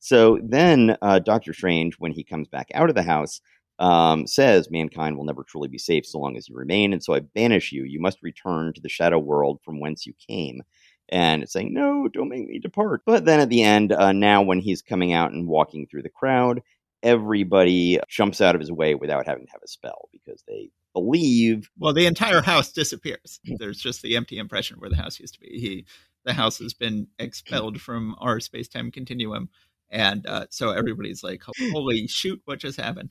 So 0.01 0.39
then 0.43 0.97
uh, 1.03 1.19
Doctor 1.19 1.53
Strange, 1.53 1.97
when 1.99 2.13
he 2.13 2.23
comes 2.23 2.49
back 2.49 2.69
out 2.75 2.89
of 2.89 2.95
the 2.95 3.03
house, 3.03 3.41
um, 3.79 4.27
says 4.27 4.71
mankind 4.71 5.17
will 5.17 5.25
never 5.25 5.45
truly 5.45 5.69
be 5.69 5.79
safe 5.79 6.07
so 6.07 6.19
long 6.19 6.37
as 6.37 6.49
you 6.49 6.57
remain, 6.57 6.93
and 6.93 7.03
so 7.03 7.15
I 7.15 7.21
banish 7.21 7.73
you. 7.73 7.85
You 7.85 8.01
must 8.01 8.23
return 8.23 8.73
to 8.75 8.81
the 8.81 8.89
shadow 8.89 9.19
world 9.19 9.61
from 9.65 9.81
whence 9.81 10.07
you 10.07 10.15
came. 10.29 10.63
And 11.11 11.43
it's 11.43 11.53
saying, 11.53 11.73
no, 11.73 12.07
don't 12.09 12.29
make 12.29 12.47
me 12.47 12.59
depart. 12.59 13.01
But 13.07 13.25
then 13.25 13.41
at 13.41 13.49
the 13.49 13.63
end, 13.63 13.93
uh, 13.93 14.13
now 14.13 14.43
when 14.43 14.61
he's 14.61 14.83
coming 14.83 15.15
out 15.15 15.33
and 15.33 15.49
walking 15.49 15.87
through 15.87 16.03
the 16.03 16.11
crowd, 16.11 16.61
everybody 17.03 17.99
jumps 18.09 18.41
out 18.41 18.55
of 18.55 18.61
his 18.61 18.73
way 18.73 18.95
without 18.95 19.27
having 19.27 19.47
to 19.47 19.53
have 19.53 19.63
a 19.65 19.69
spell 19.69 20.09
because 20.13 20.43
they 20.47 20.71
believe. 20.93 21.71
Well, 21.79 21.93
the 21.93 22.07
entire 22.07 22.43
house 22.43 22.73
disappears. 22.73 23.41
There's 23.59 23.79
just 23.79 24.03
the 24.03 24.17
empty 24.17 24.39
impression 24.39 24.79
where 24.79 24.91
the 24.91 24.97
house 24.97 25.19
used 25.19 25.35
to 25.35 25.41
be. 25.41 25.59
He, 25.59 25.87
the 26.25 26.33
house 26.35 26.59
has 26.59 26.75
been 26.75 27.09
expelled 27.19 27.81
from 27.81 28.15
our 28.19 28.41
space 28.41 28.69
time 28.69 28.91
continuum, 28.91 29.49
and 29.91 30.27
uh, 30.27 30.47
so 30.51 30.71
everybody's 30.71 31.23
like, 31.23 31.43
"Holy 31.73 32.07
shoot, 32.07 32.43
what 32.45 32.59
just 32.59 32.79
happened?" 32.79 33.11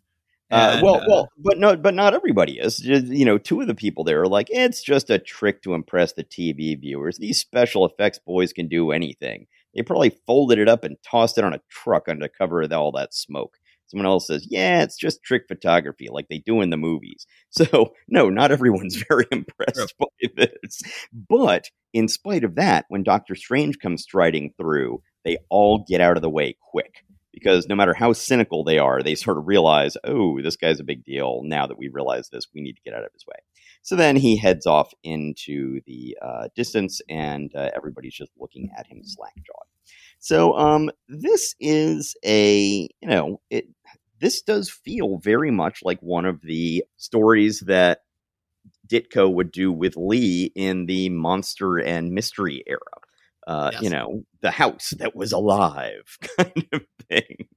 Uh, 0.49 0.75
and, 0.75 0.79
uh, 0.79 0.85
well, 0.85 1.05
well, 1.07 1.29
but 1.37 1.57
no, 1.57 1.75
but 1.75 1.93
not 1.93 2.13
everybody 2.13 2.59
is. 2.59 2.79
You 2.83 3.25
know, 3.25 3.37
two 3.37 3.59
of 3.59 3.67
the 3.67 3.75
people 3.75 4.03
there 4.03 4.21
are 4.21 4.27
like, 4.27 4.47
it's 4.49 4.81
just 4.81 5.09
a 5.09 5.19
trick 5.19 5.61
to 5.63 5.73
impress 5.73 6.13
the 6.13 6.23
TV 6.23 6.79
viewers. 6.79 7.17
These 7.17 7.39
special 7.39 7.85
effects 7.85 8.19
boys 8.25 8.53
can 8.53 8.67
do 8.67 8.91
anything. 8.91 9.47
They 9.75 9.81
probably 9.83 10.17
folded 10.25 10.57
it 10.57 10.69
up 10.69 10.83
and 10.83 10.97
tossed 11.03 11.37
it 11.37 11.43
on 11.43 11.53
a 11.53 11.61
truck 11.69 12.07
under 12.07 12.27
cover 12.27 12.61
of 12.61 12.71
all 12.71 12.91
that 12.93 13.13
smoke. 13.13 13.57
Someone 13.87 14.05
else 14.05 14.27
says, 14.27 14.45
yeah, 14.49 14.83
it's 14.83 14.97
just 14.97 15.23
trick 15.23 15.43
photography 15.47 16.09
like 16.11 16.27
they 16.29 16.39
do 16.39 16.61
in 16.61 16.69
the 16.69 16.77
movies. 16.77 17.25
So, 17.49 17.93
no, 18.07 18.29
not 18.29 18.51
everyone's 18.51 19.03
very 19.09 19.25
impressed 19.31 19.95
by 19.97 20.05
this. 20.35 20.81
But 21.27 21.71
in 21.93 22.07
spite 22.07 22.43
of 22.43 22.55
that, 22.55 22.85
when 22.89 23.01
Doctor 23.01 23.33
Strange 23.35 23.79
comes 23.79 24.03
striding 24.03 24.53
through, 24.57 25.01
they 25.25 25.37
all 25.49 25.83
get 25.87 26.01
out 26.01 26.17
of 26.17 26.21
the 26.21 26.29
way 26.29 26.55
quick 26.61 27.03
because 27.39 27.67
no 27.67 27.75
matter 27.75 27.93
how 27.93 28.13
cynical 28.13 28.63
they 28.63 28.79
are, 28.79 29.03
they 29.03 29.13
sort 29.13 29.37
of 29.37 29.47
realize, 29.47 29.95
oh, 30.03 30.41
this 30.41 30.55
guy's 30.55 30.79
a 30.79 30.83
big 30.83 31.03
deal. 31.03 31.41
Now 31.43 31.67
that 31.67 31.77
we 31.77 31.87
realize 31.87 32.29
this, 32.29 32.47
we 32.51 32.61
need 32.61 32.73
to 32.73 32.81
get 32.81 32.95
out 32.95 33.03
of 33.03 33.13
his 33.13 33.27
way. 33.27 33.35
So 33.83 33.95
then 33.95 34.15
he 34.15 34.37
heads 34.37 34.65
off 34.65 34.91
into 35.03 35.81
the 35.85 36.17
uh, 36.19 36.47
distance, 36.55 36.99
and 37.07 37.53
uh, 37.55 37.69
everybody's 37.75 38.15
just 38.15 38.31
looking 38.39 38.71
at 38.75 38.87
him 38.87 39.01
slack-jawed. 39.03 39.67
So 40.17 40.57
um, 40.57 40.89
this 41.07 41.53
is 41.59 42.15
a 42.25 42.89
you 43.01 43.07
know 43.07 43.39
it. 43.51 43.67
This 44.19 44.41
does 44.41 44.71
feel 44.71 45.19
very 45.19 45.51
much 45.51 45.81
like 45.83 45.99
one 45.99 46.25
of 46.25 46.41
the 46.41 46.83
stories 46.97 47.59
that 47.67 48.01
Ditko 48.87 49.31
would 49.31 49.51
do 49.51 49.71
with 49.71 49.95
Lee 49.95 50.51
in 50.55 50.87
the 50.87 51.09
monster 51.09 51.77
and 51.77 52.13
mystery 52.13 52.63
era. 52.65 52.79
Uh, 53.47 53.69
yes. 53.71 53.81
You 53.81 53.89
know, 53.89 54.23
the 54.41 54.51
house 54.51 54.93
that 54.99 55.15
was 55.15 55.31
alive 55.31 56.17
kind 56.37 56.67
of 56.73 56.81
thing. 57.09 57.47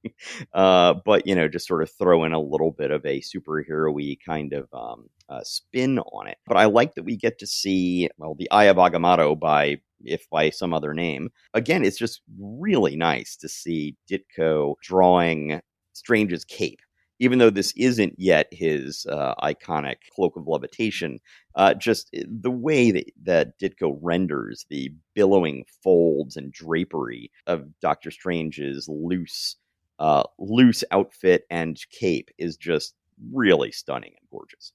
Uh, 0.53 0.93
but 1.05 1.27
you 1.27 1.35
know, 1.35 1.49
just 1.49 1.67
sort 1.67 1.83
of 1.83 1.91
throw 1.91 2.23
in 2.23 2.31
a 2.31 2.39
little 2.39 2.71
bit 2.71 2.91
of 2.91 3.05
a 3.05 3.21
superhero-y 3.21 4.15
kind 4.25 4.53
of 4.53 4.69
um, 4.73 5.09
uh, 5.27 5.41
spin 5.43 5.99
on 5.99 6.27
it. 6.27 6.37
But 6.47 6.57
I 6.57 6.65
like 6.65 6.95
that 6.95 7.03
we 7.03 7.17
get 7.17 7.39
to 7.39 7.47
see 7.47 8.09
well 8.17 8.35
the 8.39 8.49
Eye 8.51 8.65
of 8.65 8.77
Agamotto 8.77 9.37
by 9.37 9.81
if 10.03 10.29
by 10.29 10.49
some 10.49 10.73
other 10.73 10.93
name. 10.93 11.29
Again, 11.53 11.83
it's 11.83 11.97
just 11.97 12.21
really 12.39 12.95
nice 12.95 13.35
to 13.37 13.49
see 13.49 13.97
Ditko 14.09 14.75
drawing 14.81 15.59
Strange's 15.93 16.45
cape. 16.45 16.79
Even 17.21 17.37
though 17.37 17.51
this 17.51 17.71
isn't 17.77 18.15
yet 18.17 18.47
his 18.51 19.05
uh, 19.05 19.35
iconic 19.35 19.97
cloak 20.15 20.35
of 20.35 20.47
levitation, 20.47 21.19
uh, 21.55 21.75
just 21.75 22.09
eh, 22.15 22.23
the 22.27 22.49
way 22.49 22.89
that, 22.89 23.05
that 23.23 23.59
Ditko 23.59 23.97
renders 24.01 24.65
the 24.71 24.91
billowing 25.13 25.63
folds 25.83 26.35
and 26.35 26.51
drapery 26.51 27.29
of 27.45 27.67
Doctor 27.79 28.09
Strange's 28.09 28.89
loose, 28.89 29.55
uh, 29.99 30.23
loose 30.39 30.83
outfit 30.89 31.43
and 31.51 31.79
cape 31.91 32.31
is 32.39 32.57
just 32.57 32.95
really 33.31 33.71
stunning 33.71 34.13
and 34.19 34.27
gorgeous. 34.31 34.73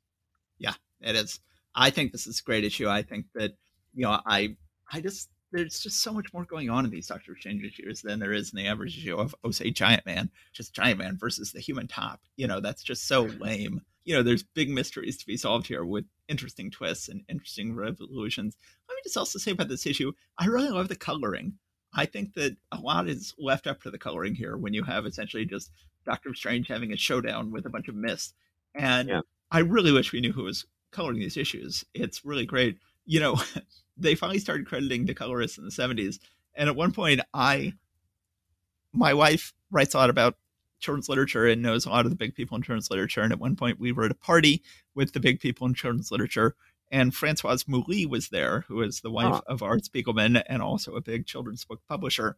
Yeah, 0.59 0.75
it 1.01 1.17
is. 1.17 1.41
I 1.75 1.91
think 1.91 2.13
this 2.13 2.29
is 2.29 2.39
a 2.39 2.45
great 2.45 2.65
issue. 2.65 2.89
I 2.89 3.03
think 3.03 3.27
that 3.35 3.57
you 3.93 4.03
know, 4.05 4.21
I 4.25 4.57
I 4.93 5.01
just 5.01 5.31
there's 5.57 5.81
just 5.81 6.03
so 6.03 6.13
much 6.13 6.33
more 6.33 6.45
going 6.45 6.71
on 6.71 6.85
in 6.85 6.91
these 6.91 7.07
Doctor 7.07 7.37
Strange 7.39 7.65
issues 7.65 8.03
than 8.03 8.19
there 8.19 8.33
is 8.33 8.53
in 8.53 8.59
the 8.59 8.69
average 8.69 8.97
issue 8.99 9.17
of 9.17 9.35
oh 9.43 9.51
say 9.51 9.71
Giant 9.71 10.05
Man, 10.07 10.31
just 10.53 10.75
Giant 10.75 10.99
Man 10.99 11.17
versus 11.17 11.53
the 11.53 11.61
Human 11.61 11.87
Top. 11.87 12.21
You 12.37 12.47
know, 12.47 12.61
that's 12.61 12.83
just 12.83 13.09
so 13.09 13.23
lame. 13.23 13.81
You 14.05 14.15
know, 14.15 14.23
there's 14.23 14.43
big 14.43 14.69
mysteries 14.69 15.17
to 15.19 15.27
be 15.27 15.37
solved 15.37 15.67
here 15.67 15.85
with 15.85 16.05
interesting 16.29 16.71
twists 16.71 17.09
and 17.09 17.23
interesting 17.29 17.75
revolutions. 17.75 18.57
Let 18.89 18.95
me 18.95 19.01
just 19.03 19.17
also 19.17 19.39
say 19.39 19.51
about 19.51 19.69
this 19.69 19.87
issue, 19.87 20.13
I 20.39 20.47
really 20.47 20.71
love 20.71 20.89
the 20.89 20.97
coloring. 20.97 21.55
I 21.93 22.05
think 22.05 22.35
that 22.35 22.57
a 22.71 22.79
lot 22.79 23.09
is 23.09 23.35
left 23.39 23.67
up 23.67 23.83
to 23.83 23.91
the 23.91 23.99
coloring 23.99 24.35
here 24.35 24.57
when 24.57 24.75
you 24.75 24.85
have 24.85 25.07
essentially 25.07 25.47
just 25.47 25.73
Doctor 26.05 26.35
Strange 26.35 26.69
having 26.69 26.93
a 26.93 26.97
showdown 26.97 27.51
with 27.51 27.67
a 27.67 27.71
bunch 27.71 27.89
of 27.89 27.95
mist. 27.95 28.35
And 28.75 29.09
yeah. 29.09 29.21
I 29.51 29.61
really 29.61 29.93
wish 29.93 30.13
we 30.13 30.21
knew 30.21 30.33
who 30.33 30.45
was 30.45 30.67
coloring 30.93 31.19
these 31.19 31.37
issues. 31.37 31.85
It's 31.95 32.25
really 32.25 32.47
great. 32.47 32.79
You 33.07 33.21
know, 33.21 33.41
they 33.97 34.15
finally 34.15 34.39
started 34.39 34.67
crediting 34.67 35.07
the 35.07 35.15
colorists 35.15 35.59
in 35.59 35.65
the 35.65 35.71
70s. 35.71 36.19
And 36.55 36.69
at 36.69 36.77
one 36.77 36.93
point, 36.93 37.21
I, 37.35 37.75
my 38.93 39.15
wife 39.15 39.53
writes 39.71 39.95
a 39.95 39.99
lot 39.99 40.11
about 40.11 40.37
children's 40.79 41.09
literature 41.09 41.47
and 41.47 41.63
knows 41.63 41.87
a 41.87 41.91
lot 41.91 42.05
of 42.05 42.11
the 42.11 42.17
big 42.17 42.35
people 42.35 42.57
in 42.57 42.63
children's 42.63 42.91
literature. 42.91 43.23
And 43.23 43.33
at 43.33 43.41
one 43.41 43.57
point, 43.57 43.81
we 43.81 43.93
were 43.93 44.05
at 44.05 44.11
a 44.11 44.17
party 44.17 44.63
with 44.95 45.13
the 45.13 45.21
big 45.21 45.41
people 45.41 45.67
in 45.67 45.75
children's 45.75 46.11
literature, 46.11 46.55
and 46.91 47.15
Francoise 47.15 47.67
Mouly 47.67 48.07
was 48.07 48.29
there, 48.29 48.65
who 48.69 48.81
is 48.83 49.01
the 49.01 49.11
wife 49.11 49.41
of 49.47 49.63
Art 49.63 49.83
Spiegelman 49.83 50.43
and 50.47 50.63
also 50.63 50.95
a 50.95 51.01
big 51.01 51.27
children's 51.27 51.65
book 51.65 51.81
publisher. 51.89 52.37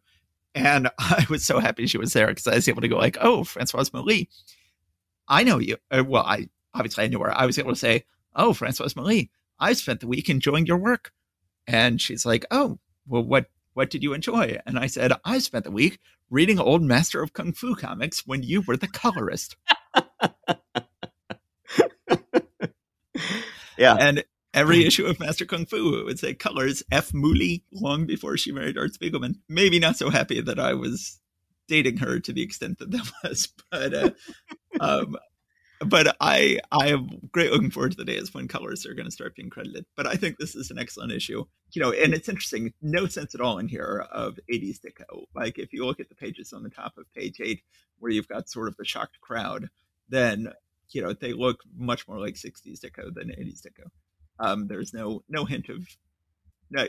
And 0.55 0.89
I 0.99 1.25
was 1.29 1.45
so 1.45 1.59
happy 1.59 1.85
she 1.87 1.97
was 1.97 2.13
there 2.13 2.27
because 2.27 2.47
I 2.47 2.55
was 2.55 2.67
able 2.67 2.81
to 2.81 2.87
go 2.87 2.97
like, 2.97 3.17
"Oh, 3.21 3.43
Francoise 3.43 3.93
Mouly, 3.93 4.29
I 5.27 5.43
know 5.43 5.59
you." 5.59 5.77
Uh, 5.91 6.03
well, 6.05 6.23
I 6.23 6.49
obviously 6.73 7.03
I 7.03 7.07
knew 7.07 7.19
her. 7.19 7.37
I 7.37 7.45
was 7.45 7.59
able 7.59 7.71
to 7.71 7.79
say, 7.79 8.05
"Oh, 8.35 8.53
Francoise 8.53 8.95
Mouly, 8.95 9.29
I 9.59 9.73
spent 9.73 9.99
the 9.99 10.07
week 10.07 10.29
enjoying 10.29 10.65
your 10.65 10.77
work." 10.77 11.13
And 11.69 12.01
she's 12.01 12.25
like, 12.25 12.45
"Oh, 12.49 12.79
well, 13.07 13.21
what 13.21 13.45
what 13.73 13.91
did 13.91 14.01
you 14.01 14.13
enjoy?" 14.13 14.57
And 14.65 14.79
I 14.79 14.87
said, 14.87 15.13
"I 15.23 15.37
spent 15.37 15.65
the 15.65 15.71
week 15.71 15.99
reading 16.31 16.59
old 16.59 16.81
Master 16.81 17.21
of 17.21 17.33
Kung 17.33 17.53
Fu 17.53 17.75
comics 17.75 18.25
when 18.25 18.41
you 18.41 18.61
were 18.61 18.75
the 18.75 18.87
colorist." 18.87 19.55
yeah, 23.77 23.95
and 23.99 24.23
every 24.51 24.83
issue 24.83 25.05
of 25.05 25.19
Master 25.19 25.45
Kung 25.45 25.67
Fu 25.67 25.99
it 25.99 26.05
would 26.05 26.17
say 26.17 26.33
colors 26.33 26.81
F. 26.91 27.13
Mouly 27.13 27.61
long 27.71 28.07
before 28.07 28.35
she 28.35 28.51
married 28.51 28.75
Art 28.75 28.93
Spiegelman. 28.93 29.35
Maybe 29.47 29.77
not 29.77 29.95
so 29.95 30.09
happy 30.09 30.41
that 30.41 30.59
I 30.59 30.73
was 30.73 31.19
dating 31.67 31.97
her 31.97 32.19
to 32.19 32.33
the 32.33 32.41
extent 32.41 32.79
that 32.79 32.89
that 32.89 33.11
was, 33.23 33.47
but 33.69 33.93
uh, 33.93 34.09
um, 34.79 35.17
but 35.85 36.15
I 36.19 36.59
I 36.71 36.87
am 36.89 37.29
great 37.31 37.51
looking 37.51 37.71
forward 37.71 37.91
to 37.91 37.97
the 37.97 38.05
days 38.05 38.33
when 38.33 38.47
colors 38.47 38.85
are 38.85 38.93
going 38.93 39.05
to 39.05 39.11
start 39.11 39.35
being 39.35 39.49
credited. 39.49 39.85
But 39.95 40.07
I 40.07 40.15
think 40.15 40.37
this 40.37 40.55
is 40.55 40.71
an 40.71 40.79
excellent 40.79 41.11
issue. 41.11 41.45
You 41.71 41.81
know, 41.81 41.91
and 41.91 42.13
it's 42.13 42.29
interesting. 42.29 42.73
No 42.81 43.05
sense 43.07 43.33
at 43.35 43.41
all 43.41 43.59
in 43.59 43.67
here 43.67 44.05
of 44.11 44.39
80s 44.51 44.79
Ditko. 44.79 45.25
Like 45.35 45.57
if 45.57 45.71
you 45.71 45.85
look 45.85 45.99
at 45.99 46.09
the 46.09 46.15
pages 46.15 46.53
on 46.53 46.63
the 46.63 46.69
top 46.69 46.97
of 46.97 47.11
page 47.13 47.39
eight, 47.41 47.61
where 47.99 48.11
you've 48.11 48.27
got 48.27 48.49
sort 48.49 48.67
of 48.67 48.75
the 48.77 48.85
shocked 48.85 49.19
crowd, 49.21 49.69
then 50.09 50.51
you 50.89 51.01
know 51.01 51.13
they 51.13 51.33
look 51.33 51.59
much 51.75 52.07
more 52.07 52.19
like 52.19 52.35
60s 52.35 52.79
Ditko 52.79 53.13
than 53.13 53.29
80s 53.29 53.61
Ditko. 53.61 53.87
Um, 54.39 54.67
there's 54.67 54.93
no 54.93 55.23
no 55.29 55.45
hint 55.45 55.69
of 55.69 55.85
no 56.69 56.87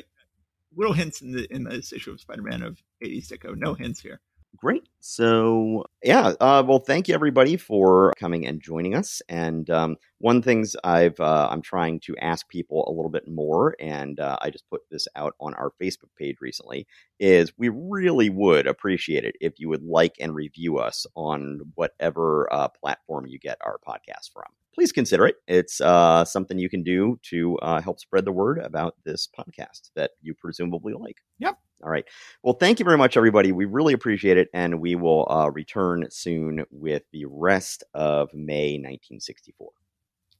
little 0.76 0.94
hints 0.94 1.20
in 1.20 1.32
the 1.32 1.52
in 1.52 1.64
this 1.64 1.92
issue 1.92 2.12
of 2.12 2.20
Spider-Man 2.20 2.62
of 2.62 2.82
80s 3.02 3.28
Ditko. 3.28 3.56
No 3.56 3.74
hints 3.74 4.00
here. 4.00 4.20
Great. 4.56 4.88
So 5.00 5.84
yeah, 6.02 6.34
uh, 6.40 6.62
well, 6.66 6.80
thank 6.80 7.08
you 7.08 7.14
everybody 7.14 7.56
for 7.56 8.12
coming 8.18 8.46
and 8.46 8.60
joining 8.60 8.94
us. 8.94 9.22
And 9.28 9.70
um, 9.70 9.96
one 10.18 10.42
things 10.42 10.76
I've 10.84 11.18
uh, 11.18 11.48
I'm 11.50 11.62
trying 11.62 12.00
to 12.00 12.16
ask 12.18 12.46
people 12.48 12.86
a 12.86 12.92
little 12.92 13.10
bit 13.10 13.26
more, 13.26 13.74
and 13.80 14.20
uh, 14.20 14.36
I 14.42 14.50
just 14.50 14.68
put 14.68 14.82
this 14.90 15.08
out 15.16 15.34
on 15.40 15.54
our 15.54 15.72
Facebook 15.80 16.10
page 16.18 16.38
recently. 16.40 16.86
Is 17.18 17.52
we 17.56 17.70
really 17.70 18.28
would 18.28 18.66
appreciate 18.66 19.24
it 19.24 19.36
if 19.40 19.58
you 19.58 19.68
would 19.70 19.82
like 19.82 20.16
and 20.20 20.34
review 20.34 20.78
us 20.78 21.06
on 21.14 21.60
whatever 21.76 22.52
uh, 22.52 22.68
platform 22.68 23.26
you 23.26 23.38
get 23.38 23.56
our 23.62 23.78
podcast 23.86 24.32
from. 24.32 24.44
Please 24.74 24.92
consider 24.92 25.26
it. 25.26 25.36
It's 25.48 25.80
uh, 25.80 26.24
something 26.24 26.58
you 26.58 26.68
can 26.68 26.82
do 26.82 27.18
to 27.22 27.56
uh, 27.58 27.80
help 27.80 27.98
spread 27.98 28.24
the 28.24 28.32
word 28.32 28.58
about 28.58 28.96
this 29.04 29.26
podcast 29.26 29.90
that 29.94 30.10
you 30.20 30.34
presumably 30.34 30.92
like. 30.92 31.18
Yep. 31.38 31.56
All 31.82 31.90
right. 31.90 32.04
Well, 32.42 32.54
thank 32.54 32.78
you 32.78 32.84
very 32.84 32.98
much, 32.98 33.16
everybody. 33.16 33.52
We 33.52 33.64
really 33.64 33.92
appreciate 33.92 34.36
it. 34.36 34.48
And 34.52 34.80
we 34.80 34.94
will 34.94 35.26
uh, 35.30 35.50
return 35.50 36.06
soon 36.10 36.64
with 36.70 37.02
the 37.12 37.24
rest 37.26 37.84
of 37.94 38.32
May 38.34 38.72
1964. 38.74 39.70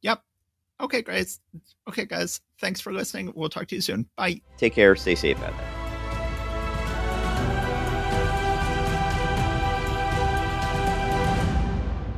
Yep. 0.03 0.23
Okay, 0.81 1.03
guys. 1.03 1.41
Okay, 1.89 2.07
guys. 2.07 2.41
Thanks 2.61 2.81
for 2.81 2.93
listening. 2.93 3.33
We'll 3.35 3.49
talk 3.49 3.67
to 3.69 3.75
you 3.75 3.81
soon. 3.81 4.09
Bye. 4.17 4.41
Take 4.57 4.75
care. 4.75 4.97
Stay 4.97 5.15
safe 5.15 5.41
out 5.43 5.57
there. 5.57 5.81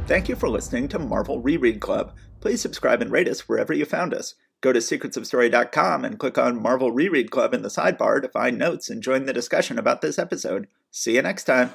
Thank 0.07 0.29
you 0.29 0.37
for 0.37 0.49
listening 0.49 0.89
to 0.89 0.99
Marvel 0.99 1.41
Reread 1.41 1.81
Club. 1.81 2.15
Please 2.41 2.61
subscribe 2.61 3.01
and 3.01 3.11
rate 3.11 3.29
us 3.29 3.49
wherever 3.49 3.73
you 3.73 3.85
found 3.85 4.13
us. 4.13 4.35
Go 4.63 4.73
to 4.73 4.79
secretsofstory.com 4.79 6.05
and 6.05 6.19
click 6.19 6.39
on 6.39 6.63
Marvel 6.63 6.93
Reread 6.93 7.31
Club 7.31 7.53
in 7.53 7.63
the 7.63 7.69
sidebar 7.69 8.23
to 8.23 8.29
find 8.29 8.57
notes 8.57 8.89
and 8.89 9.03
join 9.03 9.27
the 9.27 9.33
discussion 9.33 9.79
about 9.79 10.01
this 10.01 10.19
episode. 10.19 10.69
See 10.91 11.17
you 11.17 11.23
next 11.23 11.45
time. 11.45 11.75